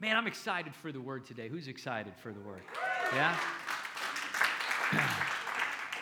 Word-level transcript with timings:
Man, 0.00 0.16
I'm 0.16 0.28
excited 0.28 0.76
for 0.76 0.92
the 0.92 1.00
word 1.00 1.24
today. 1.24 1.48
Who's 1.48 1.66
excited 1.66 2.12
for 2.22 2.32
the 2.32 2.38
word? 2.38 2.62
Yeah? 3.12 3.36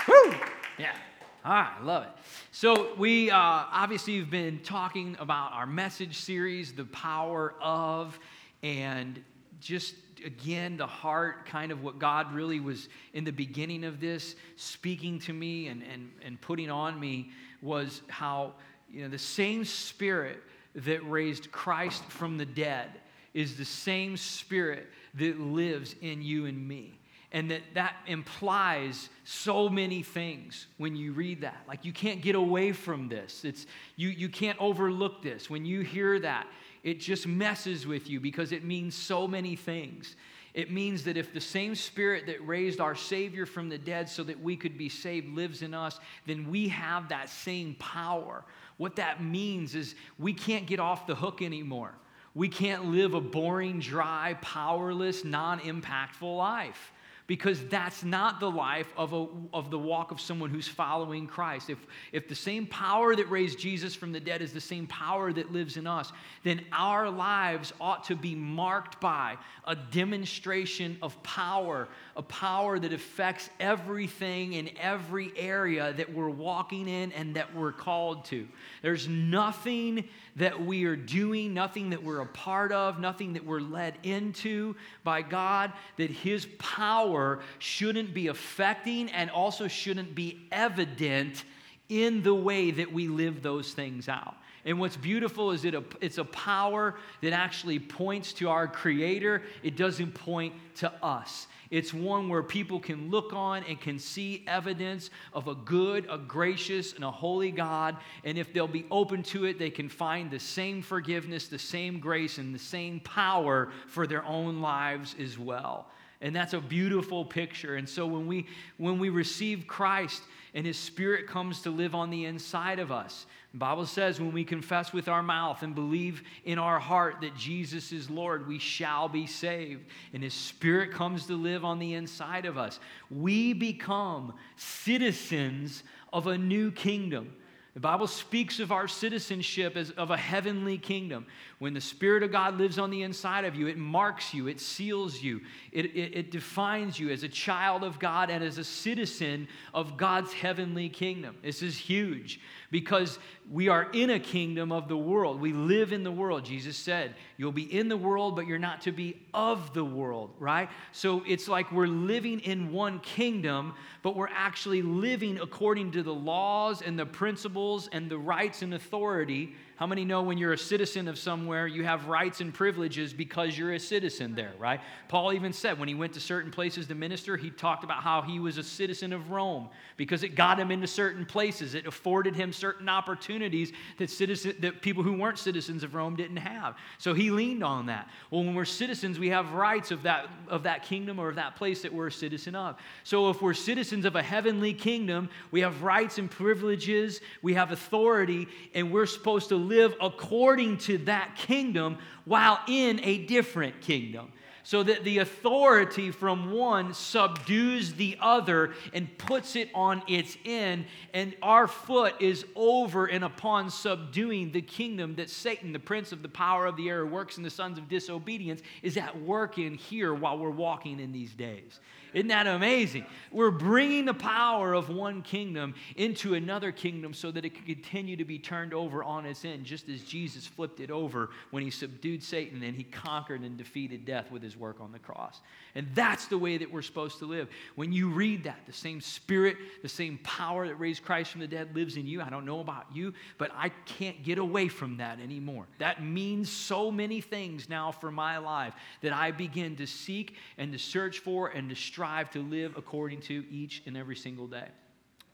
Woo! 0.07 0.35
Yeah. 0.79 0.95
All 1.43 1.53
right, 1.53 1.73
I 1.81 1.83
love 1.83 2.03
it. 2.03 2.11
So, 2.51 2.95
we 2.97 3.31
uh, 3.31 3.39
obviously 3.39 4.19
have 4.19 4.29
been 4.29 4.59
talking 4.59 5.17
about 5.19 5.55
our 5.55 5.65
message 5.65 6.19
series, 6.19 6.75
The 6.75 6.85
Power 6.85 7.55
of, 7.63 8.19
and 8.63 9.25
just 9.61 9.95
again, 10.27 10.77
the 10.77 10.87
heart, 10.87 11.47
kind 11.47 11.73
of 11.73 11.83
what 11.83 11.99
God 11.99 12.35
really 12.35 12.61
was 12.61 12.91
in 13.15 13.25
the 13.25 13.33
beginning 13.33 13.83
of 13.83 13.99
this 13.99 14.37
speaking 14.57 15.21
to 15.21 15.33
me 15.33 15.69
and, 15.69 15.83
and, 15.91 16.11
and 16.23 16.39
putting 16.43 16.71
on 16.71 17.01
me 17.01 17.31
was 17.63 18.03
how, 18.09 18.53
you 18.91 19.05
know, 19.05 19.09
the 19.09 19.19
same 19.19 19.65
spirit 19.65 20.43
that 20.75 21.03
raised 21.09 21.51
Christ 21.51 22.05
from 22.05 22.37
the 22.37 22.45
dead 22.45 22.91
is 23.37 23.59
the 23.59 23.65
same 23.67 24.17
spirit 24.17 24.87
that 25.13 25.39
lives 25.39 25.95
in 26.01 26.23
you 26.23 26.47
and 26.47 26.67
me. 26.67 26.99
And 27.33 27.51
that 27.51 27.61
that 27.75 27.95
implies 28.07 29.11
so 29.25 29.69
many 29.69 30.03
things 30.03 30.67
when 30.79 30.97
you 30.97 31.13
read 31.13 31.43
that. 31.43 31.63
Like 31.69 31.85
you 31.85 31.93
can't 31.93 32.23
get 32.23 32.35
away 32.35 32.73
from 32.73 33.09
this. 33.09 33.45
It's 33.45 33.67
you 33.95 34.09
you 34.09 34.31
can't 34.31 34.59
overlook 34.59 35.23
this. 35.23 35.51
When 35.51 35.67
you 35.67 35.81
hear 35.81 36.19
that 36.21 36.47
it 36.83 36.99
just 36.99 37.27
messes 37.27 37.87
with 37.87 38.09
you 38.09 38.21
because 38.21 38.53
it 38.53 38.65
means 38.65 38.95
so 38.95 39.29
many 39.29 39.55
things. 39.55 40.17
It 40.55 40.73
means 40.73 41.05
that 41.05 41.19
if 41.19 41.35
the 41.35 41.41
same 41.41 41.75
spirit 41.75 42.27
that 42.29 42.47
raised 42.47 42.81
our 42.81 42.95
savior 42.95 43.45
from 43.45 43.69
the 43.69 43.77
dead 43.77 44.09
so 44.09 44.23
that 44.25 44.41
we 44.41 44.57
could 44.57 44.79
be 44.79 44.89
saved 44.89 45.37
lives 45.37 45.61
in 45.61 45.75
us 45.75 46.01
then 46.25 46.49
we 46.49 46.69
have 46.69 47.11
that 47.11 47.29
same 47.29 47.75
power. 47.75 48.45
What 48.79 48.97
that 48.97 49.23
means 49.23 49.75
is 49.75 49.95
we 50.19 50.33
can't 50.33 50.67
get 50.67 50.81
off 50.81 51.07
the 51.07 51.15
hook 51.15 51.43
anymore 51.43 51.93
we 52.37 52.51
can't 52.51 52.93
live 52.93 53.15
a 53.15 53.21
boring 53.21 53.81
dry 53.81 54.37
powerless 54.43 55.25
non-impactful 55.25 56.37
life 56.37 56.93
because 57.27 57.67
that's 57.67 58.05
not 58.05 58.39
the 58.39 58.51
life 58.51 58.93
of, 58.97 59.13
a, 59.13 59.27
of 59.53 59.71
the 59.71 59.79
walk 59.79 60.13
of 60.13 60.21
someone 60.21 60.49
who's 60.49 60.69
following 60.69 61.27
Christ. 61.27 61.71
If, 61.71 61.79
if 62.13 62.29
the 62.29 62.37
same 62.37 62.67
power 62.67 63.17
that 63.17 63.29
raised 63.29 63.59
Jesus 63.59 63.95
from 63.95 64.13
the 64.13 64.21
dead 64.21 64.43
is 64.43 64.53
the 64.53 64.61
same 64.61 64.87
power 64.87 65.33
that 65.33 65.51
lives 65.51 65.77
in 65.77 65.87
us, 65.87 66.13
then 66.45 66.61
our 66.73 67.11
lives 67.11 67.73
ought 67.81 68.05
to 68.05 68.15
be 68.15 68.35
marked 68.37 69.01
by 69.01 69.37
a 69.65 69.75
demonstration 69.75 70.99
of 71.03 71.21
power, 71.25 71.89
a 72.17 72.23
power 72.23 72.79
that 72.79 72.93
affects 72.93 73.51
everything 73.59 74.53
in 74.53 74.71
every 74.79 75.33
area 75.37 75.95
that 75.95 76.13
we're 76.13 76.31
walking 76.31 76.87
in 76.87 77.11
and 77.13 77.35
that 77.35 77.57
we're 77.57 77.73
called 77.73 78.25
to. 78.27 78.47
There's 78.83 79.09
nothing 79.09 80.05
that 80.37 80.65
we 80.65 80.85
are 80.85 80.97
doing, 80.97 81.55
nothing 81.55 81.91
that 81.91 82.03
we're 82.03 82.21
a 82.21 82.27
part 82.27 82.71
of, 82.71 83.01
nothing 83.01 83.33
that 83.33 83.45
we're 83.45 83.61
led 83.61 83.97
into 84.03 84.77
by 85.03 85.23
God, 85.23 85.73
that 85.97 86.11
His 86.11 86.47
power 86.59 87.41
shouldn't 87.59 88.13
be 88.15 88.29
affecting 88.29 89.11
and 89.11 89.31
also 89.31 89.67
shouldn't 89.67 90.15
be 90.15 90.47
evident 90.53 91.45
in 91.89 92.23
the 92.23 92.35
way 92.35 92.71
that 92.71 92.93
we 92.93 93.09
live 93.09 93.43
those 93.43 93.73
things 93.73 94.09
out. 94.09 94.37
And 94.65 94.81
what's 94.81 94.97
beautiful 94.97 95.53
is 95.53 95.63
that 95.63 95.81
it's 96.01 96.19
a 96.19 96.25
power 96.25 96.97
that 97.23 97.33
actually 97.33 97.79
points 97.79 98.33
to 98.35 98.49
our 98.49 98.67
Creator, 98.67 99.43
it 99.63 99.77
doesn't 99.77 100.13
point 100.13 100.55
to 100.77 100.93
us. 101.03 101.47
It's 101.71 101.93
one 101.93 102.29
where 102.29 102.43
people 102.43 102.79
can 102.81 103.11
look 103.11 103.33
on 103.33 103.65
and 103.65 103.81
can 103.81 103.99
see 103.99 104.45
evidence 104.47 105.11
of 105.33 105.49
a 105.49 105.55
good, 105.55 106.07
a 106.11 106.19
gracious, 106.19 106.93
and 106.93 107.05
a 107.05 107.11
holy 107.11 107.51
God. 107.51 107.97
And 108.25 108.39
if 108.39 108.53
they'll 108.53 108.69
be 108.69 108.87
open 108.91 109.23
to 109.25 109.47
it, 109.47 109.59
they 109.59 109.71
can 109.71 109.89
find 109.89 110.31
the 110.31 110.39
same 110.39 110.83
forgiveness, 110.83 111.49
the 111.49 111.59
same 111.59 111.99
grace, 111.99 112.39
and 112.39 112.55
the 112.55 112.59
same 112.59 113.01
power 113.01 113.71
for 113.89 114.07
their 114.07 114.25
own 114.25 114.61
lives 114.61 115.17
as 115.21 115.39
well. 115.39 115.89
And 116.21 116.35
that's 116.35 116.55
a 116.55 116.61
beautiful 116.61 117.25
picture. 117.25 117.77
And 117.77 117.89
so 117.89 118.07
when 118.07 118.27
we 118.27 118.47
when 118.79 118.99
we 118.99 119.11
receive 119.11 119.67
Christ 119.67 120.23
and 120.55 120.65
his 120.65 120.79
spirit 120.79 121.27
comes 121.27 121.61
to 121.63 121.71
live 121.71 121.95
on 121.95 122.11
the 122.11 122.25
inside 122.25 122.79
of 122.79 122.91
us, 122.91 123.27
the 123.57 123.61
Bible 123.61 123.87
says 123.87 124.21
when 124.21 124.33
we 124.33 124.45
confess 124.45 124.93
with 124.93 125.09
our 125.09 125.23
mouth 125.23 125.63
and 125.63 125.75
believe 125.75 126.23
in 126.45 126.59
our 126.59 126.79
heart 126.79 127.23
that 127.23 127.35
Jesus 127.35 127.91
is 127.91 128.11
Lord, 128.11 128.47
we 128.47 128.59
shall 128.59 129.09
be 129.09 129.27
saved. 129.27 129.87
And 130.13 130.23
His 130.23 130.35
Spirit 130.35 130.93
comes 130.93 131.25
to 131.29 131.37
live 131.37 131.65
on 131.65 131.79
the 131.79 131.95
inside 131.95 132.45
of 132.45 132.59
us. 132.59 132.79
We 133.11 133.55
become 133.55 134.35
citizens 134.57 135.85
of 136.13 136.27
a 136.27 136.37
new 136.37 136.71
kingdom. 136.71 137.35
The 137.73 137.81
Bible 137.81 138.09
speaks 138.09 138.61
of 138.61 138.73
our 138.73 138.89
citizenship 138.89 139.75
as 139.75 139.91
of 139.93 140.11
a 140.11 140.19
heavenly 140.19 140.77
kingdom. 140.77 141.25
When 141.59 141.73
the 141.73 141.81
Spirit 141.81 142.23
of 142.23 142.31
God 142.31 142.59
lives 142.59 142.79
on 142.79 142.91
the 142.91 143.03
inside 143.03 143.47
of 143.47 143.55
you, 143.55 143.67
it 143.67 143.79
marks 143.79 144.35
you, 144.35 144.47
it 144.47 144.61
seals 144.61 145.23
you, 145.23 145.41
it, 145.73 145.87
it, 145.87 146.15
it, 146.15 146.31
defines 146.31 147.01
you 147.01 147.09
as 147.09 147.23
a 147.23 147.31
child 147.31 147.83
of 147.83 147.99
God 147.99 148.29
and 148.29 148.45
as 148.45 148.59
a 148.59 148.65
citizen 148.65 149.49
of 149.73 149.97
God's 149.97 150.35
heavenly 150.35 150.91
kingdom. 150.91 151.35
This 151.43 151.63
is 151.63 151.79
huge 151.79 152.41
because 152.71 153.19
we 153.51 153.69
are 153.69 153.91
in 153.93 154.11
a 154.11 154.21
kingdom 154.21 154.71
of 154.71 154.87
the 154.87 154.99
world. 154.99 155.41
We 155.41 155.55
live 155.55 155.95
in 155.95 156.05
the 156.05 156.13
world. 156.13 156.45
Jesus 156.45 156.77
said, 156.77 157.15
You'll 157.39 157.53
be 157.53 157.75
in 157.75 157.89
the 157.89 157.97
world, 157.97 158.37
but 158.37 158.47
you're 158.47 158.59
not 158.59 158.83
to 158.83 158.93
be 158.93 159.23
of 159.33 159.73
the 159.73 159.85
world, 159.85 160.33
right? 160.39 160.69
So 160.93 161.23
it's 161.27 161.49
like 161.49 161.73
we're 161.73 161.87
living 161.87 162.41
in 162.41 162.71
one 162.71 162.99
kingdom, 163.01 163.75
but 164.03 164.15
we're 164.15 164.29
actually 164.29 164.83
living 164.83 165.39
according 165.41 165.93
to 165.93 166.03
the 166.03 166.15
laws 166.15 166.83
and 166.83 166.99
the 166.99 167.07
principles 167.07 167.89
and 167.93 168.11
the 168.11 168.19
rights 168.19 168.61
and 168.61 168.75
authority 168.75 169.55
how 169.77 169.87
many 169.87 170.07
know 170.07 170.23
when 170.23 170.39
you're 170.39 170.55
a 170.55 170.59
citizen 170.59 171.07
of 171.07 171.19
somewhere, 171.19 171.67
you 171.67 171.85
have 171.85 172.09
rights 172.09 172.41
and 172.41 172.53
privileges 172.53 173.13
because 173.13 173.59
you're 173.59 173.75
a 173.75 173.79
citizen 173.79 174.35
there, 174.35 174.53
right? 174.59 174.81
Paul 175.09 175.35
even 175.35 175.53
said 175.53 175.79
when 175.79 175.87
he 175.87 175.95
went 175.95 176.15
to 176.15 176.21
certain 176.21 176.51
places 176.51 176.87
to 176.87 176.95
minister, 176.95 177.37
he 177.37 177.51
talked 177.51 177.85
about 177.85 178.03
how 178.03 178.23
he 178.23 178.41
was 178.41 178.57
a 178.57 178.63
citizen 178.63 179.13
of 179.13 179.31
Rome 179.31 179.69
because 179.99 180.23
it 180.23 180.31
got 180.31 180.59
him 180.59 180.71
into 180.71 180.87
certain 180.87 181.27
places. 181.27 181.75
It 181.75 181.87
afforded 181.87 182.35
him 182.35 182.55
certain 182.55 182.89
opportunities 182.89 183.71
that, 183.99 184.09
citizen, 184.09 184.55
that 184.61 184.81
people 184.81 185.03
who 185.03 185.13
weren't 185.13 185.39
citizens 185.39 185.83
of 185.83 185.95
Rome 185.95 186.17
didn't 186.17 186.39
have. 186.39 186.77
So 186.97 187.13
he 187.13 187.31
leaned 187.31 187.63
on 187.63 187.87
that. 187.87 188.09
Well, 188.31 188.45
when 188.45 188.55
we're 188.55 188.65
citizens, 188.65 189.19
we 189.19 189.29
have 189.29 189.53
rights 189.53 189.91
of 189.91 190.05
that, 190.05 190.27
of 190.49 190.63
that 190.63 190.85
kingdom 190.85 191.19
or 191.19 191.29
of 191.29 191.35
that 191.35 191.55
place 191.55 191.83
that 191.83 191.93
we're 191.93 192.07
a 192.07 192.13
citizen 192.13 192.55
of. 192.55 192.77
So 193.05 193.29
if 193.29 193.43
we're 193.43 193.53
citizens 193.53 194.07
of 194.07 194.17
a 194.17 194.23
heavenly 194.23 194.73
kingdom, 194.73 195.29
we 195.51 195.61
have 195.61 195.83
rights 195.83 196.17
and 196.17 196.31
privileges, 196.31 197.21
we 197.43 197.53
have 197.53 197.73
authority, 197.73 198.49
and 198.75 198.91
we're 198.91 199.05
supposed 199.05 199.51
to 199.51 199.66
live 199.69 199.95
according 200.01 200.79
to 200.79 200.99
that 200.99 201.37
kingdom 201.37 201.99
while 202.25 202.59
in 202.69 203.01
a 203.03 203.19
different 203.27 203.81
kingdom. 203.81 204.33
So 204.63 204.83
that 204.83 205.05
the 205.05 205.19
authority 205.19 206.11
from 206.11 206.51
one 206.51 206.93
subdues 206.93 207.95
the 207.95 208.19
other 208.21 208.75
and 208.93 209.17
puts 209.17 209.55
it 209.55 209.71
on 209.73 210.03
its 210.09 210.37
end, 210.45 210.87
and 211.15 211.37
our 211.41 211.69
foot 211.69 212.15
is 212.19 212.45
over 212.57 213.07
and 213.07 213.23
upon 213.23 213.71
subduing 213.71 214.51
the 214.51 214.63
kingdom 214.63 215.15
that 215.17 215.31
Satan, 215.31 215.73
the 215.73 215.79
prince 215.79 216.11
of 216.11 216.21
the 216.21 216.29
power 216.29 216.67
of 216.67 216.77
the 216.77 216.89
air, 216.89 217.07
works 217.07 217.37
in 217.37 217.45
the 217.45 217.51
sons 217.51 217.79
of 217.79 217.89
disobedience, 217.89 218.61
is 218.83 218.97
at 218.97 219.17
work 219.23 219.57
in 219.57 219.75
here 219.75 220.13
while 220.13 220.37
we're 220.37 220.51
walking 220.51 220.99
in 220.99 221.13
these 221.13 221.33
days. 221.33 221.79
Isn't 222.17 222.29
that 222.29 222.47
amazing? 222.47 223.05
We're 223.31 223.51
bringing 223.51 224.07
the 224.07 224.15
power 224.15 224.73
of 224.73 224.89
one 224.89 225.21
kingdom 225.21 225.75
into 225.97 226.33
another 226.33 226.73
kingdom 226.73 227.13
so 227.13 227.31
that 227.31 227.45
it 227.45 227.55
can 227.55 227.65
continue 227.65 228.17
to 228.17 228.25
be 228.25 228.39
turned 228.39 228.73
over 228.73 229.05
on 229.05 229.27
its 229.27 229.45
end, 229.45 229.67
just 229.67 229.87
as 229.91 230.01
Jesus 230.01 230.47
flipped 230.47 230.81
it 230.81 230.91
over 230.91 231.29
when 231.51 231.63
he 231.63 231.71
subdued 231.71 232.23
Satan 232.23 232.63
and 232.63 232.75
he 232.75 232.85
conquered 232.85 233.43
and 233.43 233.59
defeated 233.59 234.07
death 234.07 234.31
with 234.31 234.43
his 234.43 234.57
work 234.57 234.81
on 234.81 234.93
the 234.93 234.99
cross. 234.99 235.43
And 235.75 235.89
that's 235.95 236.25
the 236.25 236.39
way 236.39 236.57
that 236.57 236.73
we're 236.73 236.81
supposed 236.81 237.19
to 237.19 237.27
live. 237.27 237.51
When 237.75 237.93
you 237.93 238.09
read 238.09 238.45
that, 238.45 238.61
the 238.65 238.73
same 238.73 239.03
spirit, 239.03 239.59
the 239.83 239.89
same 239.91 240.17
power 240.23 240.67
that 240.67 240.77
raised 240.77 241.05
Christ 241.05 241.33
from 241.33 241.43
the 241.43 241.47
dead 241.47 241.77
lives 241.77 241.99
in 241.99 242.07
you. 242.07 242.23
I 242.23 242.31
don't 242.31 242.47
know 242.47 242.61
about 242.61 242.87
you, 242.95 243.13
but 243.37 243.51
I 243.55 243.69
can't 243.85 244.23
get 244.23 244.39
away 244.39 244.69
from 244.69 244.97
that 244.97 245.21
anymore. 245.21 245.67
That 245.81 246.03
means 246.03 246.51
so 246.51 246.91
many 246.91 247.21
things 247.21 247.69
now 247.69 247.93
for 247.93 248.11
my 248.11 248.39
life 248.39 248.73
that 249.03 249.13
I 249.13 249.33
begin 249.33 249.77
to 249.77 249.87
seek 249.87 250.37
and 250.57 250.73
to 250.73 250.79
search 250.79 251.19
for 251.19 251.49
and 251.49 251.69
to 251.69 251.77
strive 251.77 252.06
to 252.33 252.43
live 252.43 252.75
according 252.77 253.21
to 253.23 253.45
each 253.51 253.83
and 253.87 253.97
every 253.97 254.17
single 254.17 254.47
day. 254.47 254.69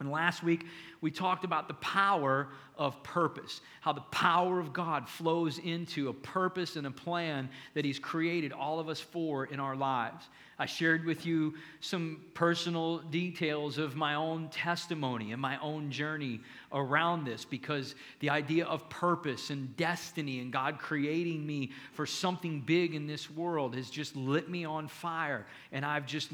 And 0.01 0.11
last 0.11 0.43
week, 0.43 0.67
we 1.03 1.11
talked 1.11 1.45
about 1.45 1.69
the 1.69 1.75
power 1.75 2.49
of 2.79 3.03
purpose, 3.03 3.61
how 3.83 3.93
the 3.93 4.01
power 4.01 4.59
of 4.59 4.73
God 4.73 5.09
flows 5.09 5.59
into 5.59 6.09
a 6.09 6.13
purpose 6.13 6.77
and 6.77 6.87
a 6.87 6.91
plan 6.91 7.51
that 7.75 7.85
He's 7.85 7.99
created 7.99 8.53
all 8.53 8.81
of 8.81 8.89
us 8.89 9.01
for 9.01 9.45
in 9.45 9.61
our 9.61 9.77
lives. 9.77 10.25
I 10.59 10.67
shared 10.67 11.05
with 11.05 11.27
you 11.27 11.55
some 11.81 12.21
personal 12.35 12.99
details 12.99 13.79
of 13.79 13.97
my 13.97 14.15
own 14.15 14.49
testimony 14.49 15.33
and 15.33 15.43
my 15.43 15.59
own 15.59 15.91
journey 15.91 16.41
around 16.73 17.25
this 17.25 17.45
because 17.45 17.97
the 18.21 18.31
idea 18.31 18.67
of 18.67 18.89
purpose 18.89 19.51
and 19.51 19.77
destiny 19.77 20.39
and 20.39 20.53
God 20.53 20.79
creating 20.79 21.45
me 21.45 21.73
for 21.95 22.07
something 22.07 22.61
big 22.61 22.95
in 22.95 23.09
this 23.09 23.29
world 23.29 23.75
has 23.75 23.91
just 23.91 24.15
lit 24.15 24.49
me 24.49 24.65
on 24.65 24.87
fire. 24.87 25.47
And 25.73 25.85
I've 25.85 26.07
just 26.07 26.31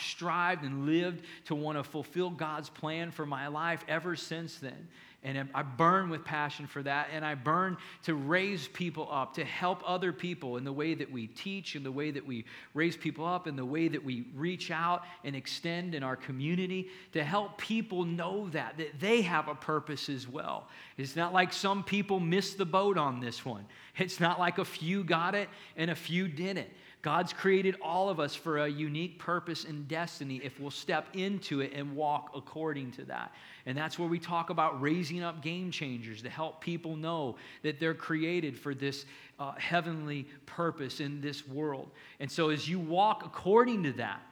strived 0.00 0.64
and 0.64 0.86
lived 0.86 1.24
to 1.46 1.56
want 1.56 1.76
to 1.76 1.82
fulfill 1.82 2.30
God's 2.30 2.68
plan 2.68 3.10
for 3.10 3.26
my 3.26 3.48
life 3.48 3.84
ever 3.88 4.11
since 4.16 4.56
then. 4.56 4.88
And 5.24 5.48
I 5.54 5.62
burn 5.62 6.10
with 6.10 6.24
passion 6.24 6.66
for 6.66 6.82
that. 6.82 7.08
And 7.12 7.24
I 7.24 7.36
burn 7.36 7.76
to 8.04 8.14
raise 8.14 8.66
people 8.66 9.08
up, 9.08 9.34
to 9.34 9.44
help 9.44 9.80
other 9.86 10.12
people 10.12 10.56
in 10.56 10.64
the 10.64 10.72
way 10.72 10.94
that 10.94 11.12
we 11.12 11.28
teach, 11.28 11.76
in 11.76 11.84
the 11.84 11.92
way 11.92 12.10
that 12.10 12.26
we 12.26 12.44
raise 12.74 12.96
people 12.96 13.24
up, 13.24 13.46
in 13.46 13.54
the 13.54 13.64
way 13.64 13.86
that 13.86 14.04
we 14.04 14.26
reach 14.34 14.72
out 14.72 15.04
and 15.22 15.36
extend 15.36 15.94
in 15.94 16.02
our 16.02 16.16
community, 16.16 16.88
to 17.12 17.22
help 17.22 17.56
people 17.56 18.04
know 18.04 18.48
that, 18.48 18.76
that 18.78 18.98
they 18.98 19.22
have 19.22 19.46
a 19.46 19.54
purpose 19.54 20.08
as 20.08 20.26
well. 20.26 20.66
It's 20.96 21.14
not 21.14 21.32
like 21.32 21.52
some 21.52 21.84
people 21.84 22.18
missed 22.18 22.58
the 22.58 22.66
boat 22.66 22.98
on 22.98 23.20
this 23.20 23.44
one. 23.44 23.64
It's 23.96 24.18
not 24.18 24.40
like 24.40 24.58
a 24.58 24.64
few 24.64 25.04
got 25.04 25.36
it 25.36 25.48
and 25.76 25.88
a 25.88 25.94
few 25.94 26.26
didn't. 26.26 26.68
God's 27.02 27.32
created 27.32 27.76
all 27.82 28.08
of 28.08 28.20
us 28.20 28.32
for 28.32 28.58
a 28.58 28.68
unique 28.68 29.18
purpose 29.18 29.64
and 29.64 29.88
destiny 29.88 30.40
if 30.44 30.60
we'll 30.60 30.70
step 30.70 31.08
into 31.14 31.60
it 31.60 31.72
and 31.74 31.96
walk 31.96 32.30
according 32.32 32.92
to 32.92 33.04
that. 33.06 33.32
And 33.66 33.76
that's 33.76 33.98
where 33.98 34.08
we 34.08 34.20
talk 34.20 34.50
about 34.50 34.80
raising 34.80 35.20
up 35.20 35.42
game 35.42 35.72
changers 35.72 36.22
to 36.22 36.30
help 36.30 36.60
people 36.60 36.94
know 36.94 37.36
that 37.62 37.80
they're 37.80 37.92
created 37.92 38.56
for 38.56 38.72
this 38.72 39.04
uh, 39.40 39.52
heavenly 39.58 40.28
purpose 40.46 41.00
in 41.00 41.20
this 41.20 41.46
world. 41.46 41.90
And 42.20 42.30
so 42.30 42.50
as 42.50 42.68
you 42.68 42.78
walk 42.78 43.24
according 43.26 43.82
to 43.82 43.92
that 43.94 44.22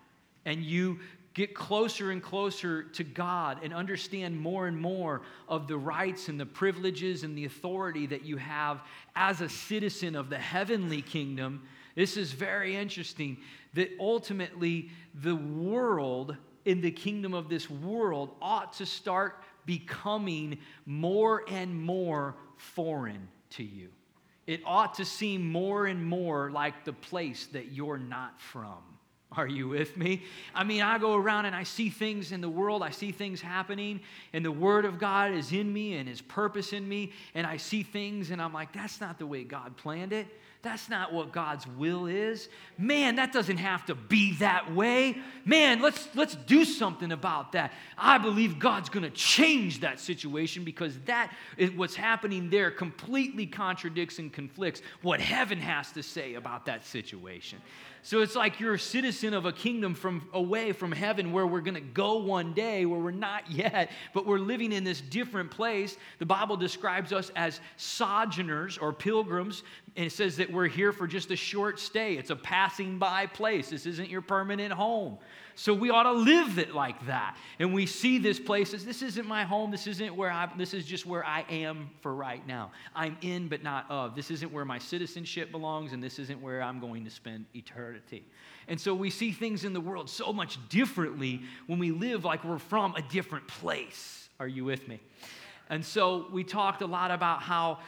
and 0.44 0.62
you 0.62 1.00
get 1.34 1.54
closer 1.54 2.12
and 2.12 2.22
closer 2.22 2.84
to 2.84 3.02
God 3.02 3.58
and 3.64 3.74
understand 3.74 4.40
more 4.40 4.68
and 4.68 4.78
more 4.78 5.22
of 5.48 5.66
the 5.66 5.76
rights 5.76 6.28
and 6.28 6.38
the 6.38 6.46
privileges 6.46 7.24
and 7.24 7.36
the 7.36 7.46
authority 7.46 8.06
that 8.06 8.24
you 8.24 8.36
have 8.36 8.82
as 9.16 9.40
a 9.40 9.48
citizen 9.48 10.14
of 10.14 10.30
the 10.30 10.38
heavenly 10.38 11.02
kingdom 11.02 11.62
this 11.94 12.16
is 12.16 12.32
very 12.32 12.76
interesting 12.76 13.38
that 13.74 13.90
ultimately 13.98 14.90
the 15.22 15.36
world 15.36 16.36
in 16.64 16.80
the 16.80 16.90
kingdom 16.90 17.34
of 17.34 17.48
this 17.48 17.68
world 17.70 18.34
ought 18.40 18.72
to 18.74 18.86
start 18.86 19.42
becoming 19.66 20.58
more 20.86 21.44
and 21.48 21.80
more 21.80 22.34
foreign 22.56 23.28
to 23.50 23.64
you. 23.64 23.88
It 24.46 24.60
ought 24.64 24.94
to 24.94 25.04
seem 25.04 25.50
more 25.50 25.86
and 25.86 26.04
more 26.04 26.50
like 26.50 26.84
the 26.84 26.92
place 26.92 27.46
that 27.52 27.72
you're 27.72 27.98
not 27.98 28.40
from. 28.40 28.78
Are 29.32 29.46
you 29.46 29.68
with 29.68 29.96
me? 29.96 30.24
I 30.54 30.64
mean, 30.64 30.82
I 30.82 30.98
go 30.98 31.14
around 31.14 31.44
and 31.44 31.54
I 31.54 31.62
see 31.62 31.88
things 31.88 32.32
in 32.32 32.40
the 32.40 32.48
world, 32.48 32.82
I 32.82 32.90
see 32.90 33.12
things 33.12 33.40
happening, 33.40 34.00
and 34.32 34.44
the 34.44 34.50
Word 34.50 34.84
of 34.84 34.98
God 34.98 35.32
is 35.32 35.52
in 35.52 35.72
me 35.72 35.94
and 35.94 36.08
His 36.08 36.20
purpose 36.20 36.72
in 36.72 36.88
me, 36.88 37.12
and 37.34 37.46
I 37.46 37.56
see 37.56 37.84
things 37.84 38.32
and 38.32 38.42
I'm 38.42 38.52
like, 38.52 38.72
that's 38.72 39.00
not 39.00 39.20
the 39.20 39.26
way 39.26 39.44
God 39.44 39.76
planned 39.76 40.12
it. 40.12 40.26
That's 40.62 40.90
not 40.90 41.10
what 41.10 41.32
God's 41.32 41.66
will 41.66 42.06
is. 42.06 42.50
Man, 42.76 43.16
that 43.16 43.32
doesn't 43.32 43.56
have 43.56 43.86
to 43.86 43.94
be 43.94 44.34
that 44.34 44.74
way. 44.74 45.16
Man, 45.46 45.80
let's, 45.80 46.06
let's 46.14 46.34
do 46.34 46.66
something 46.66 47.12
about 47.12 47.52
that. 47.52 47.72
I 47.96 48.18
believe 48.18 48.58
God's 48.58 48.90
going 48.90 49.04
to 49.04 49.10
change 49.10 49.80
that 49.80 50.00
situation 50.00 50.62
because 50.62 50.98
that 51.06 51.32
is 51.56 51.70
what's 51.70 51.94
happening 51.94 52.50
there 52.50 52.70
completely 52.70 53.46
contradicts 53.46 54.18
and 54.18 54.30
conflicts 54.30 54.82
what 55.00 55.18
heaven 55.18 55.58
has 55.58 55.92
to 55.92 56.02
say 56.02 56.34
about 56.34 56.66
that 56.66 56.84
situation. 56.84 57.58
So 58.02 58.22
it's 58.22 58.34
like 58.34 58.60
you're 58.60 58.74
a 58.74 58.78
citizen 58.78 59.34
of 59.34 59.44
a 59.44 59.52
kingdom 59.52 59.94
from 59.94 60.28
away 60.32 60.72
from 60.72 60.90
heaven 60.90 61.32
where 61.32 61.46
we're 61.46 61.60
going 61.60 61.74
to 61.74 61.80
go 61.80 62.18
one 62.18 62.54
day, 62.54 62.86
where 62.86 62.98
we're 62.98 63.10
not 63.10 63.50
yet, 63.50 63.90
but 64.14 64.26
we're 64.26 64.38
living 64.38 64.72
in 64.72 64.84
this 64.84 65.00
different 65.00 65.50
place. 65.50 65.96
The 66.18 66.26
Bible 66.26 66.56
describes 66.56 67.12
us 67.12 67.30
as 67.36 67.60
sojourners 67.76 68.78
or 68.78 68.92
pilgrims, 68.92 69.62
and 69.96 70.06
it 70.06 70.12
says 70.12 70.36
that 70.38 70.50
we're 70.50 70.68
here 70.68 70.92
for 70.92 71.06
just 71.06 71.30
a 71.30 71.36
short 71.36 71.78
stay. 71.78 72.14
It's 72.14 72.30
a 72.30 72.36
passing 72.36 72.98
by 72.98 73.26
place. 73.26 73.70
This 73.70 73.86
isn't 73.86 74.08
your 74.08 74.22
permanent 74.22 74.72
home. 74.72 75.18
So 75.60 75.74
we 75.74 75.90
ought 75.90 76.04
to 76.04 76.12
live 76.12 76.58
it 76.58 76.74
like 76.74 77.04
that. 77.04 77.36
And 77.58 77.74
we 77.74 77.84
see 77.84 78.16
this 78.16 78.40
place 78.40 78.72
as 78.72 78.82
this 78.82 79.02
isn't 79.02 79.28
my 79.28 79.44
home. 79.44 79.70
This 79.70 79.86
isn't 79.86 80.16
where 80.16 80.30
I 80.30 80.48
this 80.56 80.72
is 80.72 80.86
just 80.86 81.04
where 81.04 81.22
I 81.22 81.44
am 81.50 81.90
for 82.00 82.14
right 82.14 82.46
now. 82.46 82.70
I'm 82.94 83.18
in 83.20 83.46
but 83.48 83.62
not 83.62 83.84
of. 83.90 84.14
This 84.14 84.30
isn't 84.30 84.50
where 84.50 84.64
my 84.64 84.78
citizenship 84.78 85.52
belongs 85.52 85.92
and 85.92 86.02
this 86.02 86.18
isn't 86.18 86.40
where 86.40 86.62
I'm 86.62 86.80
going 86.80 87.04
to 87.04 87.10
spend 87.10 87.44
eternity. 87.54 88.24
And 88.68 88.80
so 88.80 88.94
we 88.94 89.10
see 89.10 89.32
things 89.32 89.66
in 89.66 89.74
the 89.74 89.82
world 89.82 90.08
so 90.08 90.32
much 90.32 90.58
differently 90.70 91.42
when 91.66 91.78
we 91.78 91.90
live 91.90 92.24
like 92.24 92.42
we're 92.42 92.56
from 92.56 92.94
a 92.94 93.02
different 93.02 93.46
place. 93.46 94.30
Are 94.40 94.48
you 94.48 94.64
with 94.64 94.88
me? 94.88 94.98
And 95.68 95.84
so 95.84 96.28
we 96.32 96.42
talked 96.42 96.80
a 96.80 96.86
lot 96.86 97.10
about 97.10 97.42
how 97.42 97.80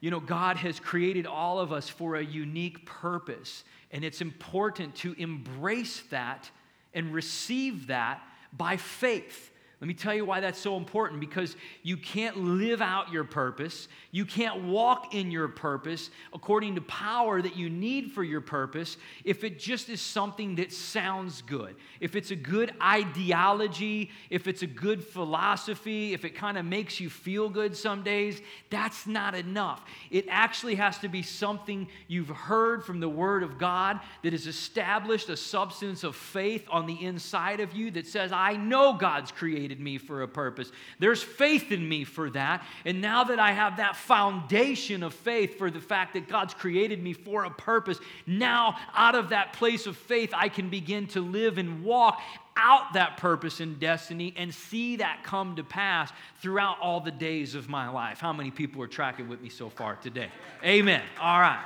you 0.00 0.10
know, 0.10 0.20
God 0.20 0.58
has 0.58 0.78
created 0.78 1.26
all 1.26 1.58
of 1.58 1.72
us 1.72 1.88
for 1.88 2.16
a 2.16 2.22
unique 2.22 2.84
purpose, 2.84 3.64
and 3.92 4.04
it's 4.04 4.20
important 4.20 4.94
to 4.96 5.14
embrace 5.14 6.02
that 6.10 6.50
and 6.94 7.12
receive 7.12 7.88
that 7.88 8.22
by 8.52 8.76
faith. 8.76 9.50
Let 9.84 9.88
me 9.88 9.92
tell 9.92 10.14
you 10.14 10.24
why 10.24 10.40
that's 10.40 10.58
so 10.58 10.78
important 10.78 11.20
because 11.20 11.56
you 11.82 11.98
can't 11.98 12.38
live 12.38 12.80
out 12.80 13.12
your 13.12 13.24
purpose. 13.24 13.86
You 14.12 14.24
can't 14.24 14.64
walk 14.64 15.14
in 15.14 15.30
your 15.30 15.46
purpose 15.46 16.08
according 16.32 16.76
to 16.76 16.80
power 16.80 17.42
that 17.42 17.54
you 17.54 17.68
need 17.68 18.12
for 18.12 18.24
your 18.24 18.40
purpose 18.40 18.96
if 19.24 19.44
it 19.44 19.58
just 19.58 19.90
is 19.90 20.00
something 20.00 20.54
that 20.54 20.72
sounds 20.72 21.42
good. 21.42 21.76
If 22.00 22.16
it's 22.16 22.30
a 22.30 22.36
good 22.36 22.72
ideology, 22.82 24.10
if 24.30 24.48
it's 24.48 24.62
a 24.62 24.66
good 24.66 25.04
philosophy, 25.04 26.14
if 26.14 26.24
it 26.24 26.34
kind 26.34 26.56
of 26.56 26.64
makes 26.64 26.98
you 26.98 27.10
feel 27.10 27.50
good 27.50 27.76
some 27.76 28.02
days, 28.02 28.40
that's 28.70 29.06
not 29.06 29.34
enough. 29.34 29.84
It 30.10 30.24
actually 30.30 30.76
has 30.76 30.96
to 31.00 31.08
be 31.08 31.20
something 31.20 31.88
you've 32.08 32.30
heard 32.30 32.86
from 32.86 33.00
the 33.00 33.08
Word 33.10 33.42
of 33.42 33.58
God 33.58 34.00
that 34.22 34.32
has 34.32 34.46
established 34.46 35.28
a 35.28 35.36
substance 35.36 36.04
of 36.04 36.16
faith 36.16 36.66
on 36.70 36.86
the 36.86 37.04
inside 37.04 37.60
of 37.60 37.74
you 37.74 37.90
that 37.90 38.06
says, 38.06 38.32
I 38.32 38.56
know 38.56 38.94
God's 38.94 39.30
created 39.30 39.73
created 39.74 39.84
me 39.84 39.98
for 39.98 40.22
a 40.22 40.28
purpose. 40.28 40.70
There's 40.98 41.22
faith 41.22 41.72
in 41.72 41.88
me 41.88 42.04
for 42.04 42.30
that. 42.30 42.64
And 42.84 43.00
now 43.00 43.24
that 43.24 43.38
I 43.38 43.52
have 43.52 43.78
that 43.78 43.96
foundation 43.96 45.02
of 45.02 45.14
faith 45.14 45.58
for 45.58 45.70
the 45.70 45.80
fact 45.80 46.14
that 46.14 46.28
God's 46.28 46.54
created 46.54 47.02
me 47.02 47.12
for 47.12 47.44
a 47.44 47.50
purpose, 47.50 47.98
now 48.26 48.76
out 48.94 49.14
of 49.14 49.30
that 49.30 49.52
place 49.54 49.86
of 49.86 49.96
faith, 49.96 50.32
I 50.34 50.48
can 50.48 50.68
begin 50.68 51.06
to 51.08 51.20
live 51.20 51.58
and 51.58 51.82
walk 51.84 52.20
out 52.56 52.92
that 52.94 53.16
purpose 53.16 53.58
and 53.58 53.80
destiny 53.80 54.32
and 54.36 54.54
see 54.54 54.96
that 54.96 55.24
come 55.24 55.56
to 55.56 55.64
pass 55.64 56.12
throughout 56.40 56.78
all 56.80 57.00
the 57.00 57.10
days 57.10 57.56
of 57.56 57.68
my 57.68 57.88
life. 57.88 58.20
How 58.20 58.32
many 58.32 58.52
people 58.52 58.80
are 58.82 58.86
tracking 58.88 59.28
with 59.28 59.40
me 59.40 59.48
so 59.48 59.68
far 59.68 59.96
today? 59.96 60.28
Amen. 60.64 61.02
All 61.20 61.40
right. 61.40 61.64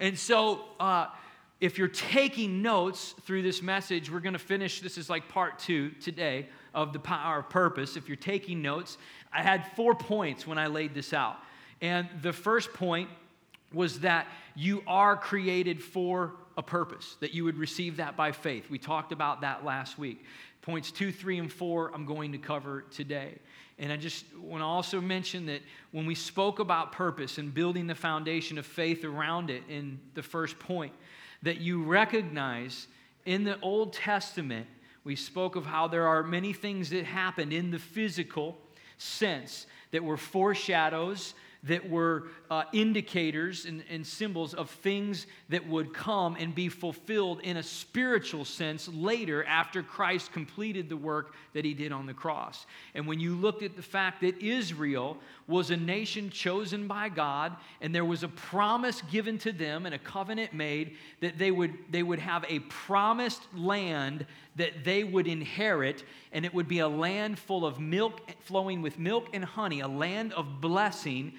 And 0.00 0.18
so, 0.18 0.64
uh, 0.80 1.06
if 1.60 1.78
you're 1.78 1.88
taking 1.88 2.62
notes 2.62 3.14
through 3.22 3.42
this 3.42 3.62
message, 3.62 4.10
we're 4.10 4.20
going 4.20 4.34
to 4.34 4.40
finish. 4.40 4.80
This 4.80 4.98
is 4.98 5.08
like 5.08 5.28
part 5.28 5.58
two 5.60 5.90
today 6.00 6.48
of 6.74 6.92
the 6.92 6.98
power 6.98 7.38
of 7.38 7.48
purpose. 7.48 7.96
If 7.96 8.08
you're 8.08 8.16
taking 8.16 8.62
notes, 8.62 8.98
I 9.32 9.42
had 9.42 9.72
four 9.74 9.94
points 9.94 10.46
when 10.46 10.58
I 10.58 10.66
laid 10.66 10.94
this 10.94 11.12
out. 11.12 11.36
And 11.80 12.08
the 12.22 12.32
first 12.32 12.72
point 12.72 13.08
was 13.72 14.00
that 14.00 14.26
you 14.54 14.82
are 14.86 15.16
created 15.16 15.82
for 15.82 16.34
a 16.56 16.62
purpose, 16.62 17.16
that 17.20 17.34
you 17.34 17.44
would 17.44 17.58
receive 17.58 17.96
that 17.96 18.16
by 18.16 18.32
faith. 18.32 18.70
We 18.70 18.78
talked 18.78 19.12
about 19.12 19.40
that 19.40 19.64
last 19.64 19.98
week. 19.98 20.24
Points 20.62 20.92
two, 20.92 21.12
three, 21.12 21.38
and 21.38 21.52
four, 21.52 21.90
I'm 21.92 22.06
going 22.06 22.32
to 22.32 22.38
cover 22.38 22.84
today. 22.90 23.38
And 23.78 23.92
I 23.92 23.96
just 23.96 24.24
want 24.36 24.60
to 24.60 24.66
also 24.66 25.00
mention 25.00 25.46
that 25.46 25.60
when 25.90 26.06
we 26.06 26.14
spoke 26.14 26.60
about 26.60 26.92
purpose 26.92 27.38
and 27.38 27.52
building 27.52 27.88
the 27.88 27.94
foundation 27.94 28.56
of 28.56 28.64
faith 28.64 29.04
around 29.04 29.50
it 29.50 29.64
in 29.68 29.98
the 30.14 30.22
first 30.22 30.58
point, 30.60 30.92
that 31.42 31.60
you 31.60 31.82
recognize 31.82 32.86
in 33.26 33.42
the 33.42 33.60
Old 33.60 33.92
Testament 33.92 34.66
we 35.04 35.16
spoke 35.16 35.54
of 35.54 35.66
how 35.66 35.86
there 35.86 36.06
are 36.06 36.22
many 36.22 36.52
things 36.52 36.90
that 36.90 37.04
happened 37.04 37.52
in 37.52 37.70
the 37.70 37.78
physical 37.78 38.56
sense 38.96 39.66
that 39.94 40.02
were 40.02 40.16
foreshadows 40.16 41.34
that 41.62 41.88
were 41.88 42.24
uh, 42.50 42.64
indicators 42.72 43.64
and, 43.64 43.82
and, 43.88 44.06
symbols 44.06 44.52
of 44.52 44.68
things 44.68 45.26
that 45.48 45.66
would 45.66 45.94
come 45.94 46.36
and 46.38 46.54
be 46.54 46.68
fulfilled 46.68 47.40
in 47.40 47.56
a 47.56 47.62
spiritual 47.62 48.44
sense 48.44 48.86
later 48.88 49.42
after 49.44 49.82
Christ 49.82 50.30
completed 50.32 50.90
the 50.90 50.96
work 50.96 51.34
that 51.54 51.64
he 51.64 51.72
did 51.72 51.90
on 51.90 52.04
the 52.04 52.12
cross. 52.12 52.66
And 52.94 53.06
when 53.06 53.18
you 53.18 53.34
looked 53.34 53.62
at 53.62 53.76
the 53.76 53.82
fact 53.82 54.20
that 54.20 54.42
Israel 54.42 55.16
was 55.46 55.70
a 55.70 55.76
nation 55.76 56.28
chosen 56.28 56.86
by 56.86 57.08
God 57.08 57.56
and 57.80 57.94
there 57.94 58.04
was 58.04 58.22
a 58.22 58.28
promise 58.28 59.00
given 59.10 59.38
to 59.38 59.52
them 59.52 59.86
and 59.86 59.94
a 59.94 59.98
covenant 59.98 60.52
made 60.52 60.96
that 61.20 61.38
they 61.38 61.50
would, 61.50 61.72
they 61.90 62.02
would 62.02 62.18
have 62.18 62.44
a 62.46 62.58
promised 62.58 63.42
land 63.54 64.26
that 64.56 64.84
they 64.84 65.02
would 65.02 65.26
inherit, 65.26 66.04
and 66.32 66.44
it 66.44 66.54
would 66.54 66.68
be 66.68 66.78
a 66.78 66.88
land 66.88 67.38
full 67.38 67.66
of 67.66 67.80
milk, 67.80 68.20
flowing 68.40 68.82
with 68.82 68.98
milk 68.98 69.28
and 69.32 69.44
honey, 69.44 69.80
a 69.84 69.88
land 69.88 70.32
of 70.32 70.60
blessing 70.60 71.32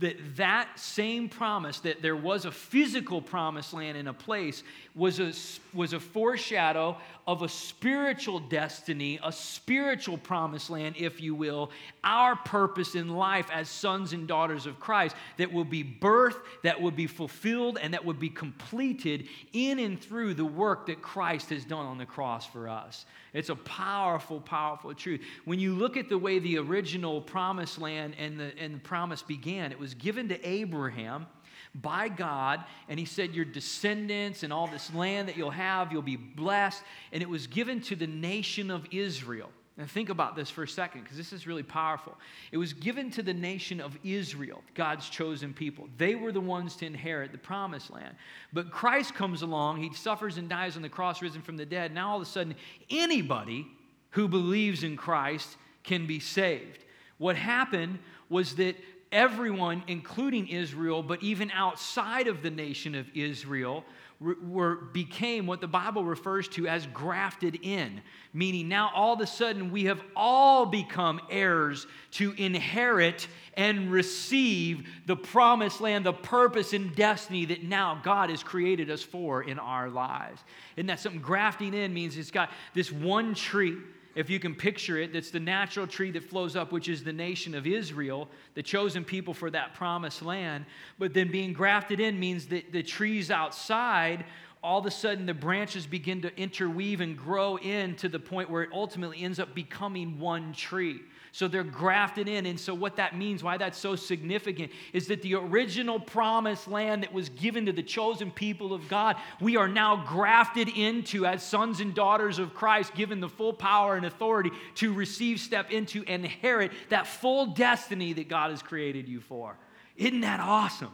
that 0.00 0.16
that 0.36 0.78
same 0.78 1.28
promise, 1.28 1.80
that 1.80 2.00
there 2.00 2.16
was 2.16 2.46
a 2.46 2.50
physical 2.50 3.20
promised 3.20 3.74
land 3.74 3.98
in 3.98 4.08
a 4.08 4.14
place, 4.14 4.62
was 4.94 5.20
a, 5.20 5.30
was 5.76 5.92
a 5.92 6.00
foreshadow 6.00 6.96
of 7.26 7.42
a 7.42 7.48
spiritual 7.48 8.40
destiny, 8.40 9.20
a 9.22 9.30
spiritual 9.30 10.16
promised 10.16 10.70
land, 10.70 10.94
if 10.98 11.20
you 11.20 11.34
will, 11.34 11.70
our 12.02 12.34
purpose 12.34 12.94
in 12.94 13.10
life 13.10 13.48
as 13.52 13.68
sons 13.68 14.14
and 14.14 14.26
daughters 14.26 14.64
of 14.64 14.80
Christ 14.80 15.14
that 15.36 15.52
will 15.52 15.66
be 15.66 15.84
birthed, 15.84 16.40
that 16.62 16.80
will 16.80 16.90
be 16.90 17.06
fulfilled, 17.06 17.78
and 17.80 17.92
that 17.92 18.04
would 18.04 18.18
be 18.18 18.30
completed 18.30 19.28
in 19.52 19.78
and 19.78 20.00
through 20.00 20.32
the 20.32 20.46
work 20.46 20.86
that 20.86 21.02
Christ 21.02 21.50
has 21.50 21.66
done 21.66 21.84
on 21.84 21.98
the 21.98 22.06
cross 22.06 22.46
for 22.46 22.70
us. 22.70 23.04
It's 23.32 23.48
a 23.48 23.56
powerful, 23.56 24.40
powerful 24.40 24.94
truth. 24.94 25.20
When 25.44 25.60
you 25.60 25.74
look 25.74 25.96
at 25.96 26.08
the 26.08 26.18
way 26.18 26.38
the 26.38 26.58
original 26.58 27.20
promised 27.20 27.78
land 27.78 28.14
and 28.18 28.38
the, 28.38 28.52
and 28.58 28.74
the 28.74 28.80
promise 28.80 29.22
began, 29.22 29.72
it 29.72 29.78
was 29.78 29.94
given 29.94 30.28
to 30.28 30.48
Abraham 30.48 31.26
by 31.74 32.08
God, 32.08 32.64
and 32.88 32.98
he 32.98 33.04
said, 33.04 33.34
Your 33.34 33.44
descendants 33.44 34.42
and 34.42 34.52
all 34.52 34.66
this 34.66 34.92
land 34.92 35.28
that 35.28 35.36
you'll 35.36 35.50
have, 35.50 35.92
you'll 35.92 36.02
be 36.02 36.16
blessed. 36.16 36.82
And 37.12 37.22
it 37.22 37.28
was 37.28 37.46
given 37.46 37.80
to 37.82 37.96
the 37.96 38.08
nation 38.08 38.70
of 38.70 38.86
Israel. 38.90 39.50
And 39.80 39.90
think 39.90 40.10
about 40.10 40.36
this 40.36 40.50
for 40.50 40.62
a 40.62 40.68
second, 40.68 41.04
because 41.04 41.16
this 41.16 41.32
is 41.32 41.46
really 41.46 41.62
powerful. 41.62 42.14
It 42.52 42.58
was 42.58 42.74
given 42.74 43.10
to 43.12 43.22
the 43.22 43.32
nation 43.32 43.80
of 43.80 43.98
Israel, 44.04 44.62
God's 44.74 45.08
chosen 45.08 45.54
people. 45.54 45.88
They 45.96 46.14
were 46.14 46.32
the 46.32 46.40
ones 46.40 46.76
to 46.76 46.86
inherit 46.86 47.32
the 47.32 47.38
promised 47.38 47.90
land. 47.90 48.14
But 48.52 48.70
Christ 48.70 49.14
comes 49.14 49.40
along, 49.40 49.82
he 49.82 49.94
suffers 49.94 50.36
and 50.36 50.50
dies 50.50 50.76
on 50.76 50.82
the 50.82 50.90
cross, 50.90 51.22
risen 51.22 51.40
from 51.40 51.56
the 51.56 51.64
dead. 51.64 51.94
Now, 51.94 52.10
all 52.10 52.16
of 52.16 52.22
a 52.22 52.26
sudden, 52.26 52.56
anybody 52.90 53.66
who 54.10 54.28
believes 54.28 54.84
in 54.84 54.98
Christ 54.98 55.56
can 55.82 56.06
be 56.06 56.20
saved. 56.20 56.84
What 57.16 57.36
happened 57.36 58.00
was 58.28 58.56
that 58.56 58.76
everyone, 59.12 59.82
including 59.86 60.48
Israel, 60.48 61.02
but 61.02 61.22
even 61.22 61.50
outside 61.50 62.26
of 62.26 62.42
the 62.42 62.50
nation 62.50 62.94
of 62.94 63.06
Israel, 63.14 63.84
were, 64.20 64.76
became 64.92 65.46
what 65.46 65.62
the 65.62 65.66
Bible 65.66 66.04
refers 66.04 66.46
to 66.48 66.68
as 66.68 66.86
grafted 66.88 67.58
in, 67.62 68.02
meaning 68.34 68.68
now 68.68 68.90
all 68.94 69.14
of 69.14 69.20
a 69.20 69.26
sudden 69.26 69.70
we 69.70 69.84
have 69.84 70.02
all 70.14 70.66
become 70.66 71.20
heirs 71.30 71.86
to 72.12 72.32
inherit 72.32 73.26
and 73.54 73.90
receive 73.90 74.86
the 75.06 75.16
promised 75.16 75.80
land, 75.80 76.04
the 76.04 76.12
purpose 76.12 76.74
and 76.74 76.94
destiny 76.94 77.46
that 77.46 77.64
now 77.64 77.98
God 78.04 78.28
has 78.28 78.42
created 78.42 78.90
us 78.90 79.02
for 79.02 79.42
in 79.42 79.58
our 79.58 79.88
lives. 79.88 80.44
Isn't 80.76 80.88
that 80.88 81.00
something? 81.00 81.22
Grafting 81.22 81.72
in 81.72 81.94
means 81.94 82.18
it's 82.18 82.30
got 82.30 82.50
this 82.74 82.92
one 82.92 83.34
tree 83.34 83.78
if 84.14 84.28
you 84.28 84.40
can 84.40 84.54
picture 84.54 84.98
it, 84.98 85.12
that's 85.12 85.30
the 85.30 85.40
natural 85.40 85.86
tree 85.86 86.10
that 86.12 86.24
flows 86.24 86.56
up, 86.56 86.72
which 86.72 86.88
is 86.88 87.04
the 87.04 87.12
nation 87.12 87.54
of 87.54 87.66
Israel, 87.66 88.28
the 88.54 88.62
chosen 88.62 89.04
people 89.04 89.34
for 89.34 89.50
that 89.50 89.74
promised 89.74 90.22
land. 90.22 90.66
But 90.98 91.14
then 91.14 91.30
being 91.30 91.52
grafted 91.52 92.00
in 92.00 92.18
means 92.18 92.46
that 92.46 92.72
the 92.72 92.82
trees 92.82 93.30
outside, 93.30 94.24
all 94.62 94.80
of 94.80 94.86
a 94.86 94.90
sudden 94.90 95.26
the 95.26 95.34
branches 95.34 95.86
begin 95.86 96.22
to 96.22 96.36
interweave 96.36 97.00
and 97.00 97.16
grow 97.16 97.56
in 97.58 97.94
to 97.96 98.08
the 98.08 98.18
point 98.18 98.50
where 98.50 98.62
it 98.62 98.70
ultimately 98.72 99.22
ends 99.22 99.38
up 99.38 99.54
becoming 99.54 100.18
one 100.18 100.52
tree. 100.52 101.00
So 101.32 101.46
they're 101.46 101.62
grafted 101.62 102.28
in. 102.28 102.46
And 102.46 102.58
so, 102.58 102.74
what 102.74 102.96
that 102.96 103.16
means, 103.16 103.42
why 103.42 103.56
that's 103.56 103.78
so 103.78 103.94
significant, 103.94 104.72
is 104.92 105.06
that 105.08 105.22
the 105.22 105.34
original 105.34 106.00
promised 106.00 106.66
land 106.66 107.02
that 107.02 107.12
was 107.12 107.28
given 107.28 107.66
to 107.66 107.72
the 107.72 107.82
chosen 107.82 108.30
people 108.30 108.74
of 108.74 108.88
God, 108.88 109.16
we 109.40 109.56
are 109.56 109.68
now 109.68 110.04
grafted 110.06 110.68
into 110.68 111.26
as 111.26 111.42
sons 111.42 111.80
and 111.80 111.94
daughters 111.94 112.38
of 112.38 112.54
Christ, 112.54 112.94
given 112.94 113.20
the 113.20 113.28
full 113.28 113.52
power 113.52 113.96
and 113.96 114.06
authority 114.06 114.50
to 114.76 114.92
receive, 114.92 115.38
step 115.38 115.70
into, 115.70 116.04
and 116.08 116.24
inherit 116.24 116.72
that 116.88 117.06
full 117.06 117.46
destiny 117.46 118.12
that 118.14 118.28
God 118.28 118.50
has 118.50 118.62
created 118.62 119.08
you 119.08 119.20
for. 119.20 119.56
Isn't 119.96 120.22
that 120.22 120.40
awesome? 120.40 120.92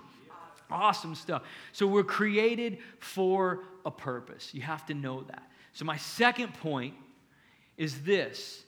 Awesome 0.71 1.15
stuff. 1.15 1.45
So, 1.73 1.87
we're 1.87 2.05
created 2.05 2.79
for 2.99 3.65
a 3.87 3.91
purpose. 3.91 4.53
You 4.53 4.63
have 4.63 4.85
to 4.87 4.95
know 4.95 5.23
that. 5.23 5.51
So, 5.73 5.87
my 5.87 5.97
second 5.97 6.53
point 6.55 6.95
is 7.79 8.03
this 8.03 8.66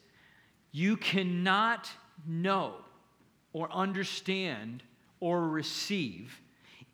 you 0.78 0.97
cannot 0.97 1.90
know 2.25 2.75
or 3.52 3.70
understand 3.73 4.82
or 5.18 5.49
receive 5.49 6.40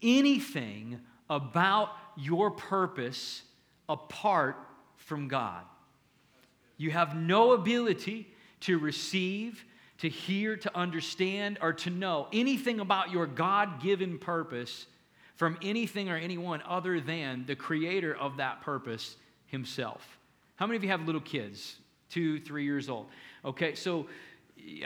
anything 0.02 0.98
about 1.28 1.90
your 2.16 2.50
purpose 2.50 3.42
apart 3.86 4.56
from 4.96 5.28
God. 5.28 5.62
You 6.78 6.92
have 6.92 7.14
no 7.14 7.52
ability 7.52 8.26
to 8.60 8.78
receive, 8.78 9.62
to 9.98 10.08
hear, 10.08 10.56
to 10.56 10.74
understand, 10.74 11.58
or 11.60 11.74
to 11.74 11.90
know 11.90 12.28
anything 12.32 12.80
about 12.80 13.10
your 13.10 13.26
God 13.26 13.82
given 13.82 14.18
purpose 14.18 14.86
from 15.36 15.58
anything 15.60 16.08
or 16.08 16.16
anyone 16.16 16.62
other 16.66 17.00
than 17.00 17.44
the 17.46 17.54
creator 17.54 18.16
of 18.16 18.38
that 18.38 18.62
purpose 18.62 19.16
himself. 19.46 20.18
How 20.56 20.66
many 20.66 20.78
of 20.78 20.84
you 20.84 20.90
have 20.90 21.04
little 21.04 21.20
kids, 21.20 21.76
two, 22.10 22.40
three 22.40 22.64
years 22.64 22.88
old? 22.88 23.06
Okay, 23.44 23.74
so 23.74 24.06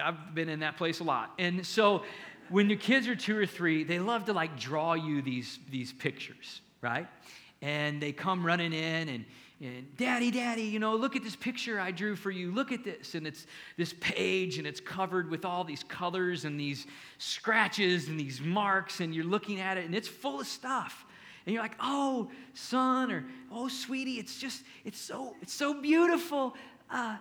I've 0.03 0.35
been 0.35 0.49
in 0.49 0.61
that 0.61 0.77
place 0.77 1.01
a 1.01 1.05
lot. 1.05 1.33
And 1.39 1.65
so 1.65 2.03
when 2.49 2.69
your 2.69 2.79
kids 2.79 3.07
are 3.09 3.17
two 3.17 3.37
or 3.37 3.47
three, 3.47 3.85
they 3.85 3.99
love 3.99 4.25
to 4.27 4.33
like 4.33 4.59
draw 4.59 4.95
you 4.95 5.23
these, 5.23 5.59
these 5.71 5.93
pictures, 5.93 6.61
right? 6.81 7.07
And 7.63 8.01
they 8.01 8.13
come 8.13 8.45
running 8.45 8.73
in 8.73 9.09
and, 9.09 9.25
and 9.61 9.97
daddy, 9.97 10.31
daddy, 10.31 10.63
you 10.63 10.79
know, 10.79 10.95
look 10.95 11.17
at 11.17 11.25
this 11.25 11.37
picture 11.37 11.81
I 11.81 11.91
drew 11.91 12.15
for 12.17 12.31
you. 12.31 12.53
Look 12.53 12.73
at 12.73 12.85
this. 12.85 13.15
And 13.15 13.27
it's 13.27 13.47
this 13.77 13.93
page 14.01 14.59
and 14.59 14.67
it's 14.67 14.81
covered 14.81 15.31
with 15.31 15.45
all 15.45 15.65
these 15.65 15.83
colors 15.83 16.45
and 16.45 16.59
these 16.59 16.87
scratches 17.19 18.09
and 18.09 18.19
these 18.19 18.41
marks. 18.41 19.01
And 19.01 19.15
you're 19.15 19.25
looking 19.25 19.61
at 19.61 19.77
it 19.77 19.85
and 19.85 19.95
it's 19.95 20.09
full 20.09 20.41
of 20.41 20.47
stuff. 20.47 21.05
And 21.45 21.55
you're 21.55 21.63
like, 21.63 21.77
oh, 21.81 22.31
son, 22.53 23.11
or 23.11 23.25
oh, 23.51 23.69
sweetie, 23.69 24.19
it's 24.19 24.39
just, 24.39 24.65
it's 24.85 25.01
so, 25.01 25.35
it's 25.41 25.55
so 25.55 25.81
beautiful. 25.81 26.55
Uh, 26.91 27.17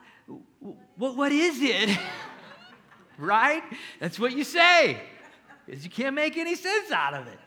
what, 0.98 1.16
what 1.16 1.32
is 1.32 1.62
it? 1.62 1.98
right? 3.18 3.64
That's 4.00 4.20
what 4.20 4.36
you 4.36 4.44
say, 4.44 5.02
because 5.66 5.84
you 5.84 5.90
can't 5.90 6.16
make 6.16 6.38
any 6.38 6.56
sense 6.56 6.92
out 6.92 7.14
of 7.14 7.28
it. 7.28 7.40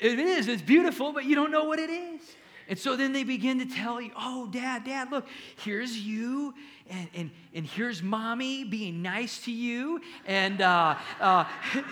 It 0.00 0.18
is, 0.18 0.48
it's 0.48 0.62
beautiful, 0.62 1.12
but 1.12 1.24
you 1.24 1.34
don't 1.34 1.50
know 1.50 1.64
what 1.64 1.78
it 1.78 1.90
is. 1.90 2.20
And 2.68 2.78
so 2.78 2.96
then 2.96 3.12
they 3.12 3.24
begin 3.24 3.58
to 3.58 3.66
tell 3.66 4.00
you, 4.00 4.10
oh, 4.16 4.48
dad, 4.50 4.84
dad, 4.84 5.10
look, 5.10 5.26
here's 5.56 5.98
you, 5.98 6.54
and, 6.88 7.08
and, 7.14 7.30
and 7.54 7.66
here's 7.66 8.02
mommy 8.02 8.64
being 8.64 9.02
nice 9.02 9.38
to 9.44 9.52
you, 9.52 10.00
and 10.26 10.62
uh, 10.62 10.96
uh, 11.20 11.44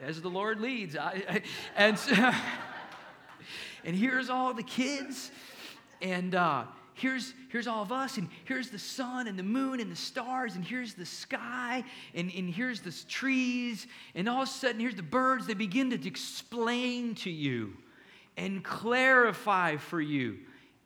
as 0.00 0.22
the 0.22 0.30
Lord 0.30 0.60
leads. 0.60 0.96
I, 0.96 1.22
I, 1.28 1.42
and, 1.76 1.98
so, 1.98 2.14
and 3.84 3.94
here's 3.94 4.30
all 4.30 4.54
the 4.54 4.62
kids, 4.62 5.30
and 6.00 6.34
uh, 6.34 6.64
here's, 6.94 7.34
here's 7.50 7.66
all 7.66 7.82
of 7.82 7.92
us, 7.92 8.18
and 8.18 8.28
here's 8.44 8.70
the 8.70 8.78
sun 8.78 9.26
and 9.28 9.38
the 9.38 9.42
moon 9.42 9.80
and 9.80 9.90
the 9.90 9.96
stars, 9.96 10.56
and 10.56 10.64
here's 10.64 10.94
the 10.94 11.06
sky, 11.06 11.84
and, 12.14 12.30
and 12.36 12.50
here's 12.50 12.80
the 12.80 12.94
trees, 13.08 13.86
and 14.14 14.28
all 14.28 14.42
of 14.42 14.48
a 14.48 14.50
sudden, 14.50 14.80
here's 14.80 14.94
the 14.94 15.02
birds. 15.02 15.46
They 15.46 15.54
begin 15.54 15.90
to 15.90 16.06
explain 16.06 17.14
to 17.16 17.30
you 17.30 17.72
and 18.36 18.62
clarify 18.62 19.76
for 19.76 20.00
you 20.00 20.38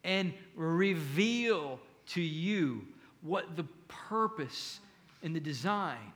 and 0.04 0.32
reveal 0.56 1.80
to 2.08 2.20
you 2.20 2.86
what 3.20 3.56
the 3.56 3.64
purpose 3.88 4.80
and 5.22 5.34
the 5.34 5.40
design 5.40 6.12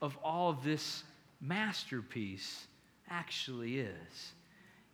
of 0.00 0.18
all 0.22 0.50
of 0.50 0.62
this 0.64 1.04
masterpiece 1.40 2.66
actually 3.08 3.78
is. 3.78 4.32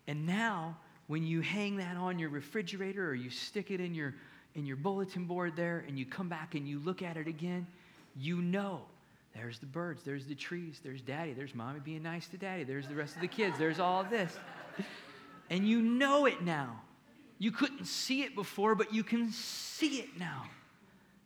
And 0.07 0.27
now, 0.27 0.77
when 1.09 1.27
you 1.27 1.41
hang 1.41 1.77
that 1.79 1.97
on 1.97 2.19
your 2.19 2.29
refrigerator 2.29 3.09
or 3.09 3.15
you 3.15 3.31
stick 3.31 3.71
it 3.71 3.81
in 3.81 3.95
your 3.95 4.15
in 4.55 4.65
your 4.65 4.77
bulletin 4.77 5.25
board 5.25 5.55
there 5.57 5.85
and 5.87 5.99
you 5.99 6.07
come 6.07 6.29
back 6.29 6.55
and 6.55 6.67
you 6.67 6.79
look 6.81 7.03
at 7.03 7.17
it 7.17 7.27
again, 7.27 7.67
you 8.17 8.41
know 8.41 8.81
there's 9.35 9.59
the 9.59 9.67
birds, 9.67 10.03
there's 10.05 10.27
the 10.27 10.35
trees, 10.35 10.81
there's 10.83 11.01
daddy, 11.01 11.33
there's 11.33 11.55
mommy 11.55 11.81
being 11.81 12.03
nice 12.03 12.27
to 12.29 12.37
daddy, 12.37 12.65
there's 12.65 12.89
the 12.89 12.95
rest 12.95 13.15
of 13.15 13.21
the 13.21 13.29
kids, 13.29 13.57
there's 13.59 13.79
all 13.79 14.05
this. 14.05 14.37
And 15.51 15.67
you 15.67 15.81
know 15.81 16.27
it 16.27 16.43
now. 16.43 16.81
You 17.39 17.53
couldn't 17.53 17.85
see 17.85 18.23
it 18.23 18.35
before, 18.35 18.75
but 18.75 18.93
you 18.93 19.05
can 19.05 19.31
see 19.31 20.01
it 20.01 20.19
now. 20.19 20.45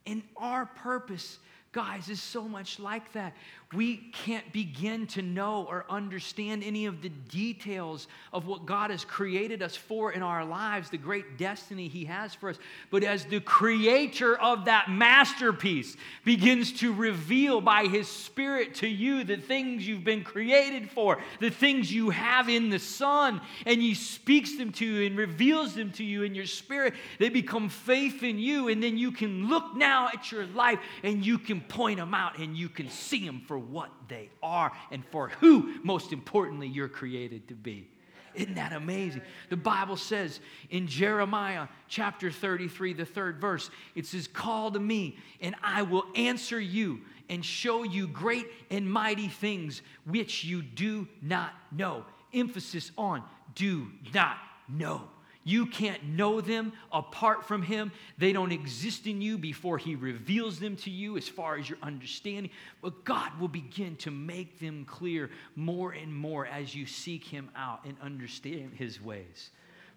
And 0.05 0.21
our 0.37 0.65
purpose, 0.65 1.39
guys, 1.71 2.07
is 2.09 2.21
so 2.21 2.43
much 2.43 2.79
like 2.79 3.11
that. 3.13 3.33
We 3.75 3.97
can't 3.97 4.51
begin 4.51 5.07
to 5.07 5.21
know 5.21 5.65
or 5.69 5.85
understand 5.89 6.63
any 6.63 6.85
of 6.85 7.01
the 7.01 7.09
details 7.09 8.07
of 8.31 8.47
what 8.47 8.65
God 8.65 8.91
has 8.91 9.05
created 9.05 9.61
us 9.61 9.75
for 9.75 10.11
in 10.11 10.21
our 10.21 10.45
lives, 10.45 10.89
the 10.89 10.97
great 10.97 11.37
destiny 11.37 11.87
He 11.87 12.05
has 12.05 12.33
for 12.33 12.49
us. 12.49 12.57
But 12.91 13.03
as 13.03 13.25
the 13.25 13.39
creator 13.39 14.39
of 14.39 14.65
that 14.65 14.89
masterpiece 14.89 15.95
begins 16.23 16.73
to 16.79 16.93
reveal 16.93 17.61
by 17.61 17.87
His 17.87 18.07
Spirit 18.07 18.75
to 18.75 18.87
you 18.87 19.23
the 19.23 19.37
things 19.37 19.87
you've 19.87 20.03
been 20.03 20.23
created 20.23 20.89
for, 20.89 21.19
the 21.39 21.49
things 21.49 21.91
you 21.91 22.09
have 22.11 22.49
in 22.49 22.69
the 22.69 22.79
Son, 22.79 23.41
and 23.65 23.81
He 23.81 23.93
speaks 23.93 24.57
them 24.57 24.71
to 24.73 24.85
you 24.85 25.05
and 25.05 25.17
reveals 25.17 25.75
them 25.75 25.91
to 25.93 26.03
you 26.03 26.23
in 26.23 26.35
your 26.35 26.45
spirit, 26.45 26.93
they 27.19 27.29
become 27.29 27.69
faith 27.69 28.23
in 28.23 28.39
you. 28.39 28.67
And 28.67 28.81
then 28.81 28.97
you 28.97 29.11
can 29.11 29.47
look 29.47 29.75
now 29.75 30.07
at 30.07 30.31
your 30.31 30.45
life 30.47 30.79
and 31.03 31.25
you 31.25 31.37
can 31.37 31.61
point 31.61 31.99
them 31.99 32.13
out 32.13 32.37
and 32.37 32.55
you 32.55 32.69
can 32.69 32.89
see 32.89 33.25
them 33.25 33.41
for 33.47 33.57
what 33.71 33.91
they 34.07 34.29
are 34.41 34.71
and 34.91 35.05
for 35.05 35.29
who, 35.39 35.73
most 35.83 36.11
importantly, 36.13 36.67
you're 36.67 36.89
created 36.89 37.47
to 37.47 37.55
be. 37.55 37.87
Isn't 38.35 38.55
that 38.55 38.73
amazing? 38.73 39.21
The 39.49 39.57
Bible 39.57 39.95
says 39.95 40.39
in 40.69 40.87
Jeremiah 40.87 41.67
chapter 41.87 42.31
33, 42.31 42.93
the 42.93 43.05
third 43.05 43.39
verse, 43.39 43.69
it 43.95 44.05
says, 44.07 44.27
Call 44.27 44.71
to 44.71 44.79
me, 44.79 45.17
and 45.39 45.55
I 45.63 45.83
will 45.83 46.05
answer 46.15 46.59
you 46.59 47.01
and 47.29 47.45
show 47.45 47.83
you 47.83 48.07
great 48.07 48.47
and 48.71 48.91
mighty 48.91 49.27
things 49.27 49.81
which 50.05 50.43
you 50.43 50.61
do 50.61 51.07
not 51.21 51.53
know. 51.71 52.05
Emphasis 52.33 52.91
on 52.97 53.23
do 53.55 53.87
not 54.13 54.37
know. 54.67 55.03
You 55.43 55.65
can't 55.65 56.03
know 56.03 56.41
them 56.41 56.73
apart 56.91 57.45
from 57.45 57.61
Him. 57.61 57.91
They 58.17 58.31
don't 58.31 58.51
exist 58.51 59.07
in 59.07 59.21
you 59.21 59.37
before 59.37 59.77
He 59.77 59.95
reveals 59.95 60.59
them 60.59 60.75
to 60.77 60.89
you 60.89 61.17
as 61.17 61.27
far 61.27 61.57
as 61.57 61.69
your 61.69 61.79
understanding. 61.83 62.51
But 62.81 63.03
God 63.03 63.37
will 63.39 63.49
begin 63.49 63.95
to 63.97 64.11
make 64.11 64.59
them 64.59 64.85
clear 64.85 65.29
more 65.55 65.91
and 65.91 66.15
more 66.15 66.45
as 66.45 66.73
you 66.73 66.85
seek 66.85 67.25
Him 67.25 67.49
out 67.55 67.85
and 67.85 67.97
understand 68.01 68.73
His 68.75 69.01
ways. 69.01 69.49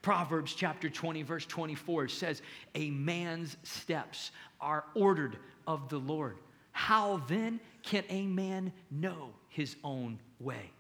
Proverbs 0.02 0.54
chapter 0.54 0.88
20, 0.88 1.22
verse 1.22 1.46
24 1.46 2.08
says, 2.08 2.42
A 2.74 2.90
man's 2.90 3.56
steps 3.64 4.30
are 4.60 4.84
ordered 4.94 5.36
of 5.66 5.88
the 5.88 5.98
Lord. 5.98 6.36
How 6.72 7.22
then 7.26 7.58
can 7.82 8.04
a 8.08 8.26
man 8.26 8.72
know 8.90 9.30
his 9.48 9.76
own 9.82 10.18
way? 10.38 10.70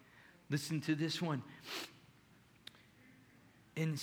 Listen 0.50 0.80
to 0.82 0.94
this 0.94 1.22
one. 1.22 1.42
In 3.74 3.96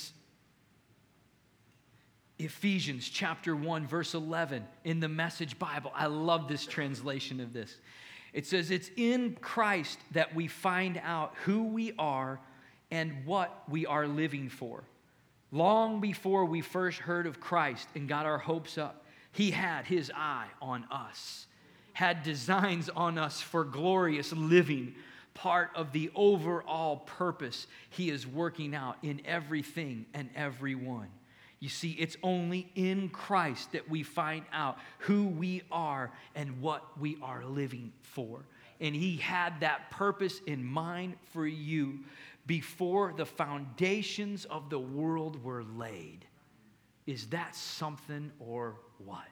Ephesians 2.43 3.07
chapter 3.07 3.55
1, 3.55 3.87
verse 3.87 4.13
11 4.13 4.65
in 4.83 4.99
the 4.99 5.07
Message 5.07 5.57
Bible. 5.57 5.93
I 5.95 6.07
love 6.07 6.49
this 6.49 6.65
translation 6.65 7.39
of 7.39 7.53
this. 7.53 7.77
It 8.33 8.45
says, 8.45 8.69
It's 8.69 8.91
in 8.97 9.37
Christ 9.39 9.97
that 10.11 10.35
we 10.35 10.47
find 10.47 10.99
out 11.03 11.35
who 11.45 11.63
we 11.63 11.93
are 11.97 12.41
and 12.91 13.25
what 13.25 13.63
we 13.69 13.85
are 13.85 14.07
living 14.07 14.49
for. 14.49 14.83
Long 15.51 16.01
before 16.01 16.43
we 16.43 16.59
first 16.59 16.99
heard 16.99 17.27
of 17.27 17.39
Christ 17.39 17.87
and 17.95 18.09
got 18.09 18.25
our 18.25 18.39
hopes 18.39 18.77
up, 18.77 19.05
He 19.31 19.51
had 19.51 19.85
His 19.85 20.11
eye 20.13 20.47
on 20.61 20.83
us, 20.91 21.47
had 21.93 22.23
designs 22.23 22.89
on 22.89 23.17
us 23.17 23.39
for 23.39 23.63
glorious 23.63 24.33
living, 24.33 24.95
part 25.33 25.69
of 25.75 25.93
the 25.93 26.11
overall 26.13 26.97
purpose 26.97 27.67
He 27.89 28.09
is 28.09 28.27
working 28.27 28.75
out 28.75 28.97
in 29.01 29.21
everything 29.25 30.07
and 30.13 30.29
everyone. 30.35 31.07
You 31.63 31.69
see, 31.69 31.91
it's 31.91 32.17
only 32.23 32.69
in 32.75 33.07
Christ 33.07 33.71
that 33.71 33.89
we 33.89 34.03
find 34.03 34.43
out 34.51 34.77
who 34.97 35.27
we 35.27 35.61
are 35.71 36.11
and 36.35 36.59
what 36.59 36.99
we 36.99 37.17
are 37.21 37.45
living 37.45 37.93
for. 38.01 38.41
And 38.81 38.93
He 38.93 39.15
had 39.15 39.61
that 39.61 39.89
purpose 39.89 40.41
in 40.45 40.61
mind 40.61 41.15
for 41.31 41.47
you 41.47 41.99
before 42.45 43.13
the 43.15 43.25
foundations 43.25 44.43
of 44.43 44.69
the 44.69 44.77
world 44.77 45.41
were 45.41 45.63
laid. 45.63 46.25
Is 47.07 47.27
that 47.27 47.55
something 47.55 48.33
or 48.41 48.75
what? 48.97 49.23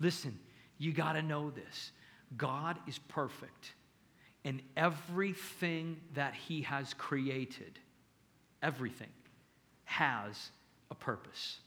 Listen, 0.00 0.38
you 0.78 0.94
got 0.94 1.12
to 1.12 1.22
know 1.22 1.50
this 1.50 1.92
God 2.38 2.78
is 2.86 2.98
perfect, 2.98 3.74
and 4.42 4.62
everything 4.74 6.00
that 6.14 6.34
He 6.34 6.62
has 6.62 6.94
created, 6.94 7.78
everything, 8.62 9.12
has 9.84 10.50
a 10.90 10.94
purpose. 10.94 11.58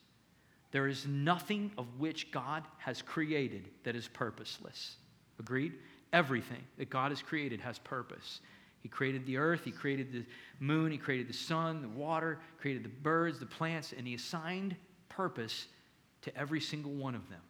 There 0.72 0.88
is 0.88 1.06
nothing 1.06 1.72
of 1.78 1.86
which 2.00 2.32
God 2.32 2.64
has 2.78 3.02
created 3.02 3.70
that 3.84 3.96
is 3.96 4.08
purposeless. 4.08 4.96
Agreed? 5.40 5.74
Everything 6.14 6.64
that 6.78 6.90
God 6.90 7.12
has 7.12 7.22
created 7.22 7.60
has 7.62 7.78
purpose. 7.80 8.40
He 8.82 8.90
created 8.90 9.26
the 9.26 9.38
earth, 9.38 9.64
He 9.64 9.72
created 9.72 10.12
the 10.12 10.26
moon, 10.60 10.92
He 10.92 10.98
created 10.98 11.28
the 11.28 11.34
sun, 11.34 11.82
the 11.82 11.90
water, 11.90 12.40
created 12.60 12.84
the 12.84 12.90
birds, 12.90 13.40
the 13.40 13.46
plants, 13.46 13.94
and 13.96 14.08
He 14.08 14.16
assigned 14.16 14.76
purpose 15.10 15.68
to 16.24 16.36
every 16.38 16.62
single 16.62 16.92
one 16.92 17.16
of 17.16 17.30
them. 17.30 17.42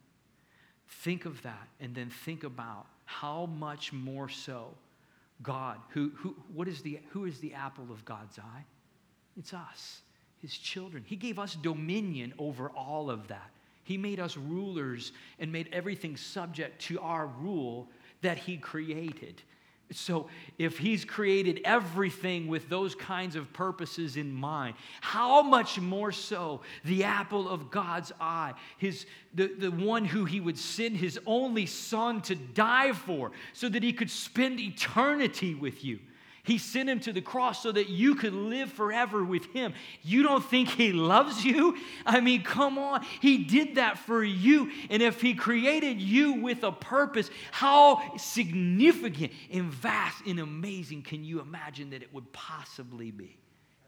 Think 0.87 1.25
of 1.25 1.41
that 1.43 1.67
and 1.79 1.95
then 1.95 2.09
think 2.09 2.43
about 2.43 2.87
how 3.05 3.45
much 3.45 3.93
more 3.93 4.29
so 4.29 4.73
God, 5.41 5.77
who, 5.89 6.11
who, 6.15 6.35
what 6.53 6.67
is 6.67 6.81
the, 6.81 6.99
who 7.11 7.25
is 7.25 7.39
the 7.39 7.53
apple 7.53 7.91
of 7.91 8.03
God's 8.03 8.37
eye? 8.39 8.65
It's 9.37 9.53
us 9.53 10.01
his 10.41 10.57
children. 10.57 11.03
He 11.05 11.15
gave 11.15 11.39
us 11.39 11.55
dominion 11.55 12.33
over 12.37 12.69
all 12.69 13.09
of 13.09 13.27
that. 13.27 13.49
He 13.83 13.97
made 13.97 14.19
us 14.19 14.37
rulers 14.37 15.11
and 15.39 15.51
made 15.51 15.69
everything 15.71 16.17
subject 16.17 16.81
to 16.83 16.99
our 16.99 17.27
rule 17.27 17.87
that 18.21 18.37
he 18.37 18.57
created. 18.57 19.41
So, 19.93 20.27
if 20.57 20.77
he's 20.77 21.03
created 21.03 21.59
everything 21.65 22.47
with 22.47 22.69
those 22.69 22.95
kinds 22.95 23.35
of 23.35 23.51
purposes 23.51 24.15
in 24.15 24.31
mind, 24.31 24.75
how 25.01 25.41
much 25.41 25.81
more 25.81 26.13
so 26.13 26.61
the 26.85 27.03
apple 27.03 27.49
of 27.49 27.69
God's 27.69 28.13
eye, 28.21 28.53
his, 28.77 29.05
the, 29.33 29.47
the 29.47 29.69
one 29.69 30.05
who 30.05 30.23
he 30.23 30.39
would 30.39 30.57
send 30.57 30.95
his 30.95 31.19
only 31.25 31.65
son 31.65 32.21
to 32.21 32.35
die 32.35 32.93
for 32.93 33.33
so 33.51 33.67
that 33.67 33.83
he 33.83 33.91
could 33.91 34.09
spend 34.09 34.61
eternity 34.61 35.55
with 35.55 35.83
you? 35.83 35.99
He 36.43 36.57
sent 36.57 36.89
him 36.89 36.99
to 37.01 37.13
the 37.13 37.21
cross 37.21 37.61
so 37.61 37.71
that 37.71 37.89
you 37.89 38.15
could 38.15 38.33
live 38.33 38.71
forever 38.71 39.23
with 39.23 39.45
him. 39.53 39.73
You 40.01 40.23
don't 40.23 40.43
think 40.43 40.69
he 40.69 40.91
loves 40.91 41.45
you? 41.45 41.77
I 42.05 42.19
mean, 42.19 42.43
come 42.43 42.79
on. 42.79 43.05
He 43.21 43.39
did 43.39 43.75
that 43.75 43.99
for 43.99 44.23
you. 44.23 44.71
And 44.89 45.03
if 45.03 45.21
he 45.21 45.35
created 45.35 46.01
you 46.01 46.33
with 46.33 46.63
a 46.63 46.71
purpose, 46.71 47.29
how 47.51 48.17
significant 48.17 49.31
and 49.51 49.71
vast 49.71 50.25
and 50.25 50.39
amazing 50.39 51.03
can 51.03 51.23
you 51.23 51.41
imagine 51.41 51.91
that 51.91 52.01
it 52.01 52.11
would 52.13 52.31
possibly 52.33 53.11
be? 53.11 53.37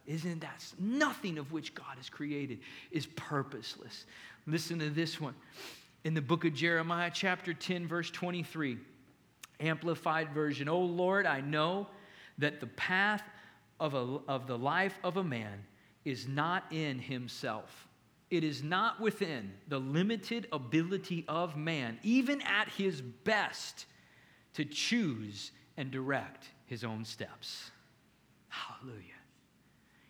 Isn't 0.06 0.42
that 0.42 0.64
nothing 0.78 1.38
of 1.38 1.52
which 1.52 1.74
God 1.74 1.98
has 1.98 2.10
created 2.10 2.60
is 2.92 3.08
purposeless? 3.08 4.06
Listen 4.46 4.78
to 4.80 4.90
this 4.90 5.20
one. 5.20 5.34
In 6.04 6.14
the 6.14 6.22
book 6.22 6.44
of 6.46 6.54
Jeremiah, 6.54 7.10
chapter 7.12 7.54
10, 7.54 7.88
verse 7.88 8.12
23, 8.12 8.78
Amplified 9.62 10.34
Version. 10.34 10.68
Oh 10.68 10.82
Lord, 10.82 11.26
I 11.26 11.40
know 11.40 11.88
that 12.38 12.60
the 12.60 12.68
path 12.68 13.24
of, 13.80 13.94
a, 13.94 14.20
of 14.28 14.48
the 14.48 14.58
life 14.58 14.98
of 15.04 15.18
a 15.18 15.24
man 15.24 15.66
is 16.06 16.28
not 16.28 16.66
in 16.72 17.00
himself. 17.00 17.88
It 18.30 18.44
is 18.44 18.64
not 18.64 19.00
within 19.00 19.54
the 19.68 19.80
limited 19.80 20.48
ability 20.52 21.26
of 21.28 21.56
man, 21.56 22.00
even 22.04 22.42
at 22.42 22.68
his 22.70 23.02
best, 23.02 23.86
to 24.56 24.66
choose 24.66 25.52
and 25.78 25.92
direct 25.92 26.48
his 26.66 26.84
own 26.84 27.06
steps. 27.06 27.72
Hallelujah. 28.50 29.02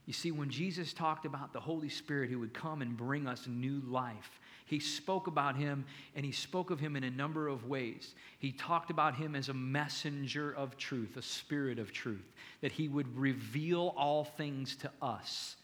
You 0.05 0.13
see, 0.13 0.31
when 0.31 0.49
Jesus 0.49 0.93
talked 0.93 1.25
about 1.25 1.53
the 1.53 1.59
Holy 1.59 1.89
Spirit 1.89 2.29
who 2.29 2.39
would 2.39 2.53
come 2.53 2.81
and 2.81 2.95
bring 2.97 3.27
us 3.27 3.47
new 3.47 3.81
life, 3.87 4.39
he 4.73 4.79
spoke 4.79 5.27
about 5.27 5.55
him 5.55 5.85
and 6.15 6.25
he 6.25 6.31
spoke 6.31 6.71
of 6.71 6.79
him 6.79 6.95
in 6.95 7.03
a 7.03 7.11
number 7.11 7.47
of 7.47 7.67
ways. 7.67 8.15
He 8.39 8.51
talked 8.51 8.89
about 8.89 9.15
him 9.15 9.35
as 9.35 9.49
a 9.49 9.53
messenger 9.53 10.51
of 10.51 10.77
truth, 10.77 11.15
a 11.17 11.21
spirit 11.21 11.79
of 11.79 11.91
truth, 11.91 12.31
that 12.61 12.71
he 12.71 12.87
would 12.87 13.17
reveal 13.17 13.93
all 13.95 14.25
things 14.25 14.75
to 14.77 14.91
us. 15.01 15.55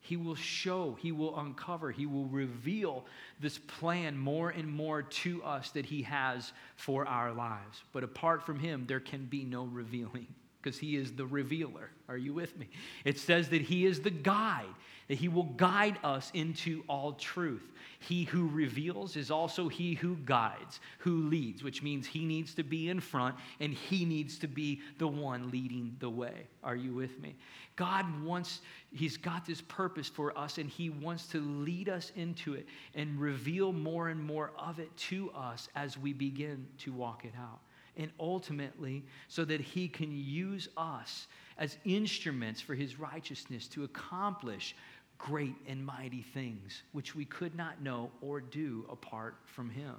He 0.00 0.16
will 0.16 0.36
show, 0.36 0.96
he 0.98 1.12
will 1.12 1.38
uncover, 1.38 1.90
he 1.90 2.06
will 2.06 2.26
reveal 2.26 3.04
this 3.40 3.58
plan 3.58 4.16
more 4.16 4.50
and 4.50 4.66
more 4.66 5.02
to 5.02 5.42
us 5.42 5.70
that 5.72 5.84
he 5.84 6.02
has 6.02 6.52
for 6.76 7.06
our 7.06 7.32
lives. 7.32 7.82
But 7.92 8.04
apart 8.04 8.46
from 8.46 8.58
him, 8.58 8.86
there 8.86 9.00
can 9.00 9.26
be 9.26 9.44
no 9.44 9.64
revealing 9.64 10.26
because 10.62 10.78
he 10.78 10.96
is 10.96 11.12
the 11.12 11.26
revealer. 11.26 11.90
Are 12.08 12.16
you 12.16 12.32
with 12.32 12.56
me? 12.58 12.68
It 13.04 13.18
says 13.18 13.50
that 13.50 13.62
he 13.62 13.84
is 13.84 14.00
the 14.00 14.10
guide, 14.10 14.74
that 15.08 15.18
he 15.18 15.28
will 15.28 15.44
guide 15.44 15.98
us 16.04 16.30
into 16.34 16.84
all 16.88 17.12
truth. 17.12 17.72
He 17.98 18.24
who 18.24 18.48
reveals 18.48 19.16
is 19.16 19.30
also 19.30 19.68
he 19.68 19.94
who 19.94 20.16
guides, 20.16 20.80
who 20.98 21.28
leads, 21.28 21.64
which 21.64 21.82
means 21.82 22.06
he 22.06 22.24
needs 22.24 22.54
to 22.54 22.62
be 22.62 22.90
in 22.90 23.00
front 23.00 23.34
and 23.58 23.72
he 23.72 24.04
needs 24.04 24.38
to 24.38 24.46
be 24.46 24.80
the 24.98 25.08
one 25.08 25.50
leading 25.50 25.96
the 25.98 26.10
way. 26.10 26.46
Are 26.62 26.76
you 26.76 26.94
with 26.94 27.18
me? 27.20 27.34
God 27.74 28.22
wants, 28.22 28.60
he's 28.92 29.16
got 29.16 29.46
this 29.46 29.62
purpose 29.62 30.08
for 30.08 30.36
us 30.36 30.58
and 30.58 30.68
he 30.68 30.90
wants 30.90 31.26
to 31.28 31.40
lead 31.40 31.88
us 31.88 32.12
into 32.14 32.54
it 32.54 32.66
and 32.94 33.18
reveal 33.18 33.72
more 33.72 34.08
and 34.08 34.22
more 34.22 34.52
of 34.58 34.78
it 34.78 34.94
to 34.96 35.30
us 35.30 35.68
as 35.74 35.96
we 35.96 36.12
begin 36.12 36.66
to 36.78 36.92
walk 36.92 37.24
it 37.24 37.34
out. 37.38 37.60
and 37.96 38.12
ultimately 38.20 39.04
so 39.26 39.44
that 39.44 39.60
he 39.60 39.88
can 39.88 40.12
use 40.12 40.68
us 40.76 41.26
as 41.58 41.76
instruments 41.84 42.60
for 42.60 42.74
his 42.76 42.98
righteousness 42.98 43.66
to 43.66 43.82
accomplish 43.82 44.76
great 45.18 45.56
and 45.66 45.84
mighty 45.84 46.22
things 46.22 46.82
which 46.92 47.14
we 47.14 47.24
could 47.24 47.54
not 47.54 47.82
know 47.82 48.10
or 48.20 48.40
do 48.40 48.86
apart 48.90 49.36
from 49.44 49.68
him. 49.68 49.96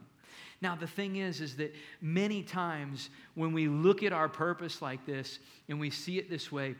Now 0.61 0.75
the 0.75 0.87
thing 0.87 1.17
is 1.17 1.41
is 1.41 1.55
that 1.57 1.73
many 2.01 2.43
times 2.43 3.09
when 3.35 3.53
we 3.53 3.67
look 3.67 4.03
at 4.03 4.13
our 4.13 4.29
purpose 4.29 4.81
like 4.81 5.05
this 5.05 5.39
and 5.67 5.79
we 5.79 5.89
see 5.89 6.17
it 6.17 6.29
this 6.29 6.51
way, 6.51 6.75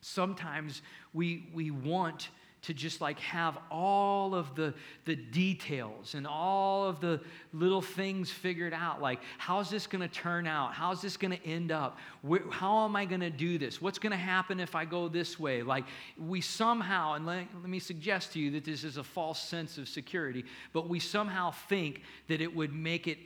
sometimes 0.00 0.82
we 1.12 1.50
we 1.52 1.70
want 1.70 2.28
to 2.62 2.72
just 2.72 3.00
like 3.00 3.18
have 3.18 3.58
all 3.70 4.34
of 4.34 4.54
the, 4.54 4.72
the 5.04 5.16
details 5.16 6.14
and 6.14 6.26
all 6.26 6.86
of 6.86 7.00
the 7.00 7.20
little 7.52 7.82
things 7.82 8.30
figured 8.30 8.72
out. 8.72 9.02
Like, 9.02 9.18
how's 9.38 9.68
this 9.68 9.88
going 9.88 10.08
to 10.08 10.14
turn 10.14 10.46
out? 10.46 10.72
How's 10.72 11.02
this 11.02 11.16
going 11.16 11.32
to 11.32 11.44
end 11.46 11.72
up? 11.72 11.98
Where, 12.22 12.42
how 12.50 12.84
am 12.84 12.94
I 12.94 13.04
going 13.04 13.20
to 13.20 13.30
do 13.30 13.58
this? 13.58 13.82
What's 13.82 13.98
going 13.98 14.12
to 14.12 14.16
happen 14.16 14.60
if 14.60 14.76
I 14.76 14.84
go 14.84 15.08
this 15.08 15.40
way? 15.40 15.62
Like, 15.62 15.84
we 16.16 16.40
somehow, 16.40 17.14
and 17.14 17.26
let, 17.26 17.48
let 17.60 17.68
me 17.68 17.80
suggest 17.80 18.32
to 18.34 18.38
you 18.38 18.52
that 18.52 18.64
this 18.64 18.84
is 18.84 18.96
a 18.96 19.04
false 19.04 19.40
sense 19.40 19.76
of 19.76 19.88
security, 19.88 20.44
but 20.72 20.88
we 20.88 21.00
somehow 21.00 21.50
think 21.50 22.02
that 22.28 22.40
it 22.40 22.54
would 22.54 22.72
make 22.72 23.08
it 23.08 23.18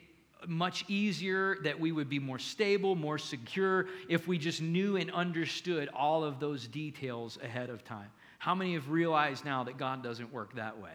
much 0.47 0.85
easier, 0.89 1.59
that 1.63 1.79
we 1.79 1.93
would 1.93 2.09
be 2.09 2.19
more 2.19 2.39
stable, 2.39 2.95
more 2.95 3.19
secure 3.19 3.87
if 4.09 4.27
we 4.29 4.39
just 4.39 4.63
knew 4.63 4.97
and 4.97 5.11
understood 5.11 5.89
all 5.95 6.25
of 6.25 6.41
those 6.41 6.67
details 6.67 7.39
ahead 7.43 7.69
of 7.69 7.85
time. 7.85 8.11
How 8.39 8.55
many 8.55 8.75
have 8.75 8.91
realized 8.91 9.45
now 9.45 9.65
that 9.65 9.79
God 9.79 10.03
doesn't 10.03 10.33
work 10.33 10.55
that 10.55 10.79
way? 10.79 10.93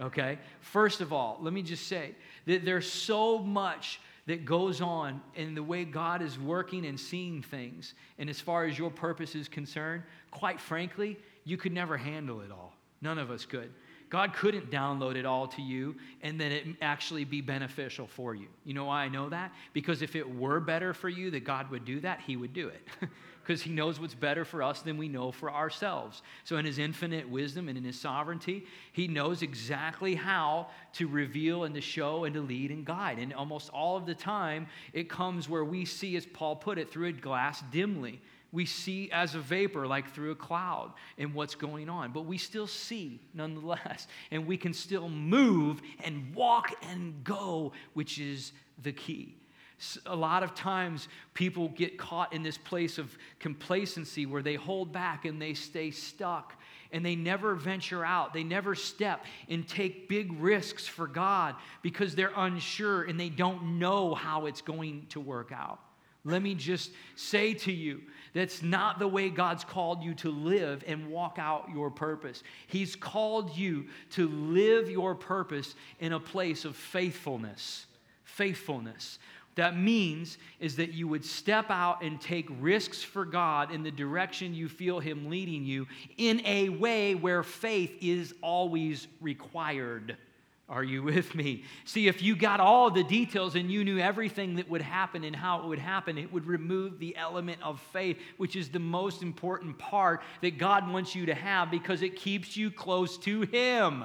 Okay? 0.00 0.38
First 0.60 1.00
of 1.00 1.12
all, 1.12 1.38
let 1.40 1.52
me 1.52 1.62
just 1.62 1.86
say 1.86 2.14
that 2.46 2.64
there's 2.64 2.90
so 2.90 3.38
much 3.38 4.00
that 4.26 4.44
goes 4.44 4.80
on 4.80 5.20
in 5.34 5.54
the 5.54 5.62
way 5.62 5.84
God 5.84 6.22
is 6.22 6.38
working 6.38 6.86
and 6.86 6.98
seeing 6.98 7.42
things. 7.42 7.94
And 8.18 8.30
as 8.30 8.40
far 8.40 8.64
as 8.64 8.78
your 8.78 8.90
purpose 8.90 9.34
is 9.34 9.48
concerned, 9.48 10.02
quite 10.30 10.60
frankly, 10.60 11.18
you 11.44 11.56
could 11.56 11.72
never 11.72 11.96
handle 11.96 12.40
it 12.40 12.50
all. 12.50 12.74
None 13.02 13.18
of 13.18 13.30
us 13.30 13.44
could. 13.44 13.70
God 14.08 14.32
couldn't 14.32 14.70
download 14.70 15.16
it 15.16 15.26
all 15.26 15.46
to 15.48 15.62
you 15.62 15.96
and 16.22 16.40
then 16.40 16.52
it 16.52 16.66
actually 16.80 17.24
be 17.24 17.40
beneficial 17.40 18.06
for 18.06 18.34
you. 18.34 18.46
You 18.64 18.72
know 18.72 18.84
why 18.84 19.02
I 19.02 19.08
know 19.08 19.28
that? 19.28 19.52
Because 19.72 20.02
if 20.02 20.14
it 20.14 20.36
were 20.36 20.60
better 20.60 20.94
for 20.94 21.08
you 21.08 21.30
that 21.32 21.44
God 21.44 21.70
would 21.70 21.84
do 21.84 22.00
that, 22.00 22.20
He 22.20 22.36
would 22.36 22.52
do 22.52 22.68
it. 22.68 22.86
because 23.44 23.60
he 23.60 23.70
knows 23.70 24.00
what's 24.00 24.14
better 24.14 24.44
for 24.44 24.62
us 24.62 24.80
than 24.80 24.96
we 24.96 25.06
know 25.06 25.30
for 25.30 25.50
ourselves. 25.52 26.22
So, 26.44 26.56
in 26.56 26.64
his 26.64 26.78
infinite 26.78 27.28
wisdom 27.28 27.68
and 27.68 27.76
in 27.76 27.84
his 27.84 28.00
sovereignty, 28.00 28.66
he 28.92 29.06
knows 29.06 29.42
exactly 29.42 30.14
how 30.14 30.68
to 30.94 31.06
reveal 31.06 31.64
and 31.64 31.74
to 31.74 31.80
show 31.80 32.24
and 32.24 32.34
to 32.34 32.40
lead 32.40 32.70
and 32.70 32.84
guide. 32.84 33.18
And 33.18 33.34
almost 33.34 33.70
all 33.70 33.96
of 33.96 34.06
the 34.06 34.14
time, 34.14 34.66
it 34.92 35.10
comes 35.10 35.48
where 35.48 35.64
we 35.64 35.84
see, 35.84 36.16
as 36.16 36.24
Paul 36.24 36.56
put 36.56 36.78
it, 36.78 36.90
through 36.90 37.08
a 37.08 37.12
glass 37.12 37.62
dimly. 37.70 38.20
We 38.50 38.66
see 38.66 39.10
as 39.10 39.34
a 39.34 39.40
vapor, 39.40 39.86
like 39.86 40.14
through 40.14 40.30
a 40.30 40.36
cloud, 40.36 40.92
and 41.18 41.34
what's 41.34 41.56
going 41.56 41.88
on. 41.88 42.12
But 42.12 42.22
we 42.22 42.38
still 42.38 42.68
see 42.68 43.20
nonetheless. 43.34 44.06
And 44.30 44.46
we 44.46 44.56
can 44.56 44.72
still 44.72 45.08
move 45.08 45.82
and 46.02 46.34
walk 46.34 46.72
and 46.90 47.22
go, 47.24 47.72
which 47.92 48.18
is 48.18 48.52
the 48.82 48.92
key 48.92 49.36
a 50.06 50.16
lot 50.16 50.42
of 50.42 50.54
times 50.54 51.08
people 51.34 51.68
get 51.70 51.98
caught 51.98 52.32
in 52.32 52.42
this 52.42 52.58
place 52.58 52.98
of 52.98 53.16
complacency 53.38 54.26
where 54.26 54.42
they 54.42 54.54
hold 54.54 54.92
back 54.92 55.24
and 55.24 55.40
they 55.40 55.54
stay 55.54 55.90
stuck 55.90 56.54
and 56.92 57.04
they 57.04 57.16
never 57.16 57.54
venture 57.54 58.04
out. 58.04 58.32
They 58.32 58.44
never 58.44 58.74
step 58.74 59.24
and 59.48 59.66
take 59.66 60.08
big 60.08 60.40
risks 60.40 60.86
for 60.86 61.08
God 61.08 61.56
because 61.82 62.14
they're 62.14 62.32
unsure 62.36 63.02
and 63.02 63.18
they 63.18 63.30
don't 63.30 63.78
know 63.78 64.14
how 64.14 64.46
it's 64.46 64.62
going 64.62 65.06
to 65.10 65.20
work 65.20 65.50
out. 65.52 65.80
Let 66.24 66.40
me 66.40 66.54
just 66.54 66.92
say 67.16 67.52
to 67.54 67.72
you 67.72 68.00
that's 68.32 68.62
not 68.62 68.98
the 68.98 69.08
way 69.08 69.28
God's 69.28 69.64
called 69.64 70.02
you 70.02 70.14
to 70.14 70.30
live 70.30 70.82
and 70.86 71.10
walk 71.10 71.36
out 71.38 71.68
your 71.72 71.90
purpose. 71.90 72.42
He's 72.66 72.96
called 72.96 73.56
you 73.56 73.86
to 74.10 74.28
live 74.28 74.88
your 74.88 75.14
purpose 75.14 75.74
in 76.00 76.12
a 76.12 76.20
place 76.20 76.64
of 76.64 76.76
faithfulness. 76.76 77.86
Faithfulness 78.22 79.18
that 79.56 79.76
means 79.76 80.38
is 80.60 80.76
that 80.76 80.92
you 80.92 81.06
would 81.08 81.24
step 81.24 81.66
out 81.70 82.02
and 82.02 82.20
take 82.20 82.48
risks 82.60 83.02
for 83.02 83.24
God 83.24 83.70
in 83.72 83.82
the 83.82 83.90
direction 83.90 84.54
you 84.54 84.68
feel 84.68 85.00
Him 85.00 85.30
leading 85.30 85.64
you 85.64 85.86
in 86.16 86.44
a 86.44 86.68
way 86.68 87.14
where 87.14 87.42
faith 87.42 87.96
is 88.00 88.34
always 88.42 89.06
required. 89.20 90.16
Are 90.66 90.82
you 90.82 91.02
with 91.02 91.34
me? 91.34 91.64
See, 91.84 92.08
if 92.08 92.22
you 92.22 92.34
got 92.34 92.58
all 92.58 92.90
the 92.90 93.04
details 93.04 93.54
and 93.54 93.70
you 93.70 93.84
knew 93.84 93.98
everything 93.98 94.56
that 94.56 94.68
would 94.70 94.80
happen 94.80 95.22
and 95.22 95.36
how 95.36 95.60
it 95.60 95.66
would 95.66 95.78
happen, 95.78 96.16
it 96.16 96.32
would 96.32 96.46
remove 96.46 96.98
the 96.98 97.14
element 97.16 97.58
of 97.62 97.80
faith, 97.92 98.18
which 98.38 98.56
is 98.56 98.70
the 98.70 98.78
most 98.78 99.22
important 99.22 99.78
part 99.78 100.22
that 100.40 100.56
God 100.56 100.90
wants 100.90 101.14
you 101.14 101.26
to 101.26 101.34
have 101.34 101.70
because 101.70 102.00
it 102.00 102.16
keeps 102.16 102.56
you 102.56 102.70
close 102.70 103.18
to 103.18 103.42
Him. 103.42 104.04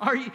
Are 0.00 0.16
you, 0.16 0.30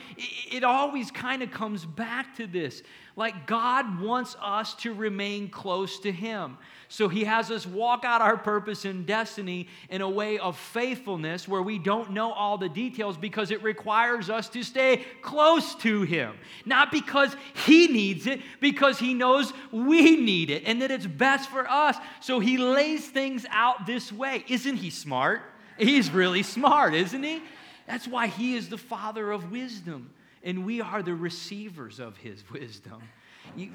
it 0.52 0.64
always 0.64 1.10
kind 1.10 1.42
of 1.42 1.50
comes 1.50 1.84
back 1.84 2.36
to 2.38 2.46
this. 2.46 2.84
Like 3.18 3.48
God 3.48 4.02
wants 4.02 4.36
us 4.42 4.74
to 4.76 4.94
remain 4.94 5.50
close 5.50 6.00
to 6.02 6.12
Him. 6.12 6.58
So 6.90 7.08
He 7.08 7.24
has 7.24 7.50
us 7.50 7.66
walk 7.66 8.04
out 8.04 8.22
our 8.22 8.36
purpose 8.36 8.84
and 8.84 9.06
destiny 9.06 9.68
in 9.90 10.02
a 10.02 10.10
way 10.10 10.38
of 10.38 10.58
faithfulness 10.58 11.48
where 11.48 11.62
we 11.62 11.80
don't 11.80 12.12
know 12.12 12.34
all 12.34 12.58
the 12.58 12.68
details 12.68 13.16
because 13.16 13.52
it 13.52 13.64
requires 13.64 14.30
us 14.30 14.50
to 14.50 14.64
stay 14.64 15.04
close 15.22 15.76
to 15.76 16.02
Him. 16.02 16.36
Not 16.66 16.92
because 16.92 17.36
He 17.66 17.88
needs 17.88 18.28
it, 18.28 18.42
because 18.60 19.00
He 19.00 19.14
knows 19.14 19.54
we 19.72 20.18
need 20.18 20.50
it 20.50 20.64
and 20.66 20.82
that 20.82 20.92
it's 20.92 21.08
best 21.08 21.50
for 21.50 21.70
us. 21.70 21.96
So 22.20 22.40
He 22.40 22.58
lays 22.58 23.08
things 23.08 23.46
out 23.50 23.86
this 23.86 24.12
way. 24.12 24.44
Isn't 24.50 24.76
He 24.76 24.90
smart? 24.90 25.42
He's 25.78 26.12
really 26.12 26.44
smart, 26.44 26.94
isn't 26.94 27.24
He? 27.24 27.42
That's 27.88 28.08
why 28.08 28.28
he 28.28 28.56
is 28.56 28.70
the 28.70 28.78
father 28.78 29.32
of 29.32 29.52
wisdom, 29.52 30.10
and 30.46 30.66
we 30.66 30.80
are 30.80 31.04
the 31.04 31.16
receivers 31.16 32.00
of 32.00 32.16
his 32.18 32.44
wisdom. 32.52 33.02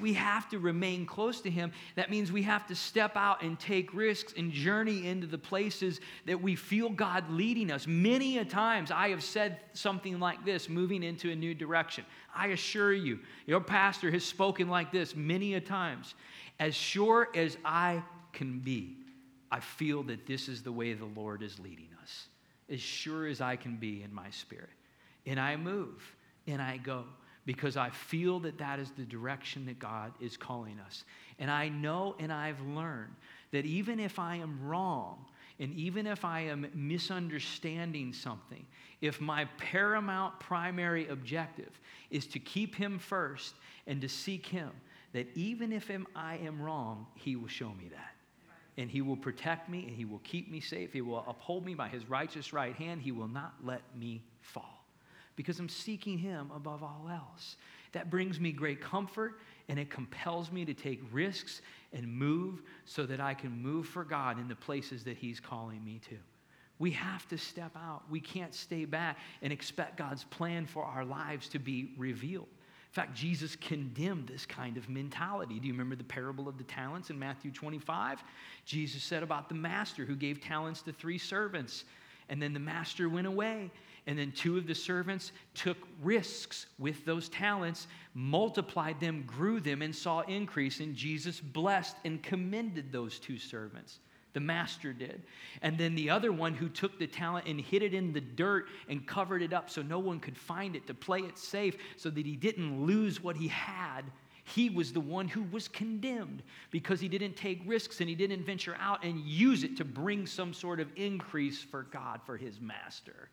We 0.01 0.13
have 0.13 0.49
to 0.49 0.59
remain 0.59 1.05
close 1.05 1.39
to 1.41 1.49
him. 1.49 1.71
That 1.95 2.11
means 2.11 2.29
we 2.31 2.43
have 2.43 2.67
to 2.67 2.75
step 2.75 3.15
out 3.15 3.41
and 3.41 3.57
take 3.57 3.93
risks 3.93 4.33
and 4.35 4.51
journey 4.51 5.07
into 5.07 5.27
the 5.27 5.37
places 5.37 6.01
that 6.25 6.41
we 6.41 6.55
feel 6.55 6.89
God 6.89 7.29
leading 7.29 7.71
us. 7.71 7.87
Many 7.87 8.39
a 8.39 8.45
times 8.45 8.91
I 8.91 9.09
have 9.09 9.23
said 9.23 9.59
something 9.71 10.19
like 10.19 10.43
this, 10.43 10.67
moving 10.67 11.03
into 11.03 11.31
a 11.31 11.35
new 11.35 11.55
direction. 11.55 12.05
I 12.35 12.47
assure 12.47 12.93
you, 12.93 13.19
your 13.45 13.61
pastor 13.61 14.11
has 14.11 14.25
spoken 14.25 14.67
like 14.67 14.91
this 14.91 15.15
many 15.15 15.53
a 15.53 15.61
times. 15.61 16.15
As 16.59 16.75
sure 16.75 17.29
as 17.33 17.57
I 17.63 18.03
can 18.33 18.59
be, 18.59 18.97
I 19.51 19.61
feel 19.61 20.03
that 20.03 20.25
this 20.25 20.49
is 20.49 20.63
the 20.63 20.71
way 20.71 20.93
the 20.93 21.05
Lord 21.05 21.43
is 21.43 21.59
leading 21.59 21.89
us 22.01 22.27
as 22.69 22.79
sure 22.79 23.27
as 23.27 23.41
I 23.41 23.57
can 23.57 23.75
be 23.75 24.01
in 24.01 24.13
my 24.13 24.29
spirit. 24.29 24.69
And 25.25 25.39
I 25.39 25.57
move 25.57 26.15
and 26.47 26.61
I 26.61 26.77
go 26.77 27.05
because 27.45 27.75
I 27.75 27.89
feel 27.89 28.39
that 28.41 28.57
that 28.59 28.79
is 28.79 28.91
the 28.91 29.03
direction 29.03 29.65
that 29.65 29.79
God 29.79 30.13
is 30.19 30.37
calling 30.37 30.79
us. 30.85 31.03
And 31.39 31.49
I 31.49 31.69
know 31.69 32.15
and 32.19 32.31
I've 32.31 32.61
learned 32.61 33.15
that 33.51 33.65
even 33.65 33.99
if 33.99 34.19
I 34.19 34.35
am 34.35 34.59
wrong, 34.63 35.25
and 35.59 35.73
even 35.73 36.07
if 36.07 36.25
I 36.25 36.41
am 36.41 36.67
misunderstanding 36.73 38.13
something, 38.13 38.65
if 39.01 39.21
my 39.21 39.45
paramount 39.57 40.39
primary 40.39 41.07
objective 41.07 41.79
is 42.09 42.25
to 42.27 42.39
keep 42.39 42.73
Him 42.73 42.97
first 42.97 43.53
and 43.85 44.01
to 44.01 44.09
seek 44.09 44.45
Him, 44.45 44.71
that 45.13 45.27
even 45.35 45.71
if 45.71 45.91
I 46.15 46.37
am 46.37 46.61
wrong, 46.61 47.05
He 47.15 47.35
will 47.35 47.47
show 47.47 47.69
me 47.69 47.89
that 47.91 48.15
and 48.77 48.89
he 48.89 49.01
will 49.01 49.17
protect 49.17 49.69
me 49.69 49.85
and 49.87 49.95
he 49.95 50.05
will 50.05 50.21
keep 50.23 50.49
me 50.49 50.59
safe. 50.59 50.93
He 50.93 51.01
will 51.01 51.23
uphold 51.27 51.65
me 51.65 51.73
by 51.73 51.89
his 51.89 52.09
righteous 52.09 52.53
right 52.53 52.75
hand. 52.75 53.01
He 53.01 53.11
will 53.11 53.27
not 53.27 53.53
let 53.63 53.81
me 53.97 54.23
fall 54.41 54.70
because 55.41 55.59
I'm 55.59 55.69
seeking 55.69 56.19
him 56.19 56.51
above 56.55 56.83
all 56.83 57.09
else. 57.11 57.57
That 57.93 58.09
brings 58.11 58.39
me 58.39 58.51
great 58.51 58.79
comfort 58.79 59.39
and 59.69 59.79
it 59.79 59.89
compels 59.89 60.51
me 60.51 60.65
to 60.65 60.73
take 60.73 61.01
risks 61.11 61.61
and 61.93 62.07
move 62.07 62.61
so 62.85 63.05
that 63.05 63.19
I 63.19 63.33
can 63.33 63.51
move 63.51 63.87
for 63.87 64.03
God 64.03 64.39
in 64.39 64.47
the 64.47 64.55
places 64.55 65.03
that 65.05 65.17
he's 65.17 65.39
calling 65.39 65.83
me 65.83 65.99
to. 66.09 66.17
We 66.77 66.91
have 66.91 67.27
to 67.29 67.37
step 67.37 67.71
out. 67.75 68.03
We 68.09 68.19
can't 68.19 68.53
stay 68.53 68.85
back 68.85 69.17
and 69.41 69.51
expect 69.51 69.97
God's 69.97 70.23
plan 70.25 70.65
for 70.65 70.83
our 70.83 71.05
lives 71.05 71.47
to 71.49 71.59
be 71.59 71.93
revealed. 71.97 72.47
In 72.91 72.93
fact, 72.93 73.15
Jesus 73.15 73.55
condemned 73.55 74.27
this 74.27 74.45
kind 74.45 74.77
of 74.77 74.89
mentality. 74.89 75.59
Do 75.59 75.67
you 75.67 75.73
remember 75.73 75.95
the 75.95 76.03
parable 76.03 76.47
of 76.47 76.57
the 76.57 76.63
talents 76.65 77.09
in 77.09 77.17
Matthew 77.17 77.49
25? 77.49 78.23
Jesus 78.65 79.01
said 79.01 79.23
about 79.23 79.47
the 79.47 79.55
master 79.55 80.05
who 80.05 80.15
gave 80.15 80.41
talents 80.41 80.81
to 80.83 80.91
three 80.91 81.17
servants, 81.17 81.85
and 82.29 82.41
then 82.41 82.53
the 82.53 82.59
master 82.59 83.09
went 83.09 83.27
away. 83.27 83.71
And 84.07 84.17
then 84.17 84.31
two 84.31 84.57
of 84.57 84.65
the 84.65 84.75
servants 84.75 85.31
took 85.53 85.77
risks 86.01 86.65
with 86.79 87.05
those 87.05 87.29
talents, 87.29 87.87
multiplied 88.15 88.99
them, 88.99 89.23
grew 89.27 89.59
them, 89.59 89.81
and 89.81 89.95
saw 89.95 90.21
increase. 90.21 90.79
And 90.79 90.95
Jesus 90.95 91.39
blessed 91.39 91.97
and 92.03 92.21
commended 92.23 92.91
those 92.91 93.19
two 93.19 93.37
servants. 93.37 93.99
The 94.33 94.39
master 94.39 94.93
did. 94.93 95.23
And 95.61 95.77
then 95.77 95.93
the 95.93 96.09
other 96.09 96.31
one 96.31 96.53
who 96.53 96.69
took 96.69 96.97
the 96.97 97.07
talent 97.07 97.47
and 97.47 97.59
hid 97.59 97.83
it 97.83 97.93
in 97.93 98.13
the 98.13 98.21
dirt 98.21 98.69
and 98.87 99.05
covered 99.05 99.41
it 99.41 99.53
up 99.53 99.69
so 99.69 99.81
no 99.81 99.99
one 99.99 100.19
could 100.19 100.37
find 100.37 100.75
it 100.75 100.87
to 100.87 100.93
play 100.93 101.19
it 101.19 101.37
safe 101.37 101.75
so 101.97 102.09
that 102.09 102.25
he 102.25 102.35
didn't 102.35 102.85
lose 102.85 103.21
what 103.21 103.35
he 103.35 103.49
had. 103.49 104.03
He 104.43 104.69
was 104.69 104.93
the 104.93 105.01
one 105.01 105.27
who 105.27 105.43
was 105.43 105.67
condemned 105.67 106.43
because 106.71 106.99
he 106.99 107.07
didn't 107.07 107.35
take 107.35 107.61
risks 107.65 107.99
and 107.99 108.09
he 108.09 108.15
didn't 108.15 108.43
venture 108.43 108.75
out 108.79 109.03
and 109.03 109.19
use 109.19 109.63
it 109.63 109.77
to 109.77 109.85
bring 109.85 110.25
some 110.25 110.53
sort 110.53 110.79
of 110.79 110.87
increase 110.95 111.61
for 111.61 111.83
God, 111.83 112.21
for 112.25 112.37
his 112.37 112.59
master. 112.59 113.29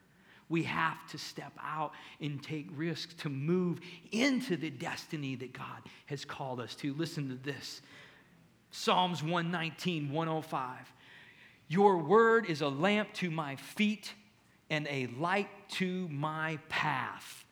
We 0.48 0.62
have 0.64 1.06
to 1.10 1.18
step 1.18 1.52
out 1.62 1.92
and 2.20 2.42
take 2.42 2.68
risks 2.74 3.14
to 3.22 3.28
move 3.28 3.80
into 4.12 4.56
the 4.56 4.70
destiny 4.70 5.34
that 5.36 5.52
God 5.52 5.82
has 6.06 6.24
called 6.24 6.60
us 6.60 6.74
to. 6.76 6.94
Listen 6.94 7.28
to 7.28 7.34
this 7.34 7.82
Psalms 8.70 9.22
119, 9.22 10.10
105. 10.10 10.92
Your 11.68 11.98
word 11.98 12.46
is 12.46 12.62
a 12.62 12.68
lamp 12.68 13.12
to 13.14 13.30
my 13.30 13.56
feet 13.56 14.14
and 14.70 14.86
a 14.88 15.06
light 15.18 15.48
to 15.68 16.08
my 16.08 16.58
path. 16.68 17.44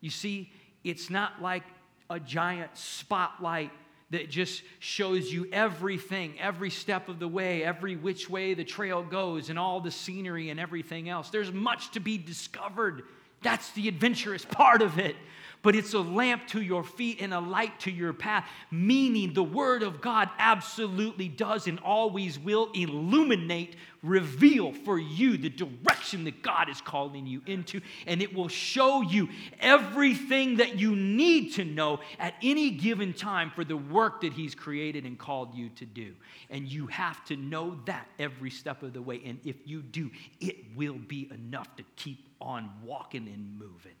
You 0.00 0.10
see, 0.10 0.52
it's 0.82 1.10
not 1.10 1.40
like 1.40 1.62
a 2.10 2.18
giant 2.18 2.76
spotlight 2.76 3.70
that 4.12 4.30
just 4.30 4.62
shows 4.78 5.32
you 5.32 5.48
everything, 5.52 6.38
every 6.38 6.70
step 6.70 7.08
of 7.08 7.18
the 7.18 7.28
way, 7.28 7.64
every 7.64 7.96
which 7.96 8.30
way 8.30 8.54
the 8.54 8.64
trail 8.64 9.02
goes, 9.02 9.50
and 9.50 9.58
all 9.58 9.80
the 9.80 9.90
scenery 9.90 10.50
and 10.50 10.60
everything 10.60 11.08
else. 11.08 11.30
There's 11.30 11.52
much 11.52 11.90
to 11.92 12.00
be 12.00 12.16
discovered. 12.16 13.02
That's 13.42 13.70
the 13.72 13.88
adventurous 13.88 14.44
part 14.44 14.82
of 14.82 14.98
it 14.98 15.16
but 15.62 15.76
it's 15.76 15.94
a 15.94 16.00
lamp 16.00 16.46
to 16.48 16.60
your 16.60 16.82
feet 16.82 17.20
and 17.20 17.32
a 17.32 17.40
light 17.40 17.78
to 17.80 17.90
your 17.90 18.12
path, 18.12 18.48
meaning 18.70 19.32
the 19.32 19.42
Word 19.42 19.82
of 19.82 20.00
God 20.00 20.28
absolutely 20.38 21.28
does 21.28 21.68
and 21.68 21.78
always 21.80 22.38
will 22.38 22.68
illuminate, 22.74 23.76
reveal 24.02 24.72
for 24.72 24.98
you 24.98 25.38
the 25.38 25.48
direction 25.48 26.24
that 26.24 26.42
God 26.42 26.68
is 26.68 26.80
calling 26.80 27.26
you 27.26 27.42
into, 27.46 27.80
and 28.06 28.20
it 28.20 28.34
will 28.34 28.48
show 28.48 29.02
you 29.02 29.28
everything 29.60 30.56
that 30.56 30.80
you 30.80 30.96
need 30.96 31.52
to 31.54 31.64
know 31.64 32.00
at 32.18 32.34
any 32.42 32.70
given 32.70 33.12
time 33.12 33.50
for 33.50 33.64
the 33.64 33.76
work 33.76 34.22
that 34.22 34.32
He's 34.32 34.56
created 34.56 35.06
and 35.06 35.16
called 35.16 35.54
you 35.54 35.68
to 35.76 35.86
do. 35.86 36.14
And 36.50 36.66
you 36.66 36.88
have 36.88 37.24
to 37.26 37.36
know 37.36 37.78
that 37.86 38.08
every 38.18 38.50
step 38.50 38.82
of 38.82 38.92
the 38.92 39.02
way. 39.02 39.22
And 39.24 39.38
if 39.44 39.56
you 39.64 39.80
do, 39.80 40.10
it 40.40 40.56
will 40.76 40.98
be 40.98 41.30
enough 41.32 41.76
to 41.76 41.84
keep 41.94 42.26
on 42.40 42.68
walking 42.84 43.28
and 43.28 43.56
moving. 43.58 43.94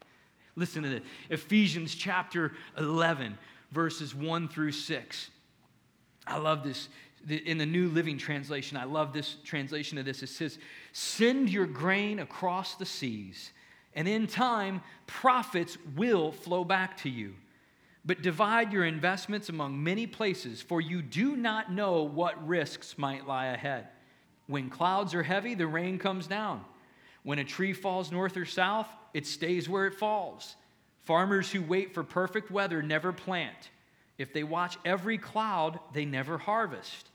Listen 0.54 0.82
to 0.82 0.88
this 0.88 1.02
Ephesians 1.30 1.94
chapter 1.94 2.52
11, 2.78 3.38
verses 3.70 4.14
1 4.14 4.48
through 4.48 4.72
6. 4.72 5.30
I 6.26 6.38
love 6.38 6.62
this. 6.62 6.88
In 7.28 7.56
the 7.56 7.66
New 7.66 7.88
Living 7.88 8.18
Translation, 8.18 8.76
I 8.76 8.84
love 8.84 9.12
this 9.12 9.36
translation 9.44 9.96
of 9.96 10.04
this. 10.04 10.22
It 10.22 10.28
says, 10.28 10.58
Send 10.92 11.50
your 11.50 11.66
grain 11.66 12.18
across 12.18 12.74
the 12.74 12.84
seas, 12.84 13.52
and 13.94 14.08
in 14.08 14.26
time, 14.26 14.82
profits 15.06 15.78
will 15.96 16.32
flow 16.32 16.64
back 16.64 16.96
to 16.98 17.08
you. 17.08 17.34
But 18.04 18.22
divide 18.22 18.72
your 18.72 18.84
investments 18.84 19.48
among 19.48 19.80
many 19.80 20.08
places, 20.08 20.60
for 20.60 20.80
you 20.80 21.00
do 21.00 21.36
not 21.36 21.72
know 21.72 22.02
what 22.02 22.46
risks 22.46 22.98
might 22.98 23.28
lie 23.28 23.46
ahead. 23.46 23.86
When 24.48 24.68
clouds 24.68 25.14
are 25.14 25.22
heavy, 25.22 25.54
the 25.54 25.68
rain 25.68 25.98
comes 25.98 26.26
down. 26.26 26.64
When 27.22 27.38
a 27.38 27.44
tree 27.44 27.72
falls 27.72 28.10
north 28.10 28.36
or 28.36 28.44
south, 28.44 28.88
it 29.14 29.26
stays 29.26 29.68
where 29.68 29.86
it 29.86 29.94
falls. 29.94 30.56
Farmers 31.02 31.50
who 31.50 31.62
wait 31.62 31.94
for 31.94 32.02
perfect 32.02 32.50
weather 32.50 32.82
never 32.82 33.12
plant. 33.12 33.70
If 34.18 34.32
they 34.32 34.44
watch 34.44 34.78
every 34.84 35.18
cloud, 35.18 35.80
they 35.92 36.04
never 36.04 36.38
harvest. 36.38 37.08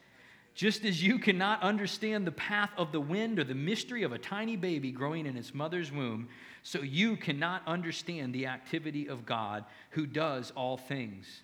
Just 0.55 0.83
as 0.83 1.03
you 1.03 1.19
cannot 1.19 1.61
understand 1.61 2.25
the 2.25 2.31
path 2.31 2.71
of 2.77 2.91
the 2.91 2.99
wind 2.99 3.37
or 3.37 3.43
the 3.43 3.53
mystery 3.53 4.03
of 4.03 4.11
a 4.11 4.17
tiny 4.17 4.55
baby 4.55 4.91
growing 4.91 5.25
in 5.25 5.37
its 5.37 5.53
mother's 5.53 5.91
womb, 5.91 6.27
so 6.63 6.81
you 6.81 7.15
cannot 7.15 7.61
understand 7.67 8.33
the 8.33 8.47
activity 8.47 9.07
of 9.07 9.25
God 9.25 9.63
who 9.91 10.05
does 10.05 10.51
all 10.55 10.75
things. 10.75 11.41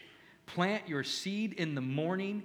Plant 0.48 0.90
your 0.90 1.04
seed 1.04 1.54
in 1.54 1.76
the 1.76 1.82
morning 1.82 2.44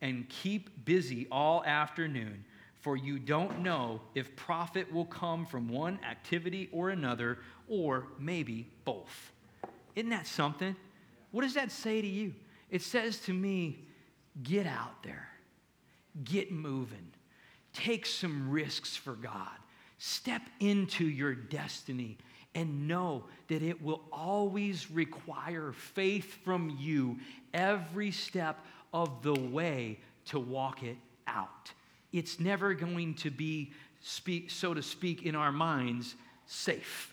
and 0.00 0.28
keep 0.28 0.84
busy 0.84 1.26
all 1.30 1.64
afternoon 1.64 2.44
for 2.84 2.98
you 2.98 3.18
don't 3.18 3.60
know 3.60 3.98
if 4.14 4.36
profit 4.36 4.92
will 4.92 5.06
come 5.06 5.46
from 5.46 5.70
one 5.70 5.98
activity 6.06 6.68
or 6.70 6.90
another, 6.90 7.38
or 7.66 8.08
maybe 8.18 8.68
both. 8.84 9.32
Isn't 9.96 10.10
that 10.10 10.26
something? 10.26 10.76
What 11.30 11.44
does 11.44 11.54
that 11.54 11.72
say 11.72 12.02
to 12.02 12.06
you? 12.06 12.34
It 12.70 12.82
says 12.82 13.20
to 13.20 13.32
me, 13.32 13.78
get 14.42 14.66
out 14.66 15.02
there, 15.02 15.30
get 16.24 16.52
moving, 16.52 17.10
take 17.72 18.04
some 18.04 18.50
risks 18.50 18.94
for 18.94 19.14
God, 19.14 19.56
step 19.96 20.42
into 20.60 21.06
your 21.06 21.34
destiny, 21.34 22.18
and 22.54 22.86
know 22.86 23.24
that 23.48 23.62
it 23.62 23.82
will 23.82 24.02
always 24.12 24.90
require 24.90 25.72
faith 25.72 26.44
from 26.44 26.76
you 26.78 27.18
every 27.54 28.10
step 28.10 28.62
of 28.92 29.22
the 29.22 29.32
way 29.32 30.00
to 30.26 30.38
walk 30.38 30.82
it 30.82 30.98
out 31.26 31.72
it's 32.14 32.38
never 32.38 32.74
going 32.74 33.14
to 33.14 33.30
be, 33.30 33.72
speak, 34.00 34.50
so 34.50 34.72
to 34.72 34.82
speak, 34.82 35.24
in 35.24 35.34
our 35.34 35.50
minds, 35.50 36.14
safe. 36.46 37.12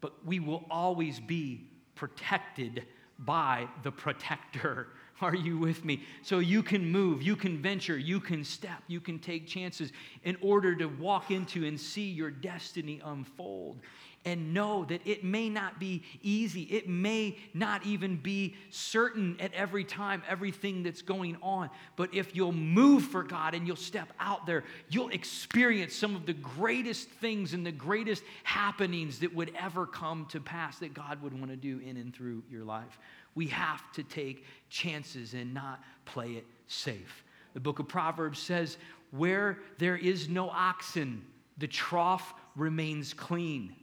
But 0.00 0.24
we 0.24 0.40
will 0.40 0.64
always 0.70 1.20
be 1.20 1.66
protected 1.94 2.86
by 3.18 3.68
the 3.82 3.92
protector. 3.92 4.88
Are 5.20 5.36
you 5.36 5.58
with 5.58 5.84
me? 5.84 6.02
So 6.22 6.40
you 6.40 6.62
can 6.62 6.90
move, 6.90 7.22
you 7.22 7.36
can 7.36 7.60
venture, 7.62 7.96
you 7.96 8.18
can 8.18 8.42
step, 8.42 8.82
you 8.88 9.00
can 9.00 9.18
take 9.20 9.46
chances 9.46 9.92
in 10.24 10.36
order 10.40 10.74
to 10.76 10.86
walk 10.86 11.30
into 11.30 11.64
and 11.64 11.78
see 11.78 12.08
your 12.08 12.30
destiny 12.30 13.00
unfold 13.04 13.78
and 14.24 14.54
know 14.54 14.84
that 14.84 15.00
it 15.04 15.24
may 15.24 15.48
not 15.48 15.80
be 15.80 16.02
easy. 16.22 16.62
It 16.62 16.88
may 16.88 17.36
not 17.54 17.84
even 17.84 18.16
be 18.16 18.54
certain 18.70 19.36
at 19.40 19.52
every 19.54 19.84
time, 19.84 20.22
everything 20.28 20.82
that's 20.82 21.02
going 21.02 21.36
on. 21.42 21.70
But 21.96 22.14
if 22.14 22.36
you'll 22.36 22.52
move 22.52 23.04
for 23.04 23.22
God 23.22 23.54
and 23.54 23.66
you'll 23.66 23.76
step 23.76 24.12
out 24.20 24.46
there, 24.46 24.64
you'll 24.88 25.08
experience 25.08 25.94
some 25.94 26.14
of 26.14 26.26
the 26.26 26.34
greatest 26.34 27.08
things 27.08 27.52
and 27.52 27.66
the 27.66 27.72
greatest 27.72 28.22
happenings 28.44 29.18
that 29.20 29.34
would 29.34 29.52
ever 29.58 29.86
come 29.86 30.26
to 30.26 30.40
pass 30.40 30.78
that 30.78 30.94
God 30.94 31.20
would 31.22 31.36
want 31.36 31.50
to 31.50 31.56
do 31.56 31.80
in 31.80 31.96
and 31.96 32.14
through 32.14 32.42
your 32.50 32.64
life. 32.64 32.98
We 33.34 33.48
have 33.48 33.90
to 33.92 34.02
take 34.02 34.44
chances 34.68 35.34
and 35.34 35.52
not 35.52 35.82
play 36.04 36.32
it 36.32 36.46
safe. 36.68 37.24
The 37.54 37.60
book 37.60 37.80
of 37.80 37.88
Proverbs 37.88 38.38
says, 38.38 38.76
Where 39.10 39.58
there 39.78 39.96
is 39.96 40.28
no 40.28 40.48
oxen, 40.48 41.24
the 41.58 41.66
trough 41.66 42.34
remains 42.54 43.14
clean 43.14 43.74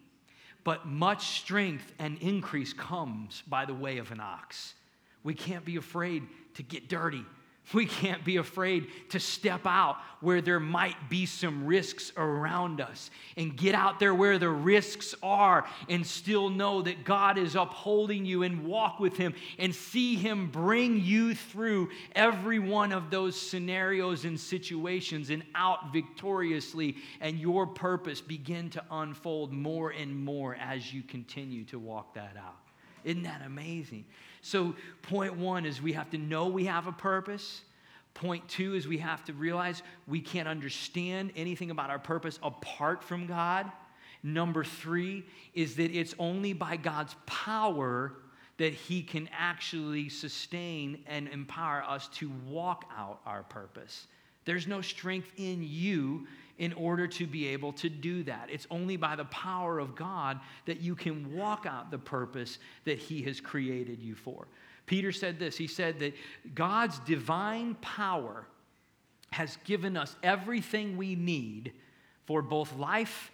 but 0.64 0.86
much 0.86 1.40
strength 1.40 1.94
and 2.00 2.18
increase 2.20 2.74
comes 2.74 3.44
by 3.48 3.66
the 3.66 3.74
way 3.74 3.98
of 3.98 4.12
an 4.12 4.20
ox. 4.20 4.74
We 5.24 5.34
can't 5.34 5.66
be 5.66 5.78
afraid 5.78 6.24
to 6.56 6.64
get 6.64 6.90
dirty. 6.90 7.26
We 7.74 7.86
can't 7.86 8.26
be 8.26 8.38
afraid 8.38 8.88
to 9.10 9.20
step 9.20 9.62
out 9.66 9.98
where 10.22 10.42
there 10.42 10.60
might 10.60 11.10
be 11.10 11.26
some 11.26 11.66
risks 11.66 12.12
around 12.18 12.82
us 12.82 13.12
and 13.38 13.56
get 13.56 13.76
out 13.76 14.00
there 14.00 14.14
where 14.14 14.40
the 14.40 14.50
risks 14.50 15.16
are 15.22 15.66
and 15.88 16.06
still 16.06 16.50
know 16.50 16.82
that 16.82 17.04
God 17.04 17.38
is 17.38 17.56
upholding 17.56 18.26
you 18.26 18.44
and 18.44 18.66
walk 18.66 19.00
with 19.00 19.18
Him 19.18 19.34
and 19.58 19.74
see 19.74 20.16
Him 20.16 20.50
bring 20.50 21.00
you 21.00 21.36
through 21.36 21.90
every 22.16 22.60
one 22.60 22.92
of 22.92 23.10
those 23.12 23.40
scenarios 23.40 24.26
and 24.26 24.40
situations 24.40 25.30
and 25.30 25.44
out 25.56 25.94
victoriously, 25.94 26.98
and 27.22 27.40
your 27.40 27.68
purpose 27.68 28.20
begin 28.20 28.70
to 28.72 28.84
unfold 28.92 29.54
more 29.54 29.92
and 29.92 30.16
more 30.16 30.56
as 30.56 30.94
you 30.94 31.04
continue 31.04 31.64
to 31.66 31.80
walk 31.80 32.16
that 32.16 32.36
out. 32.38 32.58
Isn't 33.04 33.24
that 33.24 33.42
amazing? 33.46 34.06
So, 34.42 34.76
point 35.02 35.36
one 35.36 35.66
is 35.66 35.82
we 35.82 35.94
have 35.94 36.10
to 36.12 36.18
know 36.18 36.48
we 36.48 36.66
have 36.66 36.88
a 36.88 36.92
purpose. 36.92 37.62
Point 38.14 38.48
two 38.48 38.76
is 38.76 38.88
we 38.88 38.98
have 38.98 39.24
to 39.26 39.34
realize 39.34 39.84
we 40.08 40.22
can't 40.22 40.48
understand 40.48 41.32
anything 41.36 41.72
about 41.72 41.90
our 41.90 42.00
purpose 42.00 42.40
apart 42.44 43.04
from 43.04 43.28
God. 43.28 43.72
Number 44.24 44.64
three 44.64 45.26
is 45.54 45.76
that 45.76 45.92
it's 45.92 46.16
only 46.20 46.54
by 46.54 46.76
God's 46.76 47.16
power 47.26 48.14
that 48.58 48.74
He 48.74 49.02
can 49.02 49.30
actually 49.32 50.10
sustain 50.10 51.04
and 51.08 51.28
empower 51.30 51.82
us 51.84 52.10
to 52.16 52.30
walk 52.48 52.90
out 52.96 53.22
our 53.26 53.44
purpose. 53.44 54.08
There's 54.46 54.68
no 54.68 54.82
strength 54.82 55.32
in 55.38 55.60
you 55.64 56.28
in 56.60 56.74
order 56.74 57.08
to 57.08 57.26
be 57.26 57.48
able 57.48 57.74
to 57.74 57.90
do 57.90 58.22
that. 58.24 58.50
It's 58.52 58.68
only 58.70 58.98
by 58.98 59.16
the 59.16 59.26
power 59.26 59.80
of 59.80 59.96
God 59.96 60.40
that 60.66 60.82
you 60.82 60.94
can 60.94 61.36
walk 61.36 61.66
out 61.66 61.90
the 61.90 61.98
purpose 61.98 62.60
that 62.84 63.00
He 63.00 63.24
has 63.24 63.42
created 63.42 64.04
you 64.04 64.14
for. 64.14 64.48
Peter 64.86 65.12
said 65.12 65.40
this 65.40 65.58
He 65.58 65.68
said 65.68 66.00
that 66.00 66.14
God's 66.54 67.00
divine 67.00 67.76
power 67.76 68.46
has 69.32 69.58
given 69.64 69.96
us 69.96 70.16
everything 70.22 70.98
we 70.98 71.16
need 71.16 71.74
for 72.26 72.42
both 72.42 72.76
life 72.76 73.32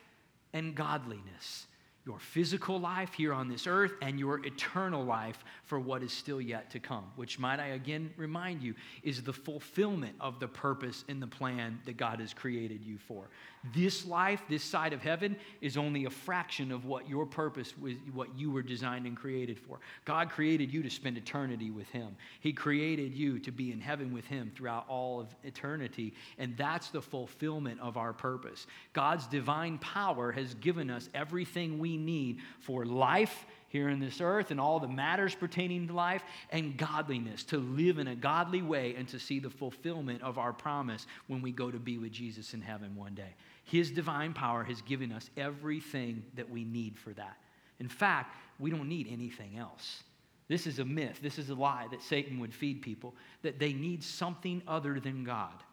and 0.53 0.75
godliness 0.75 1.67
your 2.05 2.19
physical 2.19 2.79
life 2.79 3.13
here 3.13 3.33
on 3.33 3.49
this 3.49 3.65
earth 3.65 3.93
and 4.01 4.19
your 4.19 4.45
eternal 4.45 5.03
life 5.03 5.43
for 5.63 5.79
what 5.79 6.03
is 6.03 6.13
still 6.13 6.39
yet 6.39 6.69
to 6.69 6.79
come, 6.79 7.05
which, 7.15 7.39
might 7.39 7.59
I 7.59 7.67
again 7.69 8.13
remind 8.15 8.61
you, 8.61 8.75
is 9.01 9.23
the 9.23 9.33
fulfillment 9.33 10.15
of 10.21 10.39
the 10.39 10.47
purpose 10.47 11.03
and 11.09 11.21
the 11.21 11.27
plan 11.27 11.79
that 11.85 11.97
God 11.97 12.19
has 12.19 12.33
created 12.33 12.83
you 12.83 12.97
for. 12.97 13.29
This 13.73 14.05
life, 14.05 14.41
this 14.49 14.63
side 14.63 14.93
of 14.93 15.01
heaven, 15.01 15.35
is 15.61 15.77
only 15.77 16.05
a 16.05 16.09
fraction 16.09 16.71
of 16.71 16.85
what 16.85 17.09
your 17.09 17.25
purpose 17.25 17.77
was, 17.77 17.93
what 18.13 18.37
you 18.37 18.51
were 18.51 18.61
designed 18.61 19.05
and 19.05 19.15
created 19.15 19.59
for. 19.59 19.79
God 20.03 20.29
created 20.29 20.73
you 20.73 20.83
to 20.83 20.89
spend 20.89 21.17
eternity 21.17 21.71
with 21.71 21.89
Him. 21.89 22.15
He 22.41 22.53
created 22.53 23.13
you 23.13 23.39
to 23.39 23.51
be 23.51 23.71
in 23.71 23.79
heaven 23.79 24.13
with 24.13 24.25
Him 24.25 24.51
throughout 24.55 24.85
all 24.87 25.19
of 25.19 25.35
eternity, 25.43 26.13
and 26.37 26.55
that's 26.57 26.89
the 26.89 27.01
fulfillment 27.01 27.79
of 27.79 27.97
our 27.97 28.13
purpose. 28.13 28.67
God's 28.93 29.27
divine 29.27 29.77
power 29.79 30.31
has 30.31 30.53
given 30.55 30.89
us 30.89 31.09
everything 31.13 31.79
we 31.79 31.97
need 31.97 32.39
for 32.59 32.85
life 32.85 33.45
here 33.75 33.89
in 33.89 33.99
this 33.99 34.21
earth 34.21 34.51
and 34.51 34.59
all 34.59 34.79
the 34.79 34.87
matters 34.87 35.35
pertaining 35.35 35.87
to 35.87 35.93
life 35.93 36.23
and 36.49 36.77
godliness, 36.77 37.43
to 37.43 37.57
live 37.57 37.99
in 37.99 38.07
a 38.07 38.15
godly 38.15 38.61
way 38.61 38.95
and 38.95 39.05
to 39.09 39.19
see 39.19 39.39
the 39.39 39.49
fulfillment 39.49 40.21
of 40.21 40.37
our 40.37 40.53
promise 40.53 41.05
when 41.27 41.41
we 41.41 41.51
go 41.51 41.69
to 41.69 41.77
be 41.77 41.97
with 41.97 42.13
Jesus 42.13 42.53
in 42.53 42.61
heaven 42.61 42.95
one 42.95 43.13
day. 43.13 43.33
His 43.65 43.91
divine 43.91 44.33
power 44.33 44.63
has 44.63 44.81
given 44.81 45.11
us 45.11 45.29
everything 45.35 46.23
that 46.35 46.49
we 46.49 46.63
need 46.63 46.97
for 46.97 47.11
that. 47.13 47.37
In 47.79 47.89
fact, 47.89 48.37
we 48.59 48.69
don't 48.69 48.87
need 48.87 49.07
anything 49.11 49.57
else. 49.57 50.03
This 50.47 50.67
is 50.67 50.77
a 50.77 50.85
myth, 50.85 51.19
this 51.21 51.39
is 51.39 51.49
a 51.49 51.55
lie 51.55 51.87
that 51.89 52.03
Satan 52.03 52.39
would 52.39 52.53
feed 52.53 52.81
people 52.81 53.15
that 53.41 53.57
they 53.59 53.73
need 53.73 54.03
something 54.03 54.61
other 54.67 54.99
than 54.99 55.23
God. 55.23 55.63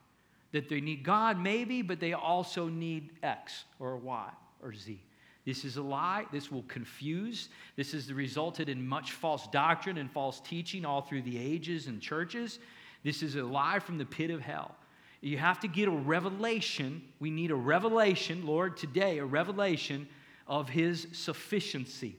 That 0.52 0.68
they 0.68 0.80
need 0.80 1.02
God, 1.02 1.38
maybe, 1.38 1.82
but 1.82 2.00
they 2.00 2.14
also 2.14 2.68
need 2.68 3.10
X 3.22 3.64
or 3.78 3.96
Y 3.96 4.28
or 4.62 4.72
Z. 4.74 4.98
This 5.44 5.64
is 5.64 5.76
a 5.76 5.82
lie. 5.82 6.24
This 6.32 6.50
will 6.50 6.62
confuse. 6.64 7.48
This 7.76 7.92
has 7.92 8.12
resulted 8.12 8.68
in 8.68 8.86
much 8.86 9.12
false 9.12 9.46
doctrine 9.48 9.98
and 9.98 10.10
false 10.10 10.40
teaching 10.40 10.84
all 10.84 11.02
through 11.02 11.22
the 11.22 11.38
ages 11.38 11.88
and 11.88 12.00
churches. 12.00 12.58
This 13.02 13.22
is 13.22 13.34
a 13.34 13.42
lie 13.42 13.80
from 13.80 13.98
the 13.98 14.04
pit 14.04 14.30
of 14.30 14.40
hell. 14.40 14.76
You 15.22 15.38
have 15.38 15.60
to 15.60 15.68
get 15.68 15.86
a 15.86 15.92
revelation. 15.92 17.00
We 17.20 17.30
need 17.30 17.52
a 17.52 17.56
revelation, 17.56 18.44
Lord, 18.44 18.76
today, 18.76 19.18
a 19.18 19.24
revelation 19.24 20.08
of 20.48 20.68
His 20.68 21.06
sufficiency. 21.12 22.16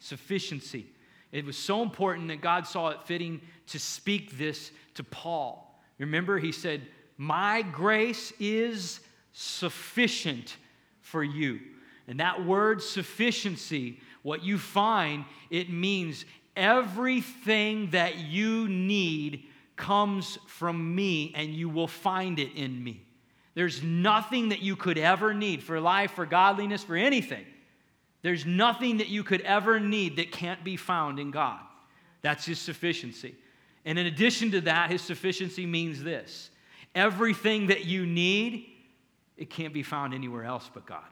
Sufficiency. 0.00 0.86
It 1.30 1.46
was 1.46 1.56
so 1.56 1.82
important 1.82 2.28
that 2.28 2.40
God 2.40 2.66
saw 2.66 2.88
it 2.88 3.04
fitting 3.04 3.40
to 3.68 3.78
speak 3.78 4.36
this 4.36 4.72
to 4.94 5.04
Paul. 5.04 5.80
Remember, 5.98 6.38
he 6.38 6.50
said, 6.50 6.82
My 7.16 7.62
grace 7.62 8.32
is 8.40 9.00
sufficient 9.32 10.56
for 11.00 11.22
you. 11.22 11.60
And 12.08 12.18
that 12.18 12.44
word 12.44 12.82
sufficiency, 12.82 14.00
what 14.22 14.42
you 14.42 14.58
find, 14.58 15.24
it 15.48 15.70
means 15.70 16.24
everything 16.56 17.90
that 17.90 18.18
you 18.18 18.68
need 18.68 19.44
comes 19.82 20.38
from 20.46 20.94
me 20.94 21.32
and 21.34 21.52
you 21.52 21.68
will 21.68 21.88
find 21.88 22.38
it 22.38 22.54
in 22.54 22.82
me. 22.82 23.04
There's 23.54 23.82
nothing 23.82 24.50
that 24.50 24.62
you 24.62 24.76
could 24.76 24.96
ever 24.96 25.34
need 25.34 25.60
for 25.60 25.80
life, 25.80 26.12
for 26.12 26.24
godliness, 26.24 26.84
for 26.84 26.94
anything. 26.94 27.44
There's 28.22 28.46
nothing 28.46 28.98
that 28.98 29.08
you 29.08 29.24
could 29.24 29.40
ever 29.40 29.80
need 29.80 30.16
that 30.16 30.30
can't 30.30 30.62
be 30.62 30.76
found 30.76 31.18
in 31.18 31.32
God. 31.32 31.58
That's 32.22 32.46
His 32.46 32.60
sufficiency. 32.60 33.34
And 33.84 33.98
in 33.98 34.06
addition 34.06 34.52
to 34.52 34.60
that, 34.60 34.90
His 34.90 35.02
sufficiency 35.02 35.66
means 35.66 36.00
this 36.00 36.50
everything 36.94 37.66
that 37.66 37.84
you 37.84 38.06
need, 38.06 38.66
it 39.36 39.50
can't 39.50 39.74
be 39.74 39.82
found 39.82 40.14
anywhere 40.14 40.44
else 40.44 40.70
but 40.72 40.86
God. 40.86 41.02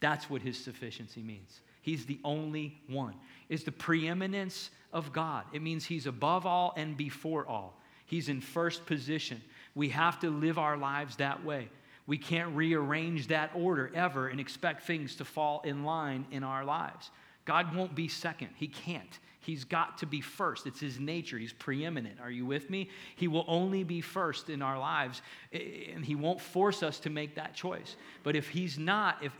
That's 0.00 0.28
what 0.30 0.42
his 0.42 0.62
sufficiency 0.62 1.22
means. 1.22 1.60
He's 1.86 2.04
the 2.04 2.18
only 2.24 2.80
one. 2.88 3.14
Is 3.48 3.62
the 3.62 3.70
preeminence 3.70 4.70
of 4.92 5.12
God. 5.12 5.44
It 5.52 5.62
means 5.62 5.84
he's 5.84 6.06
above 6.06 6.44
all 6.44 6.74
and 6.76 6.96
before 6.96 7.46
all. 7.46 7.80
He's 8.06 8.28
in 8.28 8.40
first 8.40 8.86
position. 8.86 9.40
We 9.76 9.90
have 9.90 10.18
to 10.20 10.30
live 10.30 10.58
our 10.58 10.76
lives 10.76 11.14
that 11.16 11.44
way. 11.44 11.68
We 12.08 12.18
can't 12.18 12.56
rearrange 12.56 13.28
that 13.28 13.52
order 13.54 13.92
ever 13.94 14.26
and 14.26 14.40
expect 14.40 14.82
things 14.82 15.14
to 15.16 15.24
fall 15.24 15.60
in 15.64 15.84
line 15.84 16.26
in 16.32 16.42
our 16.42 16.64
lives. 16.64 17.12
God 17.44 17.72
won't 17.72 17.94
be 17.94 18.08
second. 18.08 18.48
He 18.56 18.66
can't. 18.66 19.20
He's 19.38 19.62
got 19.62 19.98
to 19.98 20.06
be 20.06 20.20
first. 20.20 20.66
It's 20.66 20.80
his 20.80 20.98
nature. 20.98 21.38
He's 21.38 21.52
preeminent. 21.52 22.18
Are 22.20 22.32
you 22.32 22.44
with 22.44 22.68
me? 22.68 22.90
He 23.14 23.28
will 23.28 23.44
only 23.46 23.84
be 23.84 24.00
first 24.00 24.50
in 24.50 24.60
our 24.60 24.76
lives, 24.76 25.22
and 25.52 26.04
he 26.04 26.16
won't 26.16 26.40
force 26.40 26.82
us 26.82 26.98
to 27.00 27.10
make 27.10 27.36
that 27.36 27.54
choice. 27.54 27.94
But 28.24 28.34
if 28.34 28.48
he's 28.48 28.76
not, 28.76 29.18
if 29.22 29.32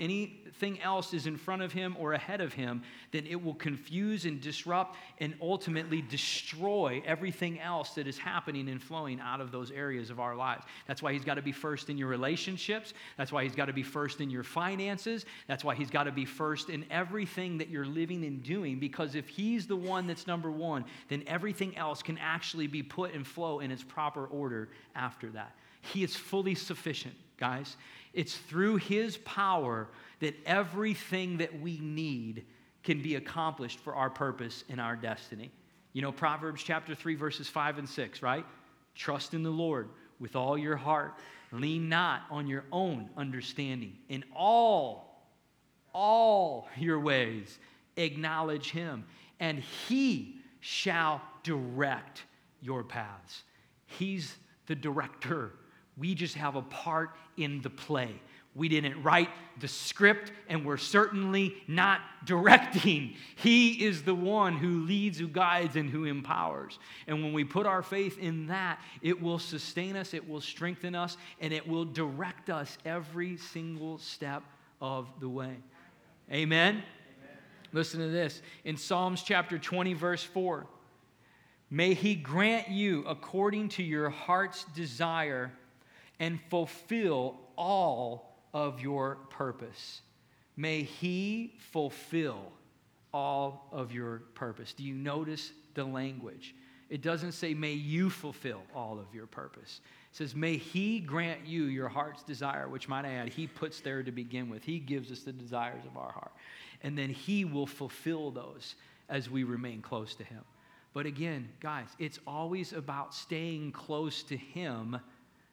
anything 0.47 0.81
else 0.81 1.13
is 1.13 1.27
in 1.27 1.37
front 1.37 1.63
of 1.63 1.73
him 1.73 1.97
or 1.99 2.13
ahead 2.13 2.41
of 2.41 2.53
him, 2.53 2.83
then 3.11 3.27
it 3.27 3.43
will 3.43 3.55
confuse 3.55 4.25
and 4.25 4.41
disrupt 4.41 4.97
and 5.19 5.35
ultimately 5.41 6.01
destroy 6.03 7.03
everything 7.05 7.61
else 7.61 7.91
that 7.91 8.07
is 8.07 8.17
happening 8.17 8.69
and 8.69 8.83
flowing 8.83 9.21
out 9.21 9.41
of 9.41 9.51
those 9.51 9.71
areas 9.71 10.11
of 10.11 10.21
our 10.21 10.37
lives. 10.37 10.65
That's 10.87 11.03
why 11.03 11.13
he's 11.13 11.25
got 11.25 11.35
to 11.35 11.43
be 11.43 11.53
first 11.53 11.91
in 11.91 11.99
your 11.99 12.09
relationships. 12.09 12.95
That's 13.17 13.33
why 13.33 13.43
he's 13.45 13.55
got 13.55 13.67
to 13.67 13.73
be 13.73 13.83
first 13.83 14.21
in 14.21 14.31
your 14.31 14.45
finances. 14.45 15.27
That's 15.47 15.65
why 15.65 15.75
he's 15.75 15.91
got 15.91 16.05
to 16.05 16.13
be 16.13 16.25
first 16.25 16.71
in 16.71 16.85
everything 16.91 17.59
that 17.59 17.69
you're 17.69 17.87
living 17.87 18.25
and 18.25 18.43
doing, 18.43 18.79
because 18.79 19.15
if 19.15 19.29
he's 19.29 19.67
the 19.67 19.77
one 19.77 20.07
that's 20.07 20.27
number 20.27 20.51
one, 20.51 20.85
then 21.09 21.25
everything 21.27 21.77
else 21.77 22.03
can 22.03 22.19
actually 22.19 22.67
be 22.67 22.83
put 22.83 23.15
and 23.15 23.27
flow 23.27 23.61
in 23.61 23.71
its 23.71 23.83
proper 23.83 24.27
order 24.27 24.69
after 24.95 25.31
that. 25.31 25.55
He 25.81 26.03
is 26.03 26.17
fully 26.17 26.55
sufficient, 26.55 27.15
guys. 27.39 27.77
It's 28.13 28.35
through 28.35 28.77
His 28.77 29.19
power 29.19 29.89
that 30.21 30.35
everything 30.47 31.39
that 31.39 31.61
we 31.61 31.79
need 31.79 32.45
can 32.83 33.03
be 33.03 33.17
accomplished 33.17 33.79
for 33.81 33.95
our 33.95 34.11
purpose 34.11 34.65
and 34.69 34.81
our 34.81 34.97
destiny. 34.97 35.51
You 35.93 36.03
know, 36.03 36.13
Proverbs 36.13 36.63
chapter 36.63 36.95
3, 36.95 37.15
verses 37.15 37.49
5 37.49 37.79
and 37.79 37.89
6, 37.89 38.23
right? 38.23 38.45
Trust 38.95 39.35
in 39.35 39.43
the 39.43 39.51
Lord 39.51 39.89
with 40.21 40.37
all 40.37 40.57
your 40.57 40.77
heart. 40.77 41.15
Lean 41.53 41.89
not 41.89 42.23
on 42.31 42.47
your 42.47 42.65
own 42.73 43.11
understanding. 43.17 43.97
In 44.09 44.25
all, 44.35 45.27
all 45.93 46.69
your 46.79 47.01
ways, 47.01 47.59
acknowledge 47.97 48.71
Him, 48.71 49.05
and 49.41 49.59
He 49.89 50.41
shall 50.61 51.23
direct 51.43 52.25
your 52.61 52.83
paths. 52.83 53.43
He's 53.87 54.37
the 54.67 54.75
director. 54.75 55.53
We 55.97 56.15
just 56.15 56.35
have 56.35 56.57
a 56.57 56.63
part 56.63 57.11
in 57.37 57.63
the 57.63 57.71
play. 57.71 58.21
We 58.57 58.69
didn't 58.71 59.03
write 59.03 59.29
the 59.61 59.69
script, 59.69 60.33
and 60.49 60.65
we're 60.65 60.79
certainly 60.79 61.57
not 61.69 62.01
directing. 62.25 63.15
He 63.37 63.85
is 63.85 64.03
the 64.03 64.15
one 64.15 64.57
who 64.57 64.85
leads, 64.85 65.19
who 65.19 65.29
guides, 65.29 65.77
and 65.77 65.91
who 65.91 66.05
empowers. 66.05 66.79
And 67.07 67.23
when 67.23 67.35
we 67.35 67.45
put 67.45 67.67
our 67.67 67.83
faith 67.83 68.19
in 68.19 68.47
that, 68.47 68.81
it 69.03 69.21
will 69.21 69.39
sustain 69.39 69.95
us, 69.95 70.15
it 70.15 70.27
will 70.27 70.41
strengthen 70.41 70.95
us, 70.95 71.19
and 71.41 71.53
it 71.53 71.69
will 71.69 71.85
direct 71.85 72.49
us 72.49 72.79
every 72.87 73.37
single 73.37 73.99
step 73.99 74.43
of 74.81 75.07
the 75.21 75.29
way. 75.29 75.57
Amen. 76.33 76.83
Listen 77.73 78.01
to 78.01 78.09
this. 78.09 78.41
In 78.65 78.79
Psalms 78.79 79.23
chapter 79.23 79.59
20, 79.59 79.93
verse 79.93 80.23
4, 80.23 80.67
may 81.69 81.93
he 81.93 82.15
grant 82.15 82.71
you 82.71 83.05
according 83.07 83.69
to 83.71 83.83
your 83.83 84.09
heart's 84.09 84.65
desire 84.75 85.53
and 86.19 86.41
fulfill 86.49 87.37
all 87.57 88.26
of 88.57 88.81
your 88.81 89.17
purpose. 89.29 90.01
May 90.57 90.83
he 90.83 91.53
fulfill 91.59 92.41
all 93.13 93.69
of 93.71 93.93
your 93.93 94.23
purpose. 94.35 94.73
Do 94.73 94.83
you 94.85 94.95
notice 94.95 95.53
the 95.75 95.85
language? 95.85 96.55
It 96.89 97.03
doesn't 97.03 97.33
say, 97.33 97.53
may 97.53 97.73
you 97.73 98.09
fulfill 98.09 98.63
all 98.75 98.99
of 98.99 99.15
your 99.15 99.27
purpose. 99.27 99.81
It 100.13 100.17
says, 100.17 100.35
may 100.35 100.57
he 100.57 101.01
grant 101.01 101.47
you 101.47 101.65
your 101.65 101.89
heart's 101.89 102.23
desire, 102.23 102.69
which 102.69 102.89
might 102.89 103.05
I 103.05 103.13
add, 103.13 103.29
he 103.29 103.47
puts 103.47 103.81
there 103.81 104.03
to 104.03 104.13
begin 104.13 104.49
with. 104.49 104.65
He 104.65 104.79
gives 104.79 105.13
us 105.13 105.21
the 105.21 105.33
desires 105.33 105.83
of 105.85 105.97
our 105.99 106.13
heart 106.13 106.33
and 106.83 106.97
then 106.97 107.11
He 107.11 107.45
will 107.45 107.67
fulfill 107.67 108.31
those 108.31 108.75
as 109.09 109.31
we 109.31 109.45
remain 109.45 109.83
close 109.83 110.15
to 110.17 110.25
Him. 110.25 110.43
But 110.95 111.07
again, 111.07 111.49
guys, 111.61 111.89
it's 111.99 112.19
always 112.27 112.73
about 112.73 113.15
staying 113.15 113.73
close 113.73 114.23
to 114.25 114.37
Him 114.37 114.99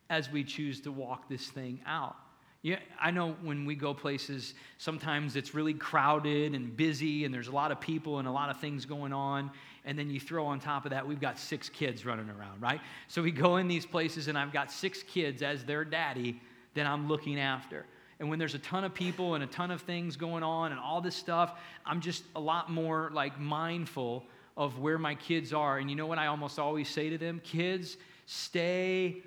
as 0.10 0.30
we 0.30 0.44
choose 0.44 0.80
to 0.82 0.92
walk 0.92 1.28
this 1.30 1.48
thing 1.48 1.82
out. 1.86 2.16
Yeah, 2.63 2.80
I 2.99 3.12
know 3.12 3.36
when 3.43 3.65
we 3.65 3.76
go 3.76 3.93
places, 3.93 4.56
sometimes 4.78 5.36
it's 5.36 5.54
really 5.54 5.73
crowded 5.73 6.56
and 6.56 6.76
busy, 6.76 7.26
and 7.26 7.34
there's 7.34 7.49
a 7.49 7.52
lot 7.52 7.71
of 7.71 7.80
people 7.80 8.19
and 8.19 8.28
a 8.28 8.32
lot 8.32 8.49
of 8.49 8.60
things 8.60 8.86
going 8.86 9.13
on. 9.13 9.52
And 9.86 9.99
then 9.99 10.10
you 10.10 10.19
throw 10.19 10.45
on 10.45 10.60
top 10.60 10.86
of 10.86 10.91
that, 10.91 11.06
we've 11.06 11.19
got 11.19 11.38
six 11.38 11.69
kids 11.69 12.06
running 12.06 12.30
around, 12.30 12.62
right? 12.62 12.80
So 13.10 13.21
we 13.21 13.32
go 13.32 13.58
in 13.58 13.67
these 13.67 13.86
places, 13.86 14.30
and 14.30 14.38
I've 14.38 14.54
got 14.54 14.71
six 14.71 15.04
kids 15.04 15.43
as 15.43 15.65
their 15.65 15.86
daddy 15.86 16.41
that 16.73 16.88
I'm 16.88 17.08
looking 17.08 17.39
after 17.39 17.86
and 18.23 18.30
when 18.30 18.39
there's 18.39 18.56
a 18.56 18.60
ton 18.60 18.86
of 18.86 18.93
people 18.93 19.36
and 19.36 19.43
a 19.43 19.47
ton 19.47 19.69
of 19.69 19.82
things 19.82 20.15
going 20.15 20.43
on 20.43 20.71
and 20.71 20.80
all 20.80 21.02
this 21.02 21.15
stuff, 21.15 21.60
I'm 21.86 21.99
just 21.99 22.23
a 22.38 22.39
lot 22.39 22.71
more 22.71 23.12
like 23.13 23.38
mindful 23.38 24.23
of 24.56 24.80
where 24.80 24.97
my 24.97 25.15
kids 25.15 25.52
are. 25.52 25.78
And 25.78 25.89
you 25.89 25.97
know 25.97 26.06
what 26.06 26.19
I 26.19 26.28
almost 26.28 26.58
always 26.58 26.88
say 26.88 27.10
to 27.10 27.17
them? 27.17 27.41
Kids, 27.43 27.97
stay 28.26 29.17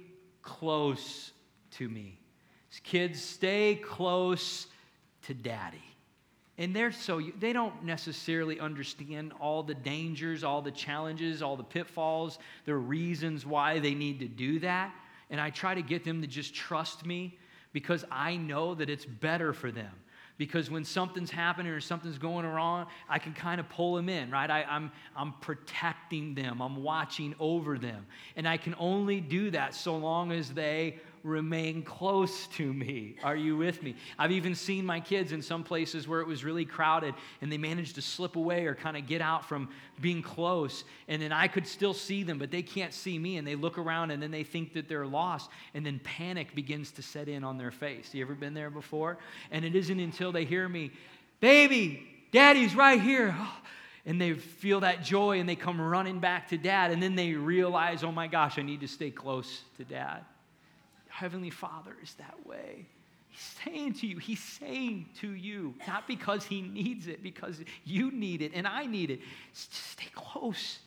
close 0.41 1.33
to 1.73 1.89
me. 1.89 2.19
Kids, 2.85 3.23
stay 3.23 3.75
close 3.77 4.67
to 5.23 5.35
daddy. 5.35 5.83
And 6.59 6.75
they're 6.75 6.93
so, 6.93 7.21
they 7.39 7.53
don't 7.53 7.85
necessarily 7.85 8.59
understand 8.59 9.33
all 9.41 9.63
the 9.63 9.75
dangers, 9.75 10.43
all 10.43 10.63
the 10.63 10.71
challenges, 10.71 11.43
all 11.43 11.57
the 11.57 11.65
pitfalls, 11.65 12.39
the 12.65 12.75
reasons 12.75 13.45
why 13.45 13.79
they 13.79 13.95
need 13.95 14.21
to 14.21 14.29
do 14.29 14.59
that. 14.61 14.95
And 15.29 15.41
I 15.41 15.51
try 15.51 15.75
to 15.75 15.83
get 15.83 16.05
them 16.05 16.23
to 16.23 16.27
just 16.27 16.55
trust 16.55 17.05
me 17.05 17.37
because 17.73 18.05
I 18.11 18.37
know 18.37 18.75
that 18.75 18.89
it's 18.89 19.05
better 19.05 19.53
for 19.53 19.71
them 19.71 19.93
because 20.39 20.71
when 20.71 20.85
something's 20.85 21.31
happening 21.31 21.73
or 21.73 21.81
something's 21.81 22.19
going 22.19 22.47
wrong, 22.47 22.87
I 23.09 23.19
can 23.19 23.33
kind 23.33 23.61
of 23.61 23.69
pull 23.69 23.95
them 23.95 24.09
in, 24.09 24.31
right? 24.31 24.51
I, 24.51 24.63
am 24.63 24.69
I'm, 24.71 24.93
I'm 25.17 25.33
protecting 25.41 26.35
them, 26.35 26.61
I'm 26.61 26.83
watching 26.83 27.35
over 27.39 27.79
them. 27.79 28.07
And 28.37 28.47
I 28.47 28.57
can 28.57 28.75
only 28.79 29.21
do 29.21 29.51
that 29.51 29.75
so 29.75 29.97
long 29.97 30.33
as 30.33 30.51
they 30.51 31.01
remain 31.27 31.83
close 31.83 32.47
to 32.47 32.73
me. 32.73 33.17
Are 33.25 33.35
you 33.35 33.57
with 33.57 33.83
me? 33.83 33.97
I've 34.17 34.31
even 34.31 34.55
seen 34.55 34.87
my 34.87 35.01
kids 35.01 35.33
in 35.33 35.43
some 35.43 35.65
places 35.65 36.07
where 36.07 36.21
it 36.21 36.27
was 36.27 36.45
really 36.45 36.65
crowded 36.65 37.15
and 37.43 37.51
they 37.51 37.59
managed 37.59 37.97
to 37.97 38.03
slip 38.03 38.37
away 38.37 38.67
or 38.67 38.75
kind 38.77 38.97
of 38.97 39.07
get 39.07 39.21
out 39.21 39.45
from 39.45 39.69
being 40.01 40.23
close. 40.23 40.85
And 41.09 41.21
then 41.21 41.33
I 41.33 41.49
could 41.49 41.67
still 41.67 41.95
see 41.95 42.23
them, 42.23 42.39
but 42.39 42.53
they 42.53 42.63
can't 42.63 42.95
see 42.95 43.19
me. 43.19 43.39
And 43.39 43.47
they 43.47 43.57
look 43.57 43.77
around 43.77 44.13
and 44.13 44.23
then 44.23 44.31
they 44.31 44.45
think 44.45 44.73
that 44.75 44.89
they're 44.89 45.07
lost. 45.07 45.51
And 45.75 45.85
then 45.85 46.01
panic 46.05 46.55
begins 46.55 46.93
to 46.93 47.03
set 47.03 47.29
in 47.29 47.43
on 47.43 47.59
their 47.59 47.73
face. 47.73 48.15
You 48.15 48.23
ever 48.23 48.35
been 48.35 48.55
there 48.55 48.71
before? 48.71 49.19
And 49.51 49.65
it 49.65 49.75
isn't 49.75 49.99
until 49.99 50.31
they 50.31 50.45
hear 50.45 50.69
me, 50.69 50.93
baby, 51.41 52.07
daddy's 52.31 52.75
right 52.77 53.01
here. 53.01 53.37
and 54.07 54.21
they 54.21 54.35
feel 54.35 54.79
that 54.81 55.03
joy 55.03 55.41
and 55.41 55.49
they 55.49 55.57
come 55.57 55.81
running 55.81 56.21
back 56.21 56.47
to 56.51 56.57
dad 56.57 56.93
and 56.93 57.03
then 57.03 57.17
they 57.17 57.33
realize 57.33 58.05
oh 58.05 58.13
my 58.13 58.29
gosh 58.29 58.57
i 58.57 58.63
need 58.63 58.81
to 58.81 58.87
stay 58.87 59.11
close 59.11 59.63
to 59.77 59.85
dad 59.85 60.25
Heavenly 61.17 61.49
Father 61.49 61.97
is 62.03 62.13
that 62.17 62.35
way. 62.45 62.85
He's 63.31 63.55
saying 63.65 63.95
to 63.95 64.07
you, 64.07 64.19
He's 64.19 64.43
saying 64.43 65.09
to 65.21 65.31
you, 65.31 65.75
not 65.89 66.07
because 66.07 66.45
He 66.45 66.61
needs 66.61 67.07
it, 67.07 67.23
because 67.23 67.59
you 67.85 68.11
need 68.11 68.43
it 68.43 68.53
and 68.55 68.67
I 68.67 68.85
need 68.85 69.11
it. 69.11 69.21
Stay 69.55 70.11
close. 70.15 70.81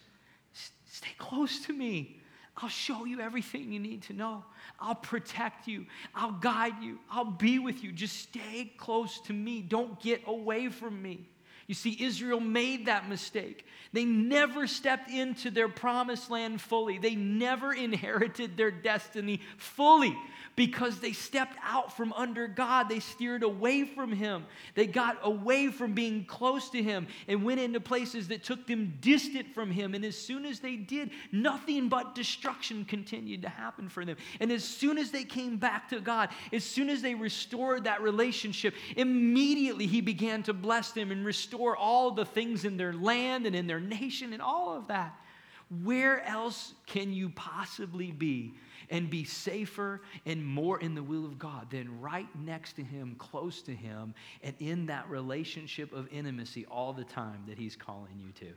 Stay 0.86 1.16
close 1.18 1.66
to 1.66 1.74
me. 1.74 2.20
I'll 2.58 2.70
show 2.70 3.06
you 3.06 3.22
everything 3.22 3.74
you 3.74 3.80
need 3.80 4.04
to 4.04 4.14
know. 4.14 4.44
I'll 4.80 4.94
protect 4.94 5.68
you. 5.68 5.88
I'll 6.14 6.34
guide 6.34 6.76
you. 6.80 7.00
I'll 7.10 7.26
be 7.26 7.58
with 7.58 7.84
you. 7.84 7.92
Just 7.92 8.18
stay 8.18 8.72
close 8.78 9.20
to 9.22 9.34
me. 9.34 9.62
Don't 9.64 10.00
get 10.00 10.22
away 10.28 10.70
from 10.70 11.02
me. 11.02 11.28
You 11.70 11.76
see, 11.76 11.96
Israel 12.04 12.40
made 12.40 12.88
that 12.88 13.08
mistake. 13.08 13.64
They 13.94 14.04
never 14.04 14.66
stepped 14.66 15.08
into 15.08 15.52
their 15.52 15.70
promised 15.70 16.32
land 16.32 16.62
fully, 16.62 16.98
they 16.98 17.14
never 17.14 17.72
inherited 17.72 18.58
their 18.58 18.72
destiny 18.72 19.42
fully 19.58 20.18
because 20.60 21.00
they 21.00 21.14
stepped 21.14 21.56
out 21.64 21.96
from 21.96 22.12
under 22.12 22.46
God. 22.46 22.90
They 22.90 23.00
steered 23.00 23.44
away 23.44 23.86
from 23.86 24.12
Him. 24.12 24.46
They 24.76 24.88
got 24.88 25.18
away 25.24 25.70
from 25.70 25.94
being 25.94 26.26
close 26.26 26.70
to 26.72 26.84
Him 26.84 27.08
and 27.30 27.46
went 27.46 27.62
into 27.62 27.80
places 27.80 28.28
that 28.28 28.44
took 28.44 28.68
them 28.68 28.98
distant 29.00 29.54
from 29.54 29.72
Him. 29.72 29.96
And 29.96 30.04
as 30.04 30.18
soon 30.18 30.46
as 30.46 30.60
they 30.60 30.76
did, 30.76 31.12
nothing 31.32 31.88
but 31.88 32.14
destruction 32.14 32.84
continued 32.84 33.42
to 33.44 33.48
happen 33.48 33.88
for 33.88 34.04
them. 34.04 34.18
And 34.42 34.52
as 34.52 34.66
soon 34.66 34.98
as 34.98 35.12
they 35.12 35.24
came 35.24 35.56
back 35.56 35.88
to 35.92 36.02
God, 36.02 36.28
as 36.52 36.66
soon 36.66 36.90
as 36.90 37.02
they 37.02 37.16
restored 37.16 37.86
that 37.86 38.02
relationship, 38.02 38.74
immediately 38.98 39.88
He 39.88 40.02
began 40.02 40.44
to 40.44 40.52
bless 40.52 40.92
them 40.92 41.10
and 41.12 41.26
restore 41.26 41.78
all 41.78 42.12
the 42.12 42.26
things 42.26 42.66
in 42.66 42.76
their 42.76 42.92
land 42.92 43.46
and 43.46 43.56
in 43.56 43.66
their 43.66 43.80
nation 43.80 44.34
and 44.34 44.42
all 44.42 44.76
of 44.76 44.90
that. 44.90 45.18
Where 45.86 46.22
else 46.26 46.74
can 46.86 47.14
you 47.14 47.30
possibly 47.30 48.12
be 48.12 48.56
and 48.90 49.10
be 49.10 49.24
safer 49.24 50.02
and 50.26 50.46
more 50.46 50.80
in 50.80 50.96
the 50.96 51.04
will 51.04 51.26
of 51.26 51.38
God 51.38 51.70
than 51.72 52.00
right 52.02 52.28
next 52.44 52.74
to 52.74 52.84
Him, 52.84 53.16
close 53.18 53.62
to 53.64 53.74
Him, 53.74 54.14
and 54.44 54.56
in 54.60 54.86
that 54.88 55.10
relationship 55.10 55.94
of 55.94 56.08
intimacy 56.12 56.66
all 56.70 56.94
the 56.94 57.04
time 57.04 57.44
that 57.48 57.58
He's 57.58 57.76
calling 57.76 58.20
you 58.20 58.32
to. 58.48 58.54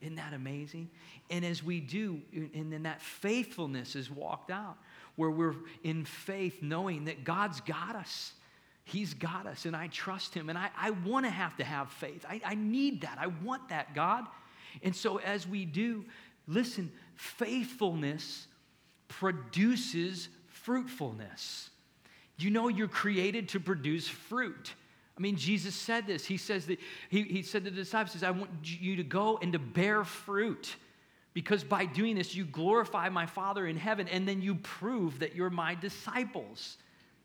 Isn't 0.00 0.16
that 0.16 0.34
amazing? 0.34 0.90
And 1.30 1.44
as 1.44 1.62
we 1.62 1.80
do, 1.80 2.20
and 2.32 2.72
then 2.72 2.82
that 2.82 3.00
faithfulness 3.00 3.96
is 3.96 4.10
walked 4.10 4.50
out, 4.50 4.76
where 5.16 5.30
we're 5.30 5.54
in 5.82 6.04
faith 6.04 6.62
knowing 6.62 7.06
that 7.06 7.24
God's 7.24 7.60
got 7.62 7.96
us. 7.96 8.32
He's 8.84 9.14
got 9.14 9.46
us, 9.46 9.64
and 9.64 9.74
I 9.74 9.88
trust 9.88 10.34
Him, 10.34 10.48
and 10.48 10.58
I, 10.58 10.70
I 10.76 10.90
want 10.90 11.26
to 11.26 11.30
have 11.30 11.56
to 11.56 11.64
have 11.64 11.90
faith. 11.90 12.24
I, 12.28 12.40
I 12.44 12.54
need 12.54 13.00
that. 13.00 13.18
I 13.18 13.26
want 13.26 13.68
that, 13.70 13.94
God. 13.94 14.24
And 14.82 14.94
so, 14.94 15.16
as 15.18 15.48
we 15.48 15.64
do, 15.64 16.04
listen, 16.46 16.92
faithfulness 17.16 18.46
produces 19.08 20.28
fruitfulness. 20.48 21.70
You 22.38 22.50
know, 22.50 22.68
you're 22.68 22.88
created 22.88 23.48
to 23.50 23.60
produce 23.60 24.08
fruit. 24.08 24.74
I 25.16 25.20
mean, 25.20 25.36
Jesus 25.36 25.74
said 25.74 26.06
this. 26.06 26.26
He 26.26 26.36
says 26.36 26.66
that 26.66 26.78
he, 27.08 27.22
he 27.22 27.42
said 27.42 27.64
to 27.64 27.70
the 27.70 27.76
disciples, 27.76 28.22
I 28.22 28.30
want 28.30 28.50
you 28.62 28.96
to 28.96 29.04
go 29.04 29.38
and 29.40 29.52
to 29.54 29.58
bear 29.58 30.04
fruit. 30.04 30.76
Because 31.32 31.64
by 31.64 31.84
doing 31.84 32.16
this, 32.16 32.34
you 32.34 32.44
glorify 32.44 33.08
my 33.08 33.26
Father 33.26 33.66
in 33.66 33.76
heaven, 33.76 34.08
and 34.08 34.26
then 34.26 34.40
you 34.40 34.54
prove 34.56 35.18
that 35.18 35.34
you're 35.34 35.50
my 35.50 35.74
disciples. 35.74 36.78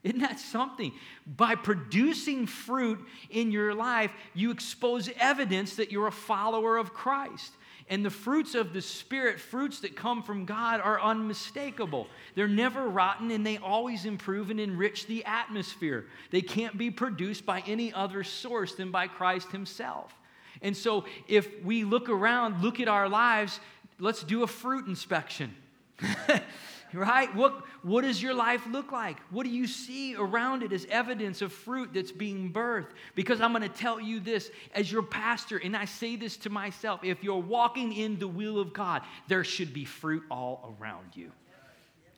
Isn't 0.04 0.20
that 0.20 0.40
something? 0.40 0.92
By 1.26 1.56
producing 1.56 2.48
fruit 2.48 3.00
in 3.30 3.52
your 3.52 3.74
life, 3.74 4.12
you 4.34 4.52
expose 4.52 5.10
evidence 5.20 5.76
that 5.76 5.92
you're 5.92 6.08
a 6.08 6.12
follower 6.12 6.78
of 6.78 6.94
Christ. 6.94 7.54
And 7.92 8.06
the 8.06 8.10
fruits 8.10 8.56
of 8.56 8.72
the 8.72 8.82
Spirit, 8.82 9.38
fruits 9.38 9.82
that 9.82 9.98
come 9.98 10.24
from 10.24 10.46
God, 10.46 10.80
are 10.80 11.02
unmistakable. 11.02 12.08
They're 12.36 12.48
never 12.48 12.88
rotten 12.88 13.32
and 13.32 13.46
they 13.46 13.58
always 13.58 14.06
improve 14.06 14.50
and 14.50 14.62
enrich 14.62 15.08
the 15.08 15.26
atmosphere. 15.26 16.06
They 16.30 16.42
can't 16.42 16.78
be 16.78 16.90
produced 16.90 17.46
by 17.46 17.62
any 17.68 17.92
other 17.92 18.24
source 18.24 18.76
than 18.76 18.92
by 18.92 19.08
Christ 19.08 19.52
Himself. 19.52 20.16
And 20.62 20.76
so, 20.76 21.04
if 21.28 21.50
we 21.66 21.84
look 21.84 22.08
around, 22.08 22.64
look 22.64 22.80
at 22.80 22.88
our 22.88 23.10
lives, 23.10 23.60
let's 24.00 24.24
do 24.24 24.44
a 24.44 24.48
fruit 24.48 24.88
inspection. 24.88 25.54
right? 26.94 27.34
What, 27.36 27.64
what 27.84 28.02
does 28.02 28.22
your 28.22 28.34
life 28.34 28.66
look 28.68 28.92
like? 28.92 29.18
What 29.30 29.44
do 29.44 29.50
you 29.50 29.68
see 29.68 30.16
around 30.16 30.64
it 30.64 30.74
as 30.74 30.86
evidence 30.90 31.42
of 31.42 31.54
fruit 31.54 31.92
that's 31.94 32.12
being 32.12 32.52
birthed? 32.52 32.92
Because 33.16 33.42
I'm 33.42 33.52
going 33.52 33.64
to 33.64 33.70
tell 33.70 34.00
you 34.00 34.20
this 34.20 34.52
as 34.74 34.92
your 34.92 35.04
pastor, 35.04 35.58
and 35.58 35.76
I 35.76 35.86
say 35.86 36.16
this 36.16 36.38
to 36.38 36.50
myself 36.50 37.04
if 37.04 37.24
you're 37.24 37.42
walking 37.42 37.94
in 37.94 38.20
the 38.20 38.28
will 38.28 38.60
of 38.60 38.74
God, 38.74 39.02
there 39.28 39.44
should 39.44 39.74
be 39.74 39.86
fruit 39.86 40.24
all 40.30 40.76
around 40.80 41.16
you. 41.16 41.32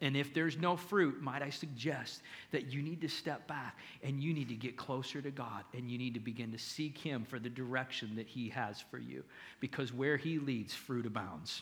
And 0.01 0.17
if 0.17 0.33
there's 0.33 0.57
no 0.57 0.75
fruit, 0.75 1.21
might 1.21 1.41
I 1.41 1.49
suggest 1.49 2.23
that 2.51 2.65
you 2.65 2.81
need 2.81 2.99
to 3.01 3.07
step 3.07 3.47
back 3.47 3.77
and 4.03 4.21
you 4.21 4.33
need 4.33 4.49
to 4.49 4.55
get 4.55 4.75
closer 4.75 5.21
to 5.21 5.31
God 5.31 5.63
and 5.73 5.89
you 5.89 5.97
need 5.97 6.13
to 6.15 6.19
begin 6.19 6.51
to 6.51 6.57
seek 6.57 6.97
Him 6.97 7.23
for 7.23 7.39
the 7.39 7.49
direction 7.49 8.17
that 8.17 8.27
He 8.27 8.49
has 8.49 8.81
for 8.91 8.97
you. 8.97 9.23
Because 9.61 9.93
where 9.93 10.17
He 10.17 10.39
leads, 10.39 10.73
fruit 10.73 11.05
abounds. 11.05 11.61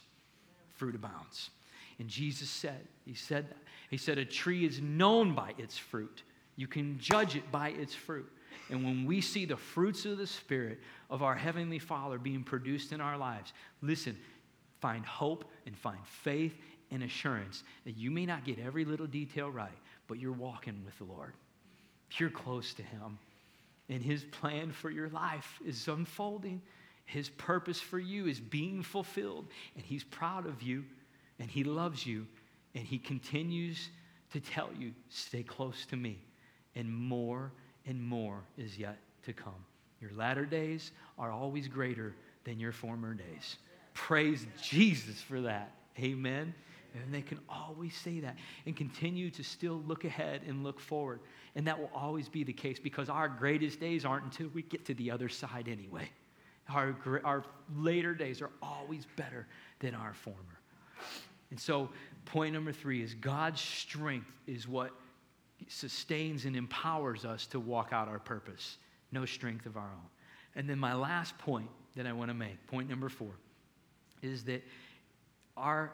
Fruit 0.76 0.96
abounds. 0.96 1.52
And 2.02 2.10
Jesus 2.10 2.50
said, 2.50 2.88
He 3.06 3.14
said 3.14 3.48
that. 3.52 3.60
He 3.92 3.98
said, 3.98 4.18
A 4.18 4.26
tree 4.26 4.66
is 4.66 4.82
known 4.82 5.36
by 5.36 5.54
its 5.60 5.78
fruit. 5.78 6.24
You 6.56 6.66
can 6.66 6.98
judge 6.98 7.36
it 7.36 7.52
by 7.52 7.70
its 7.70 7.94
fruit. 7.94 8.28
And 8.72 8.84
when 8.84 9.06
we 9.06 9.22
see 9.22 9.46
the 9.46 9.56
fruits 9.56 10.06
of 10.06 10.18
the 10.18 10.26
Spirit 10.26 10.80
of 11.12 11.22
our 11.22 11.36
Heavenly 11.36 11.78
Father 11.78 12.18
being 12.18 12.44
produced 12.44 12.92
in 12.92 13.02
our 13.02 13.20
lives, 13.20 13.54
listen, 13.84 14.18
find 14.80 15.06
hope 15.06 15.46
and 15.68 15.78
find 15.78 16.00
faith 16.04 16.58
and 16.90 17.04
assurance 17.04 17.64
that 17.86 17.98
you 17.98 18.10
may 18.10 18.26
not 18.26 18.46
get 18.46 18.58
every 18.58 18.84
little 18.84 19.06
detail 19.06 19.52
right, 19.52 19.70
but 20.08 20.18
you're 20.18 20.32
walking 20.32 20.82
with 20.84 20.98
the 20.98 21.04
Lord. 21.04 21.36
You're 22.18 22.32
close 22.32 22.74
to 22.74 22.82
Him. 22.82 23.20
And 23.90 24.02
His 24.02 24.24
plan 24.24 24.72
for 24.72 24.90
your 24.90 25.10
life 25.10 25.60
is 25.64 25.88
unfolding. 25.88 26.64
His 27.06 27.30
purpose 27.30 27.80
for 27.80 28.00
you 28.00 28.26
is 28.26 28.40
being 28.40 28.82
fulfilled. 28.82 29.46
And 29.76 29.86
He's 29.86 30.04
proud 30.04 30.48
of 30.48 30.64
you 30.64 30.84
and 31.42 31.50
He 31.50 31.64
loves 31.64 32.06
you, 32.06 32.28
and 32.76 32.86
He 32.86 33.00
continues 33.00 33.90
to 34.32 34.40
tell 34.40 34.70
you, 34.78 34.94
stay 35.10 35.44
close 35.44 35.86
to 35.88 35.98
me, 35.98 36.20
and 36.76 36.90
more 36.94 37.52
and 37.86 38.02
more 38.02 38.44
is 38.58 38.78
yet 38.78 39.00
to 39.26 39.34
come. 39.34 39.66
Your 40.00 40.12
latter 40.16 40.46
days 40.46 40.92
are 41.18 41.32
always 41.32 41.68
greater 41.68 42.16
than 42.44 42.60
your 42.60 42.72
former 42.72 43.14
days. 43.14 43.58
Praise 43.94 44.46
Jesus 44.62 45.20
for 45.20 45.42
that. 45.42 45.72
Amen. 46.00 46.54
And 46.94 47.14
they 47.14 47.22
can 47.22 47.40
always 47.50 47.96
say 47.96 48.20
that 48.20 48.36
and 48.66 48.76
continue 48.76 49.30
to 49.32 49.44
still 49.44 49.82
look 49.88 50.06
ahead 50.06 50.42
and 50.48 50.64
look 50.64 50.80
forward. 50.80 51.22
And 51.56 51.66
that 51.68 51.80
will 51.80 51.92
always 51.94 52.30
be 52.30 52.44
the 52.44 52.54
case 52.54 52.80
because 52.80 53.10
our 53.10 53.28
greatest 53.28 53.80
days 53.80 54.06
aren't 54.06 54.26
until 54.26 54.50
we 54.50 54.62
get 54.62 54.86
to 54.86 54.94
the 54.94 55.10
other 55.10 55.30
side 55.30 55.68
anyway. 55.68 56.10
Our, 56.70 56.96
our 57.24 57.44
later 57.76 58.14
days 58.14 58.42
are 58.42 58.52
always 58.62 59.06
better 59.16 59.48
than 59.80 59.96
our 59.96 60.14
former. 60.14 60.60
And 61.52 61.60
so, 61.60 61.90
point 62.26 62.54
number 62.54 62.72
three 62.72 63.04
is 63.04 63.14
God's 63.14 63.62
strength 63.62 64.32
is 64.48 64.68
what 64.68 64.92
sustains 65.68 66.46
and 66.46 66.56
empowers 66.56 67.26
us 67.26 67.46
to 67.48 67.60
walk 67.60 67.90
out 67.92 68.08
our 68.08 68.20
purpose, 68.20 68.78
no 69.12 69.26
strength 69.26 69.66
of 69.66 69.78
our 69.78 69.84
own. 69.84 70.10
And 70.56 70.68
then, 70.68 70.80
my 70.80 70.94
last 70.94 71.38
point 71.38 71.70
that 71.96 72.08
I 72.08 72.14
want 72.14 72.30
to 72.30 72.34
make, 72.34 72.66
point 72.68 72.90
number 72.90 73.10
four, 73.10 73.34
is 74.22 74.46
that 74.46 74.64
our 75.58 75.92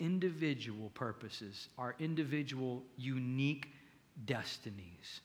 individual 0.00 0.90
purposes, 0.90 1.68
our 1.78 1.94
individual 2.00 2.82
unique 2.96 3.68
destinies, 4.24 5.20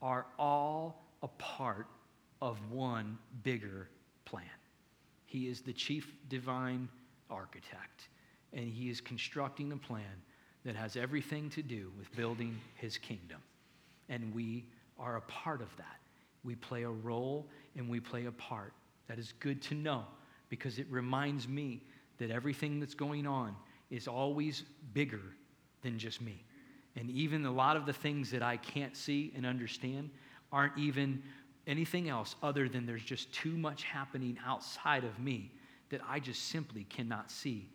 are 0.00 0.26
all 0.38 1.02
a 1.22 1.28
part 1.28 1.88
of 2.40 2.58
one 2.70 3.18
bigger 3.42 3.88
plan. 4.24 4.44
He 5.26 5.48
is 5.48 5.60
the 5.60 5.72
chief 5.72 6.12
divine 6.28 6.88
architect 7.28 8.08
and 8.52 8.68
he 8.72 8.88
is 8.88 9.00
constructing 9.00 9.72
a 9.72 9.76
plan 9.76 10.22
that 10.64 10.76
has 10.76 10.96
everything 10.96 11.50
to 11.50 11.62
do 11.62 11.90
with 11.98 12.14
building 12.16 12.58
his 12.74 12.98
kingdom. 12.98 13.42
and 14.08 14.34
we 14.34 14.64
are 14.98 15.16
a 15.16 15.20
part 15.22 15.60
of 15.60 15.68
that. 15.76 15.98
We 16.42 16.54
play 16.54 16.82
a 16.82 16.90
role 16.90 17.46
and 17.76 17.88
we 17.88 18.00
play 18.00 18.26
a 18.26 18.32
part. 18.32 18.72
That 19.06 19.18
is 19.18 19.32
good 19.38 19.62
to 19.62 19.74
know 19.74 20.04
because 20.48 20.78
it 20.78 20.86
reminds 20.90 21.46
me 21.46 21.82
that 22.18 22.30
everything 22.30 22.80
that's 22.80 22.94
going 22.94 23.26
on 23.26 23.54
is 23.90 24.08
always 24.08 24.64
bigger 24.92 25.20
than 25.82 25.98
just 25.98 26.20
me. 26.20 26.44
And 26.96 27.10
even 27.10 27.44
a 27.46 27.52
lot 27.52 27.76
of 27.76 27.86
the 27.86 27.92
things 27.92 28.30
that 28.30 28.42
I 28.42 28.56
can't 28.56 28.96
see 28.96 29.32
and 29.36 29.46
understand 29.46 30.10
aren't 30.50 30.76
even 30.76 31.22
anything 31.66 32.08
else 32.08 32.34
other 32.42 32.68
than 32.68 32.86
there's 32.86 33.04
just 33.04 33.32
too 33.32 33.56
much 33.56 33.84
happening 33.84 34.38
outside 34.44 35.04
of 35.04 35.18
me 35.18 35.52
that 35.90 36.00
I 36.08 36.18
just 36.18 36.48
simply 36.48 36.84
cannot 36.84 37.30
see 37.30 37.68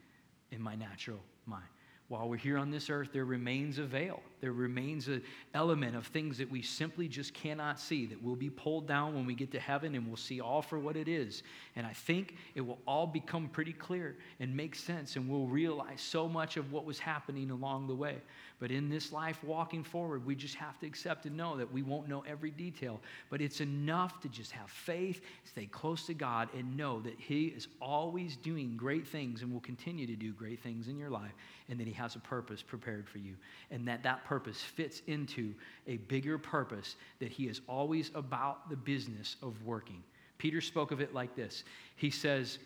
in 0.54 0.62
my 0.62 0.76
natural 0.76 1.20
mind 1.46 1.66
while 2.14 2.30
we're 2.30 2.38
here 2.38 2.60
on 2.60 2.70
this 2.70 2.92
earth, 2.92 3.10
there 3.12 3.26
remains 3.26 3.80
a 3.80 3.86
veil. 3.86 4.22
There 4.40 4.52
remains 4.52 5.08
an 5.08 5.24
element 5.56 5.96
of 5.96 6.06
things 6.06 6.38
that 6.38 6.52
we 6.52 6.62
simply 6.62 7.08
just 7.08 7.34
cannot 7.34 7.80
see 7.80 8.06
that 8.06 8.22
will 8.22 8.36
be 8.36 8.52
pulled 8.52 8.88
down 8.88 9.16
when 9.16 9.26
we 9.26 9.34
get 9.34 9.52
to 9.54 9.60
heaven 9.60 9.96
and 9.96 10.06
we'll 10.06 10.16
see 10.16 10.40
all 10.40 10.62
for 10.62 10.78
what 10.78 10.96
it 10.96 11.08
is. 11.08 11.42
And 11.76 11.88
I 11.88 11.94
think 11.94 12.36
it 12.54 12.62
will 12.62 12.78
all 12.86 13.08
become 13.08 13.48
pretty 13.48 13.74
clear 13.74 14.16
and 14.40 14.56
make 14.56 14.76
sense, 14.76 15.16
and 15.16 15.28
we'll 15.28 15.48
realize 15.48 16.02
so 16.02 16.28
much 16.28 16.56
of 16.56 16.72
what 16.72 16.86
was 16.86 17.00
happening 17.00 17.50
along 17.50 17.88
the 17.88 17.96
way. 17.96 18.18
But 18.60 18.72
in 18.72 18.90
this 18.90 19.12
life, 19.12 19.44
walking 19.44 19.84
forward, 19.84 20.26
we 20.26 20.36
just 20.36 20.56
have 20.56 20.80
to 20.80 20.88
accept 20.88 21.26
and 21.26 21.36
know 21.36 21.58
that 21.58 21.72
we 21.72 21.82
won't 21.82 22.08
know 22.08 22.24
every 22.28 22.52
detail. 22.52 23.02
But 23.30 23.42
it's 23.42 23.62
enough 23.62 24.22
to 24.22 24.30
just 24.30 24.52
have 24.52 24.70
faith, 24.70 25.22
stay 25.44 25.66
close 25.66 26.06
to 26.06 26.14
God, 26.14 26.50
and 26.56 26.78
know 26.78 27.02
that 27.02 27.20
He 27.20 27.48
is 27.48 27.68
always 27.82 28.38
doing 28.38 28.78
great 28.78 29.08
things 29.08 29.42
and 29.42 29.52
will 29.52 29.60
continue 29.60 30.08
to 30.08 30.16
do 30.16 30.32
great 30.32 30.62
things 30.62 30.88
in 30.88 30.98
your 30.98 31.10
life, 31.10 31.34
and 31.70 31.80
that 31.80 31.88
He 31.88 31.94
has 31.94 32.16
a 32.16 32.20
purpose 32.20 32.62
prepared 32.62 33.10
for 33.10 33.18
you, 33.18 33.36
and 33.72 33.88
that 33.88 34.04
that 34.04 34.24
purpose 34.24 34.62
fits 34.62 35.02
into 35.08 35.54
a 35.88 35.98
bigger 35.98 36.38
purpose 36.38 36.96
that 37.20 37.32
He 37.32 37.48
is 37.48 37.62
always 37.68 38.12
about 38.16 38.70
the 38.70 38.78
business 38.78 39.36
of 39.42 39.62
working. 39.66 40.04
Peter 40.38 40.62
spoke 40.62 40.92
of 40.92 41.02
it 41.02 41.14
like 41.14 41.36
this 41.36 41.64
He 41.96 42.10
says, 42.10 42.60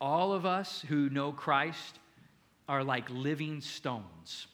All 0.00 0.32
of 0.32 0.46
us 0.46 0.84
who 0.88 1.10
know 1.10 1.32
Christ 1.32 1.98
are 2.68 2.82
like 2.82 3.08
living 3.10 3.60
stones 3.60 4.46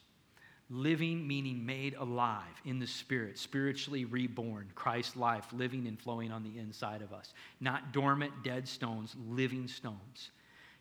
living 0.70 1.26
meaning 1.26 1.66
made 1.66 1.94
alive 1.94 2.62
in 2.64 2.78
the 2.78 2.86
spirit, 2.86 3.36
spiritually 3.36 4.04
reborn, 4.04 4.70
Christ 4.76 5.16
life 5.16 5.46
living 5.52 5.88
and 5.88 5.98
flowing 5.98 6.30
on 6.30 6.44
the 6.44 6.58
inside 6.58 7.02
of 7.02 7.12
us. 7.12 7.34
Not 7.60 7.92
dormant, 7.92 8.32
dead 8.44 8.68
stones, 8.68 9.16
living 9.28 9.66
stones. 9.66 10.30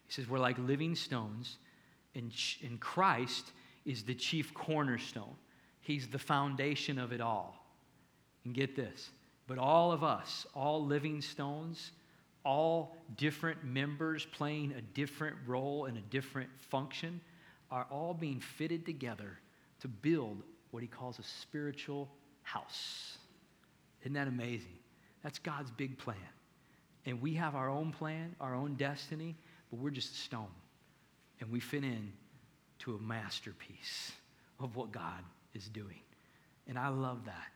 He 0.06 0.14
says, 0.14 0.30
We're 0.30 0.40
like 0.40 0.58
living 0.60 0.96
stones, 0.96 1.58
and, 2.14 2.32
and 2.64 2.80
Christ 2.80 3.52
is 3.86 4.04
the 4.04 4.14
chief 4.14 4.54
cornerstone. 4.54 5.36
He's 5.82 6.08
the 6.08 6.20
foundation 6.20 7.00
of 7.00 7.12
it 7.12 7.22
all. 7.22 7.56
And 8.46 8.54
get 8.54 8.76
this, 8.76 9.10
but 9.48 9.58
all 9.58 9.92
of 9.92 10.04
us, 10.04 10.46
all 10.54 10.86
living 10.86 11.22
stones, 11.22 11.92
all 12.46 12.96
different 13.18 13.64
members 13.66 14.26
playing 14.26 14.74
a 14.78 14.82
different 14.82 15.36
role 15.46 15.86
and 15.86 15.98
a 15.98 16.02
different 16.02 16.50
function, 16.70 17.20
are 17.72 17.86
all 17.92 18.14
being 18.14 18.40
fitted 18.40 18.86
together 18.86 19.40
to 19.82 19.88
build 19.88 20.44
what 20.72 20.84
he 20.84 20.88
calls 20.88 21.20
a 21.20 21.24
spiritual 21.24 22.10
house. 22.44 23.18
Isn't 24.02 24.14
that 24.14 24.28
amazing? 24.28 24.78
That's 25.24 25.40
God's 25.40 25.72
big 25.72 25.98
plan. 25.98 26.18
And 27.06 27.22
we 27.22 27.34
have 27.36 27.56
our 27.56 27.70
own 27.70 27.92
plan, 27.92 28.36
our 28.40 28.56
own 28.56 28.76
destiny, 28.76 29.36
but 29.70 29.80
we're 29.80 29.90
just 29.90 30.14
a 30.14 30.18
stone. 30.18 30.48
And 31.40 31.52
we 31.52 31.60
fit 31.60 31.84
in 31.84 32.12
to 32.80 32.96
a 32.96 33.00
masterpiece 33.00 34.12
of 34.60 34.76
what 34.76 34.92
God 34.92 35.24
is 35.54 35.68
doing. 35.68 36.02
And 36.68 36.78
I 36.78 36.90
love 36.90 37.26
that. 37.26 37.48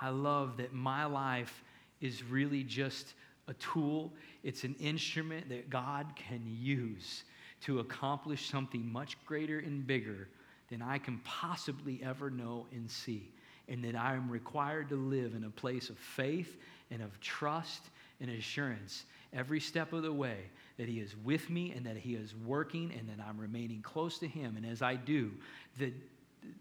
I 0.00 0.08
love 0.08 0.56
that 0.56 0.72
my 0.72 1.04
life 1.04 1.62
is 2.00 2.24
really 2.24 2.64
just 2.64 3.14
a 3.48 3.54
tool, 3.54 4.12
it's 4.42 4.64
an 4.64 4.74
instrument 4.80 5.48
that 5.48 5.68
God 5.68 6.06
can 6.16 6.42
use 6.46 7.24
to 7.62 7.80
accomplish 7.80 8.48
something 8.48 8.90
much 8.90 9.16
greater 9.26 9.58
and 9.58 9.86
bigger 9.86 10.28
than 10.72 10.82
I 10.82 10.96
can 10.98 11.18
possibly 11.18 12.00
ever 12.02 12.30
know 12.30 12.66
and 12.72 12.90
see. 12.90 13.30
And 13.68 13.84
that 13.84 13.94
I 13.94 14.14
am 14.14 14.30
required 14.30 14.88
to 14.88 14.96
live 14.96 15.34
in 15.34 15.44
a 15.44 15.50
place 15.50 15.90
of 15.90 15.98
faith 15.98 16.56
and 16.90 17.02
of 17.02 17.20
trust 17.20 17.82
and 18.20 18.30
assurance 18.30 19.04
every 19.32 19.60
step 19.60 19.92
of 19.92 20.02
the 20.02 20.12
way 20.12 20.38
that 20.78 20.88
He 20.88 20.98
is 20.98 21.14
with 21.24 21.48
me 21.50 21.72
and 21.76 21.84
that 21.86 21.96
He 21.96 22.14
is 22.14 22.34
working 22.44 22.92
and 22.98 23.08
that 23.08 23.24
I'm 23.24 23.38
remaining 23.38 23.82
close 23.82 24.18
to 24.18 24.26
Him. 24.26 24.56
And 24.56 24.66
as 24.66 24.82
I 24.82 24.96
do, 24.96 25.30
the, 25.78 25.92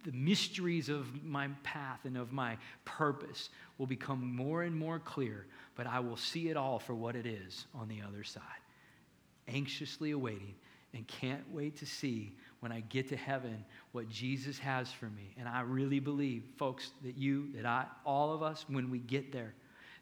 the 0.04 0.12
mysteries 0.12 0.90
of 0.90 1.24
my 1.24 1.48
path 1.64 2.02
and 2.04 2.18
of 2.18 2.34
my 2.34 2.58
purpose 2.84 3.50
will 3.78 3.88
become 3.88 4.36
more 4.36 4.64
and 4.64 4.76
more 4.76 5.00
clear, 5.00 5.48
but 5.76 5.88
I 5.88 6.02
will 6.02 6.18
see 6.18 6.50
it 6.50 6.58
all 6.58 6.80
for 6.80 6.94
what 6.94 7.16
it 7.16 7.26
is 7.26 7.66
on 7.74 7.88
the 7.88 8.02
other 8.06 8.24
side. 8.24 8.44
Anxiously 9.48 10.12
awaiting 10.12 10.54
and 10.94 11.08
can't 11.08 11.44
wait 11.52 11.78
to 11.78 11.86
see 11.86 12.34
when 12.62 12.72
I 12.72 12.80
get 12.82 13.10
to 13.10 13.18
heaven 13.18 13.66
what 13.92 14.10
Jesus 14.10 14.58
has 14.60 14.92
for 14.92 15.08
me. 15.08 15.34
And 15.38 15.50
I 15.50 15.62
really 15.62 16.00
believe, 16.00 16.44
folks, 16.58 16.92
that 17.04 17.18
you, 17.18 17.52
that 17.56 17.66
I, 17.66 17.86
all 18.06 18.34
of 18.34 18.42
us, 18.42 18.66
when 18.70 18.90
we 18.90 19.00
get 19.00 19.32
there, 19.32 19.54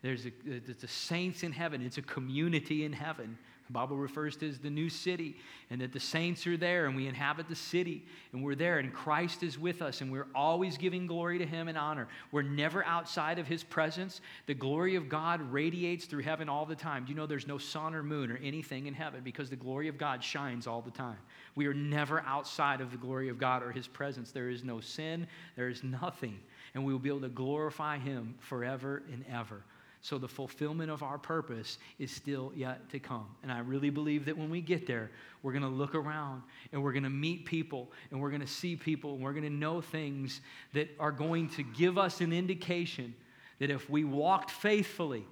there's 0.01 0.25
a, 0.25 0.31
the 0.45 0.87
saints 0.87 1.43
in 1.43 1.51
heaven. 1.51 1.81
It's 1.81 1.97
a 1.97 2.03
community 2.03 2.85
in 2.85 2.93
heaven 2.93 3.37
the 3.69 3.73
Bible 3.73 3.97
refers 3.97 4.35
to 4.37 4.49
as 4.49 4.57
the 4.57 4.69
new 4.71 4.89
city, 4.89 5.37
and 5.69 5.79
that 5.81 5.93
the 5.93 5.99
saints 5.99 6.47
are 6.47 6.57
there, 6.57 6.87
and 6.87 6.95
we 6.95 7.05
inhabit 7.05 7.47
the 7.47 7.55
city, 7.55 8.03
and 8.33 8.43
we're 8.43 8.55
there, 8.55 8.79
and 8.79 8.91
Christ 8.91 9.43
is 9.43 9.59
with 9.59 9.83
us, 9.83 10.01
and 10.01 10.11
we're 10.11 10.25
always 10.33 10.75
giving 10.75 11.05
glory 11.05 11.37
to 11.37 11.45
Him 11.45 11.67
and 11.67 11.77
honor. 11.77 12.07
We're 12.31 12.41
never 12.41 12.83
outside 12.83 13.37
of 13.37 13.45
His 13.45 13.63
presence. 13.63 14.21
The 14.47 14.55
glory 14.55 14.95
of 14.95 15.07
God 15.07 15.39
radiates 15.51 16.05
through 16.05 16.23
heaven 16.23 16.49
all 16.49 16.65
the 16.65 16.75
time. 16.75 17.05
Do 17.05 17.11
you 17.11 17.15
know 17.15 17.27
there's 17.27 17.45
no 17.45 17.59
sun 17.59 17.93
or 17.93 18.01
moon 18.01 18.31
or 18.31 18.39
anything 18.43 18.87
in 18.87 18.95
heaven 18.95 19.21
because 19.23 19.51
the 19.51 19.55
glory 19.55 19.87
of 19.87 19.99
God 19.99 20.23
shines 20.23 20.65
all 20.65 20.81
the 20.81 20.89
time? 20.89 21.19
We 21.53 21.67
are 21.67 21.73
never 21.75 22.21
outside 22.21 22.81
of 22.81 22.89
the 22.89 22.97
glory 22.97 23.29
of 23.29 23.37
God 23.37 23.61
or 23.61 23.71
His 23.71 23.87
presence. 23.87 24.31
There 24.31 24.49
is 24.49 24.63
no 24.63 24.79
sin, 24.79 25.27
there 25.55 25.69
is 25.69 25.83
nothing, 25.83 26.39
and 26.73 26.83
we 26.83 26.91
will 26.91 26.99
be 26.99 27.09
able 27.09 27.21
to 27.21 27.29
glorify 27.29 27.99
Him 27.99 28.33
forever 28.39 29.03
and 29.13 29.23
ever. 29.31 29.61
So 30.01 30.17
the 30.17 30.27
fulfillment 30.27 30.89
of 30.89 31.03
our 31.03 31.17
purpose 31.17 31.77
is 31.97 32.09
still 32.09 32.53
yet 32.55 32.89
to 32.91 32.99
come. 32.99 33.27
And 33.43 33.51
I 33.51 33.59
really 33.59 33.89
believe 33.89 34.25
that 34.25 34.37
when 34.37 34.49
we 34.49 34.61
get 34.61 34.87
there, 34.87 35.11
we're 35.43 35.51
going 35.51 35.63
to 35.63 35.67
look 35.67 35.93
around 35.93 36.41
and 36.71 36.81
we're 36.81 36.93
going 36.93 37.03
to 37.03 37.09
meet 37.09 37.45
people 37.45 37.91
and 38.11 38.21
we're 38.21 38.29
going 38.29 38.41
to 38.41 38.47
see 38.47 38.77
people 38.77 39.15
and 39.15 39.23
we're 39.23 39.33
going 39.33 39.43
to 39.43 39.49
know 39.49 39.81
things 39.81 40.39
that 40.73 40.89
are 40.99 41.11
going 41.11 41.49
to 41.49 41.63
give 41.63 41.97
us 41.97 42.21
an 42.21 42.31
indication 42.31 43.13
that 43.59 43.69
if 43.69 43.89
we 43.89 44.05
walked 44.05 44.51
faithfully 44.51 45.25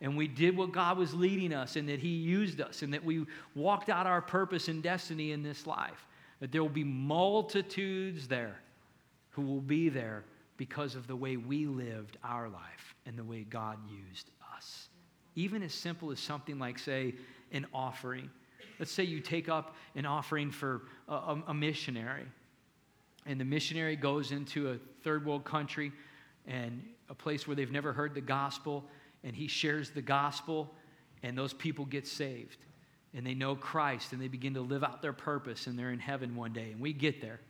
and 0.00 0.16
we 0.16 0.28
did 0.28 0.56
what 0.56 0.70
God 0.70 0.98
was 0.98 1.14
leading 1.14 1.52
us 1.52 1.74
and 1.74 1.88
that 1.88 1.98
He 1.98 2.08
used 2.08 2.60
us 2.60 2.82
and 2.82 2.94
that 2.94 3.04
we 3.04 3.26
walked 3.56 3.88
out 3.88 4.06
our 4.06 4.22
purpose 4.22 4.68
and 4.68 4.84
destiny 4.84 5.32
in 5.32 5.42
this 5.42 5.66
life, 5.66 6.06
that 6.38 6.52
there 6.52 6.62
will 6.62 6.68
be 6.68 6.84
multitudes 6.84 8.28
there 8.28 8.60
who 9.30 9.42
will 9.42 9.60
be 9.60 9.88
there 9.88 10.22
because 10.62 10.94
of 10.94 11.08
the 11.08 11.16
way 11.16 11.36
we 11.36 11.66
lived 11.66 12.18
our 12.22 12.48
life 12.48 12.94
and 13.04 13.18
the 13.18 13.24
way 13.24 13.44
God 13.50 13.78
used 13.90 14.30
us. 14.56 14.86
Even 15.34 15.60
as 15.60 15.74
simple 15.74 16.12
as 16.12 16.20
something 16.20 16.56
like, 16.56 16.78
say, 16.78 17.14
an 17.50 17.66
offering. 17.74 18.30
Let's 18.78 18.92
say 18.92 19.02
you 19.02 19.18
take 19.18 19.48
up 19.48 19.74
an 19.96 20.06
offering 20.06 20.52
for 20.52 20.82
a, 21.08 21.36
a 21.48 21.52
missionary, 21.52 22.26
and 23.26 23.40
the 23.40 23.44
missionary 23.44 23.96
goes 23.96 24.30
into 24.30 24.70
a 24.70 24.76
third 25.02 25.26
world 25.26 25.42
country 25.44 25.90
and 26.46 26.80
a 27.10 27.14
place 27.14 27.48
where 27.48 27.56
they've 27.56 27.72
never 27.72 27.92
heard 27.92 28.14
the 28.14 28.20
gospel, 28.20 28.84
and 29.24 29.34
he 29.34 29.48
shares 29.48 29.90
the 29.90 30.00
gospel, 30.00 30.72
and 31.24 31.36
those 31.36 31.52
people 31.52 31.84
get 31.86 32.06
saved. 32.06 32.58
And 33.14 33.26
they 33.26 33.34
know 33.34 33.56
Christ, 33.56 34.12
and 34.12 34.22
they 34.22 34.28
begin 34.28 34.54
to 34.54 34.60
live 34.60 34.84
out 34.84 35.02
their 35.02 35.12
purpose, 35.12 35.66
and 35.66 35.76
they're 35.76 35.90
in 35.90 35.98
heaven 35.98 36.36
one 36.36 36.52
day. 36.52 36.70
And 36.70 36.80
we 36.80 36.92
get 36.92 37.20
there 37.20 37.40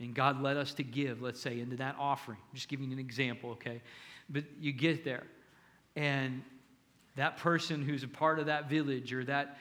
and 0.00 0.14
God 0.14 0.42
led 0.42 0.56
us 0.56 0.74
to 0.74 0.82
give, 0.82 1.22
let's 1.22 1.40
say, 1.40 1.60
into 1.60 1.76
that 1.76 1.96
offering. 1.98 2.38
I'm 2.38 2.54
just 2.54 2.68
giving 2.68 2.86
you 2.86 2.92
an 2.92 2.98
example, 2.98 3.50
okay? 3.50 3.82
But 4.28 4.44
you 4.58 4.72
get 4.72 5.04
there, 5.04 5.24
and 5.96 6.42
that 7.16 7.36
person 7.36 7.82
who's 7.82 8.02
a 8.02 8.08
part 8.08 8.38
of 8.38 8.46
that 8.46 8.70
village 8.70 9.12
or 9.12 9.24
that 9.24 9.58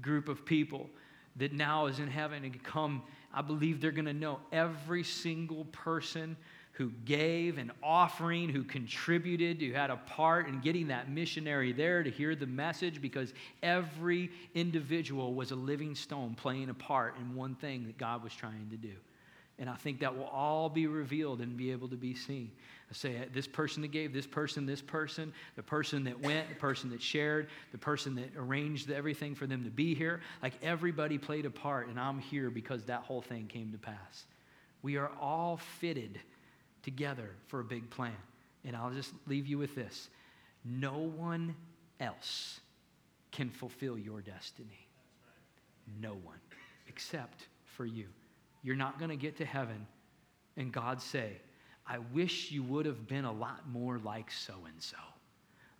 group 0.00 0.28
of 0.28 0.44
people 0.44 0.88
that 1.36 1.52
now 1.52 1.86
is 1.86 1.98
in 1.98 2.08
heaven 2.08 2.44
and 2.44 2.62
come, 2.62 3.02
I 3.32 3.42
believe 3.42 3.80
they're 3.80 3.90
going 3.90 4.06
to 4.06 4.12
know 4.12 4.40
every 4.52 5.04
single 5.04 5.64
person 5.66 6.36
who 6.72 6.90
gave 7.04 7.58
an 7.58 7.70
offering, 7.82 8.48
who 8.48 8.64
contributed, 8.64 9.60
who 9.60 9.72
had 9.72 9.90
a 9.90 9.96
part 9.96 10.48
in 10.48 10.60
getting 10.60 10.88
that 10.88 11.10
missionary 11.10 11.72
there 11.72 12.02
to 12.02 12.10
hear 12.10 12.34
the 12.34 12.46
message 12.46 13.02
because 13.02 13.34
every 13.62 14.30
individual 14.54 15.34
was 15.34 15.50
a 15.50 15.56
living 15.56 15.94
stone 15.94 16.34
playing 16.34 16.70
a 16.70 16.74
part 16.74 17.16
in 17.18 17.34
one 17.34 17.54
thing 17.56 17.84
that 17.86 17.98
God 17.98 18.24
was 18.24 18.34
trying 18.34 18.68
to 18.70 18.76
do. 18.76 18.94
And 19.58 19.68
I 19.68 19.74
think 19.74 20.00
that 20.00 20.16
will 20.16 20.24
all 20.24 20.68
be 20.68 20.86
revealed 20.86 21.40
and 21.40 21.56
be 21.56 21.70
able 21.72 21.88
to 21.88 21.96
be 21.96 22.14
seen. 22.14 22.50
I 22.90 22.94
say 22.94 23.28
this 23.32 23.46
person 23.46 23.82
that 23.82 23.92
gave, 23.92 24.12
this 24.12 24.26
person, 24.26 24.66
this 24.66 24.82
person, 24.82 25.32
the 25.56 25.62
person 25.62 26.04
that 26.04 26.20
went, 26.20 26.48
the 26.48 26.54
person 26.54 26.90
that 26.90 27.00
shared, 27.00 27.48
the 27.70 27.78
person 27.78 28.14
that 28.16 28.30
arranged 28.36 28.90
everything 28.90 29.34
for 29.34 29.46
them 29.46 29.64
to 29.64 29.70
be 29.70 29.94
here. 29.94 30.20
Like 30.42 30.54
everybody 30.62 31.16
played 31.16 31.46
a 31.46 31.50
part, 31.50 31.88
and 31.88 31.98
I'm 31.98 32.18
here 32.18 32.50
because 32.50 32.84
that 32.84 33.02
whole 33.02 33.22
thing 33.22 33.46
came 33.46 33.72
to 33.72 33.78
pass. 33.78 34.24
We 34.82 34.96
are 34.96 35.10
all 35.20 35.58
fitted 35.80 36.18
together 36.82 37.30
for 37.46 37.60
a 37.60 37.64
big 37.64 37.88
plan. 37.90 38.16
And 38.64 38.76
I'll 38.76 38.92
just 38.92 39.12
leave 39.26 39.46
you 39.46 39.58
with 39.58 39.74
this 39.74 40.08
no 40.64 40.92
one 41.16 41.54
else 41.98 42.60
can 43.30 43.50
fulfill 43.50 43.98
your 43.98 44.20
destiny. 44.20 44.86
No 46.00 46.12
one 46.12 46.38
except 46.88 47.46
for 47.64 47.84
you. 47.84 48.06
You're 48.62 48.76
not 48.76 48.98
going 48.98 49.10
to 49.10 49.16
get 49.16 49.36
to 49.38 49.44
heaven 49.44 49.86
and 50.56 50.72
God 50.72 51.00
say, 51.00 51.32
I 51.86 51.98
wish 52.12 52.50
you 52.50 52.62
would 52.62 52.86
have 52.86 53.06
been 53.08 53.24
a 53.24 53.32
lot 53.32 53.68
more 53.68 53.98
like 53.98 54.30
so 54.30 54.54
and 54.66 54.80
so. 54.80 54.96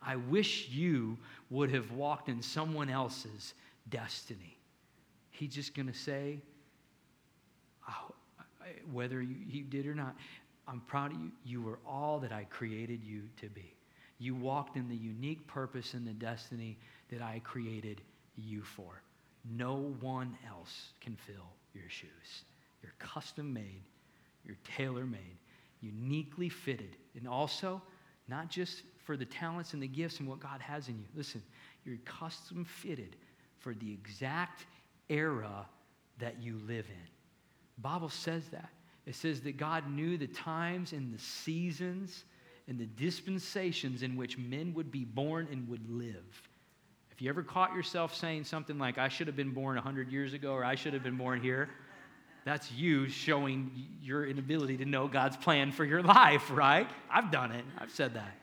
I 0.05 0.17
wish 0.17 0.69
you 0.69 1.17
would 1.51 1.71
have 1.71 1.93
walked 1.93 2.29
in 2.29 2.43
someone 2.43 2.91
else's 2.91 3.55
destiny. 3.89 4.59
He's 5.31 5.55
just 5.55 5.75
going 5.75 5.87
to 5.87 5.95
say, 5.95 6.41
whether 8.93 9.23
you, 9.23 9.63
did 9.65 9.87
or 9.87 9.95
not, 9.95 10.17
I'm 10.67 10.81
proud 10.81 11.13
of 11.13 11.19
you. 11.19 11.31
You 11.45 11.63
were 11.63 11.79
all 11.87 12.19
that 12.21 12.33
I 12.33 12.45
created 12.45 13.05
you 13.05 13.23
to 13.41 13.49
be. 13.49 13.75
You 14.19 14.35
walked 14.35 14.77
in 14.77 14.89
the 14.89 14.97
unique 14.97 15.47
purpose 15.47 15.95
and 15.95 16.07
the 16.07 16.13
destiny 16.13 16.79
that 17.11 17.23
I 17.23 17.41
created 17.45 18.01
you 18.37 18.63
for. 18.63 19.03
No 19.51 19.95
one 20.01 20.37
else 20.49 20.93
can 21.01 21.17
fill 21.27 21.49
your 21.75 21.89
shoes. 21.89 22.45
You're 22.83 22.95
custom 22.99 23.53
made, 23.53 23.83
you're 24.45 24.57
tailor 24.77 25.07
made, 25.07 25.39
uniquely 25.81 26.49
fitted. 26.49 26.97
And 27.17 27.29
also, 27.29 27.81
not 28.29 28.49
just 28.49 28.83
for 29.05 29.17
the 29.17 29.25
talents 29.25 29.75
and 29.75 29.83
the 29.83 29.89
gifts 29.89 30.21
and 30.21 30.29
what 30.29 30.41
God 30.41 30.61
has 30.61 30.89
in 30.89 30.95
you. 30.99 31.05
Listen, 31.15 31.43
you're 31.85 31.99
custom 32.05 32.65
fitted 32.65 33.17
for 33.59 33.75
the 33.75 33.93
exact 33.93 34.67
era 35.09 35.67
that 36.19 36.41
you 36.41 36.61
live 36.67 36.87
in. 36.87 37.09
The 37.77 37.83
Bible 37.83 38.09
says 38.09 38.45
that. 38.53 38.71
It 39.07 39.15
says 39.17 39.41
that 39.41 39.57
God 39.57 39.91
knew 39.91 40.17
the 40.17 40.29
times 40.29 40.93
and 40.93 41.13
the 41.13 41.19
seasons 41.19 42.25
and 42.69 42.79
the 42.79 42.87
dispensations 42.87 44.03
in 44.03 44.17
which 44.17 44.39
men 44.39 44.73
would 44.75 44.93
be 44.93 45.05
born 45.05 45.49
and 45.51 45.69
would 45.69 45.89
live. 45.91 46.43
If 47.11 47.21
you 47.21 47.29
ever 47.29 47.43
caught 47.43 47.75
yourself 47.75 48.15
saying 48.15 48.45
something 48.45 48.79
like, 48.79 48.99
I 48.99 49.09
should 49.09 49.27
have 49.27 49.37
been 49.37 49.51
born 49.51 49.75
100 49.75 50.11
years 50.11 50.33
ago 50.33 50.53
or 50.53 50.65
I 50.65 50.77
should 50.77 50.95
have 50.95 51.03
been 51.03 51.17
born 51.17 51.41
here, 51.41 51.69
that's 52.45 52.73
you 52.73 53.09
showing 53.09 53.71
your 54.03 54.27
inability 54.27 54.77
to 54.79 54.85
know 54.85 55.07
God's 55.07 55.37
plan 55.37 55.71
for 55.73 55.85
your 55.85 56.03
life, 56.03 56.51
right? 56.51 56.89
I've 57.11 57.31
done 57.31 57.53
it. 57.53 57.65
I've 57.79 57.91
said 57.91 58.15
that. 58.15 58.37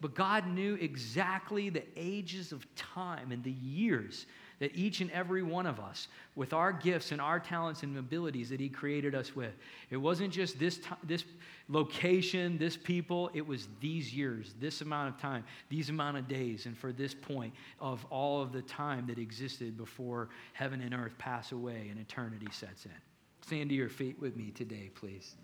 But 0.00 0.14
God 0.14 0.46
knew 0.46 0.74
exactly 0.74 1.68
the 1.68 1.84
ages 1.96 2.52
of 2.52 2.66
time 2.74 3.32
and 3.32 3.44
the 3.44 3.50
years 3.50 4.26
that 4.60 4.76
each 4.76 5.00
and 5.00 5.10
every 5.10 5.42
one 5.42 5.66
of 5.66 5.80
us, 5.80 6.08
with 6.36 6.52
our 6.52 6.70
gifts 6.70 7.12
and 7.12 7.20
our 7.20 7.40
talents 7.40 7.82
and 7.82 7.96
abilities 7.96 8.50
that 8.50 8.60
He 8.60 8.68
created 8.68 9.14
us 9.14 9.34
with, 9.34 9.52
it 9.88 9.96
wasn't 9.96 10.32
just 10.32 10.58
this, 10.58 10.76
t- 10.76 10.84
this 11.04 11.24
location, 11.68 12.58
this 12.58 12.76
people, 12.76 13.30
it 13.32 13.46
was 13.46 13.68
these 13.80 14.14
years, 14.14 14.54
this 14.60 14.82
amount 14.82 15.14
of 15.14 15.20
time, 15.20 15.44
these 15.70 15.88
amount 15.88 16.18
of 16.18 16.28
days, 16.28 16.66
and 16.66 16.76
for 16.76 16.92
this 16.92 17.14
point 17.14 17.54
of 17.80 18.04
all 18.10 18.42
of 18.42 18.52
the 18.52 18.62
time 18.62 19.06
that 19.06 19.18
existed 19.18 19.78
before 19.78 20.28
heaven 20.52 20.82
and 20.82 20.94
earth 20.94 21.16
pass 21.16 21.52
away 21.52 21.88
and 21.90 21.98
eternity 21.98 22.48
sets 22.52 22.84
in. 22.84 23.09
Stand 23.42 23.70
to 23.70 23.74
your 23.74 23.88
feet 23.88 24.20
with 24.20 24.36
me 24.36 24.50
today, 24.50 24.90
please. 24.94 25.34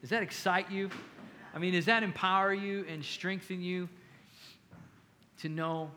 Does 0.00 0.10
that 0.10 0.22
excite 0.22 0.70
you? 0.70 0.90
I 1.54 1.58
mean, 1.58 1.72
does 1.72 1.86
that 1.86 2.02
empower 2.02 2.52
you 2.54 2.84
and 2.88 3.04
strengthen 3.04 3.60
you 3.60 3.88
to 5.38 5.48
know 5.48 5.90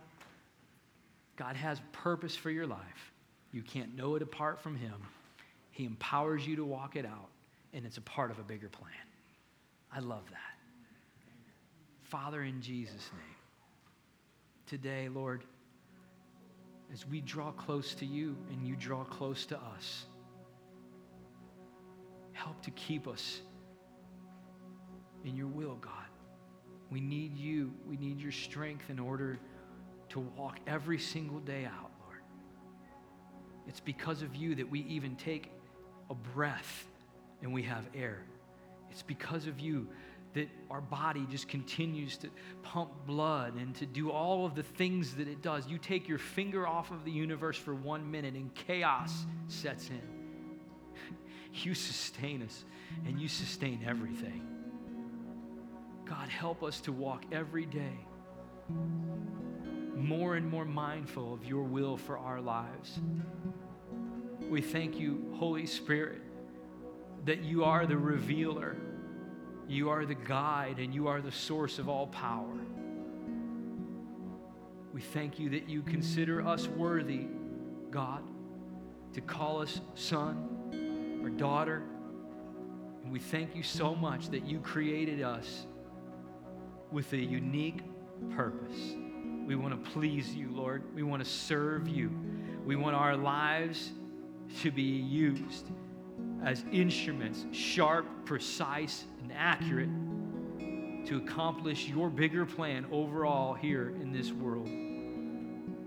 God 1.36 1.56
has 1.56 1.82
purpose 1.92 2.36
for 2.36 2.50
your 2.50 2.68
life. 2.68 3.12
You 3.52 3.62
can't 3.62 3.96
know 3.96 4.16
it 4.16 4.22
apart 4.22 4.60
from 4.60 4.76
Him. 4.76 4.96
He 5.72 5.86
empowers 5.86 6.48
you 6.48 6.56
to 6.56 6.66
walk 6.66 6.96
it 6.96 7.06
out, 7.06 7.30
and 7.74 7.86
it's 7.86 7.98
a 7.98 8.02
part 8.02 8.32
of 8.32 8.40
a 8.40 8.44
bigger 8.44 8.70
plan. 8.70 8.92
I 9.92 10.00
love 10.00 10.24
that. 10.30 10.40
Father, 12.04 12.44
in 12.44 12.62
Jesus' 12.62 13.10
name, 13.14 13.36
today, 14.68 15.10
Lord, 15.10 15.44
as 16.94 17.06
we 17.06 17.22
draw 17.22 17.52
close 17.52 17.94
to 17.96 18.06
you 18.06 18.36
and 18.52 18.66
you 18.66 18.76
draw 18.76 19.04
close 19.04 19.46
to 19.48 19.58
us, 19.58 20.06
help 22.36 22.62
to 22.62 22.72
keep 22.72 23.08
us 23.08 23.42
in 25.24 25.36
your 25.36 25.48
will, 25.48 25.76
God. 25.76 25.92
We 26.92 27.02
need 27.02 27.36
you. 27.36 27.74
We 27.88 27.98
need 27.98 28.20
your 28.20 28.32
strength 28.32 28.90
in 28.90 29.00
order 29.00 29.40
to 30.10 30.20
walk 30.20 30.60
every 30.68 31.00
single 31.00 31.40
day 31.40 31.66
out, 31.66 31.92
Lord. 32.06 32.20
It's 33.68 33.80
because 33.80 34.22
of 34.22 34.36
you 34.36 34.54
that 34.56 34.70
we 34.70 34.82
even 34.82 35.16
take 35.16 35.50
a 36.10 36.14
breath 36.14 36.86
and 37.42 37.54
we 37.54 37.64
have 37.64 37.86
air. 37.96 38.24
It's 38.92 39.02
because 39.02 39.48
of 39.48 39.60
you 39.60 39.88
that 40.34 40.50
our 40.70 40.82
body 40.82 41.26
just 41.32 41.48
continues 41.48 42.18
to 42.18 42.30
pump 42.62 42.92
blood 43.08 43.56
and 43.56 43.74
to 43.76 43.86
do 43.86 44.12
all 44.12 44.46
of 44.46 44.54
the 44.54 44.64
things 44.64 45.16
that 45.16 45.30
it 45.30 45.42
does. 45.42 45.66
You 45.68 45.78
take 45.78 46.10
your 46.10 46.18
finger 46.18 46.68
off 46.68 46.92
of 46.92 47.06
the 47.06 47.12
universe 47.12 47.58
for 47.58 47.74
one 47.74 48.12
minute 48.12 48.36
and 48.36 48.54
chaos 48.54 49.26
sets 49.48 49.90
in. 49.90 50.15
You 51.64 51.74
sustain 51.74 52.42
us 52.44 52.66
and 53.06 53.20
you 53.20 53.28
sustain 53.28 53.82
everything. 53.88 54.42
God, 56.06 56.30
help 56.30 56.64
us 56.64 56.82
to 56.82 56.92
walk 56.92 57.24
every 57.32 57.66
day 57.66 58.06
more 59.96 60.36
and 60.36 60.48
more 60.50 60.66
mindful 60.66 61.34
of 61.34 61.46
your 61.46 61.64
will 61.64 61.98
for 61.98 62.18
our 62.18 62.42
lives. 62.42 63.00
We 64.50 64.62
thank 64.62 65.00
you, 65.00 65.34
Holy 65.38 65.66
Spirit, 65.66 66.22
that 67.26 67.44
you 67.44 67.64
are 67.64 67.86
the 67.86 67.98
revealer, 67.98 68.76
you 69.68 69.90
are 69.90 70.06
the 70.06 70.16
guide, 70.16 70.80
and 70.80 70.94
you 70.94 71.08
are 71.08 71.22
the 71.22 71.32
source 71.32 71.80
of 71.80 71.90
all 71.90 72.08
power. 72.08 72.60
We 74.94 75.02
thank 75.02 75.40
you 75.40 75.50
that 75.50 75.68
you 75.68 75.82
consider 75.82 76.46
us 76.46 76.68
worthy, 76.68 77.28
God, 77.90 78.24
to 79.14 79.22
call 79.22 79.62
us 79.62 79.82
son 79.96 80.55
or 81.26 81.30
daughter. 81.30 81.82
And 83.04 83.12
we 83.12 83.20
thank 83.20 83.56
you 83.56 83.64
so 83.64 83.96
much 83.96 84.30
that 84.30 84.46
you 84.46 84.60
created 84.60 85.24
us 85.24 85.66
with 86.92 87.12
a 87.14 87.18
unique 87.18 87.82
purpose. 88.36 88.78
We 89.48 89.56
want 89.56 89.84
to 89.84 89.92
please 89.92 90.36
you, 90.36 90.50
Lord. 90.52 90.84
We 90.94 91.02
want 91.02 91.24
to 91.24 91.30
serve 91.30 91.88
you. 91.88 92.12
We 92.64 92.76
want 92.76 92.96
our 92.96 93.18
lives 93.18 93.92
to 94.62 94.72
be 94.72 94.84
used 94.84 95.66
as 96.44 96.64
instruments, 96.72 97.46
sharp, 97.52 98.06
precise, 98.26 99.06
and 99.22 99.32
accurate 99.36 99.90
to 101.08 101.18
accomplish 101.18 101.88
your 101.88 102.10
bigger 102.10 102.46
plan 102.46 102.86
overall 102.92 103.56
here 103.56 103.96
in 104.02 104.12
this 104.12 104.32
world. 104.32 104.70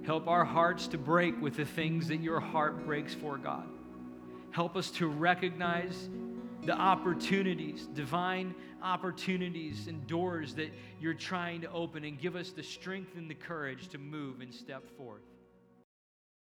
Help 0.04 0.26
our 0.26 0.44
hearts 0.44 0.88
to 0.88 0.98
break 0.98 1.40
with 1.40 1.56
the 1.56 1.64
things 1.64 2.08
that 2.08 2.20
your 2.20 2.40
heart 2.40 2.84
breaks 2.84 3.14
for, 3.14 3.36
God. 3.38 3.68
Help 4.50 4.76
us 4.76 4.90
to 4.92 5.06
recognize 5.06 6.08
the 6.64 6.72
opportunities, 6.72 7.86
divine 7.94 8.54
opportunities 8.82 9.86
and 9.86 10.06
doors 10.06 10.54
that 10.54 10.70
you're 11.00 11.14
trying 11.14 11.60
to 11.60 11.70
open, 11.70 12.04
and 12.04 12.18
give 12.18 12.36
us 12.36 12.50
the 12.50 12.62
strength 12.62 13.16
and 13.16 13.30
the 13.30 13.34
courage 13.34 13.88
to 13.88 13.98
move 13.98 14.40
and 14.40 14.52
step 14.52 14.84
forth. 14.96 15.22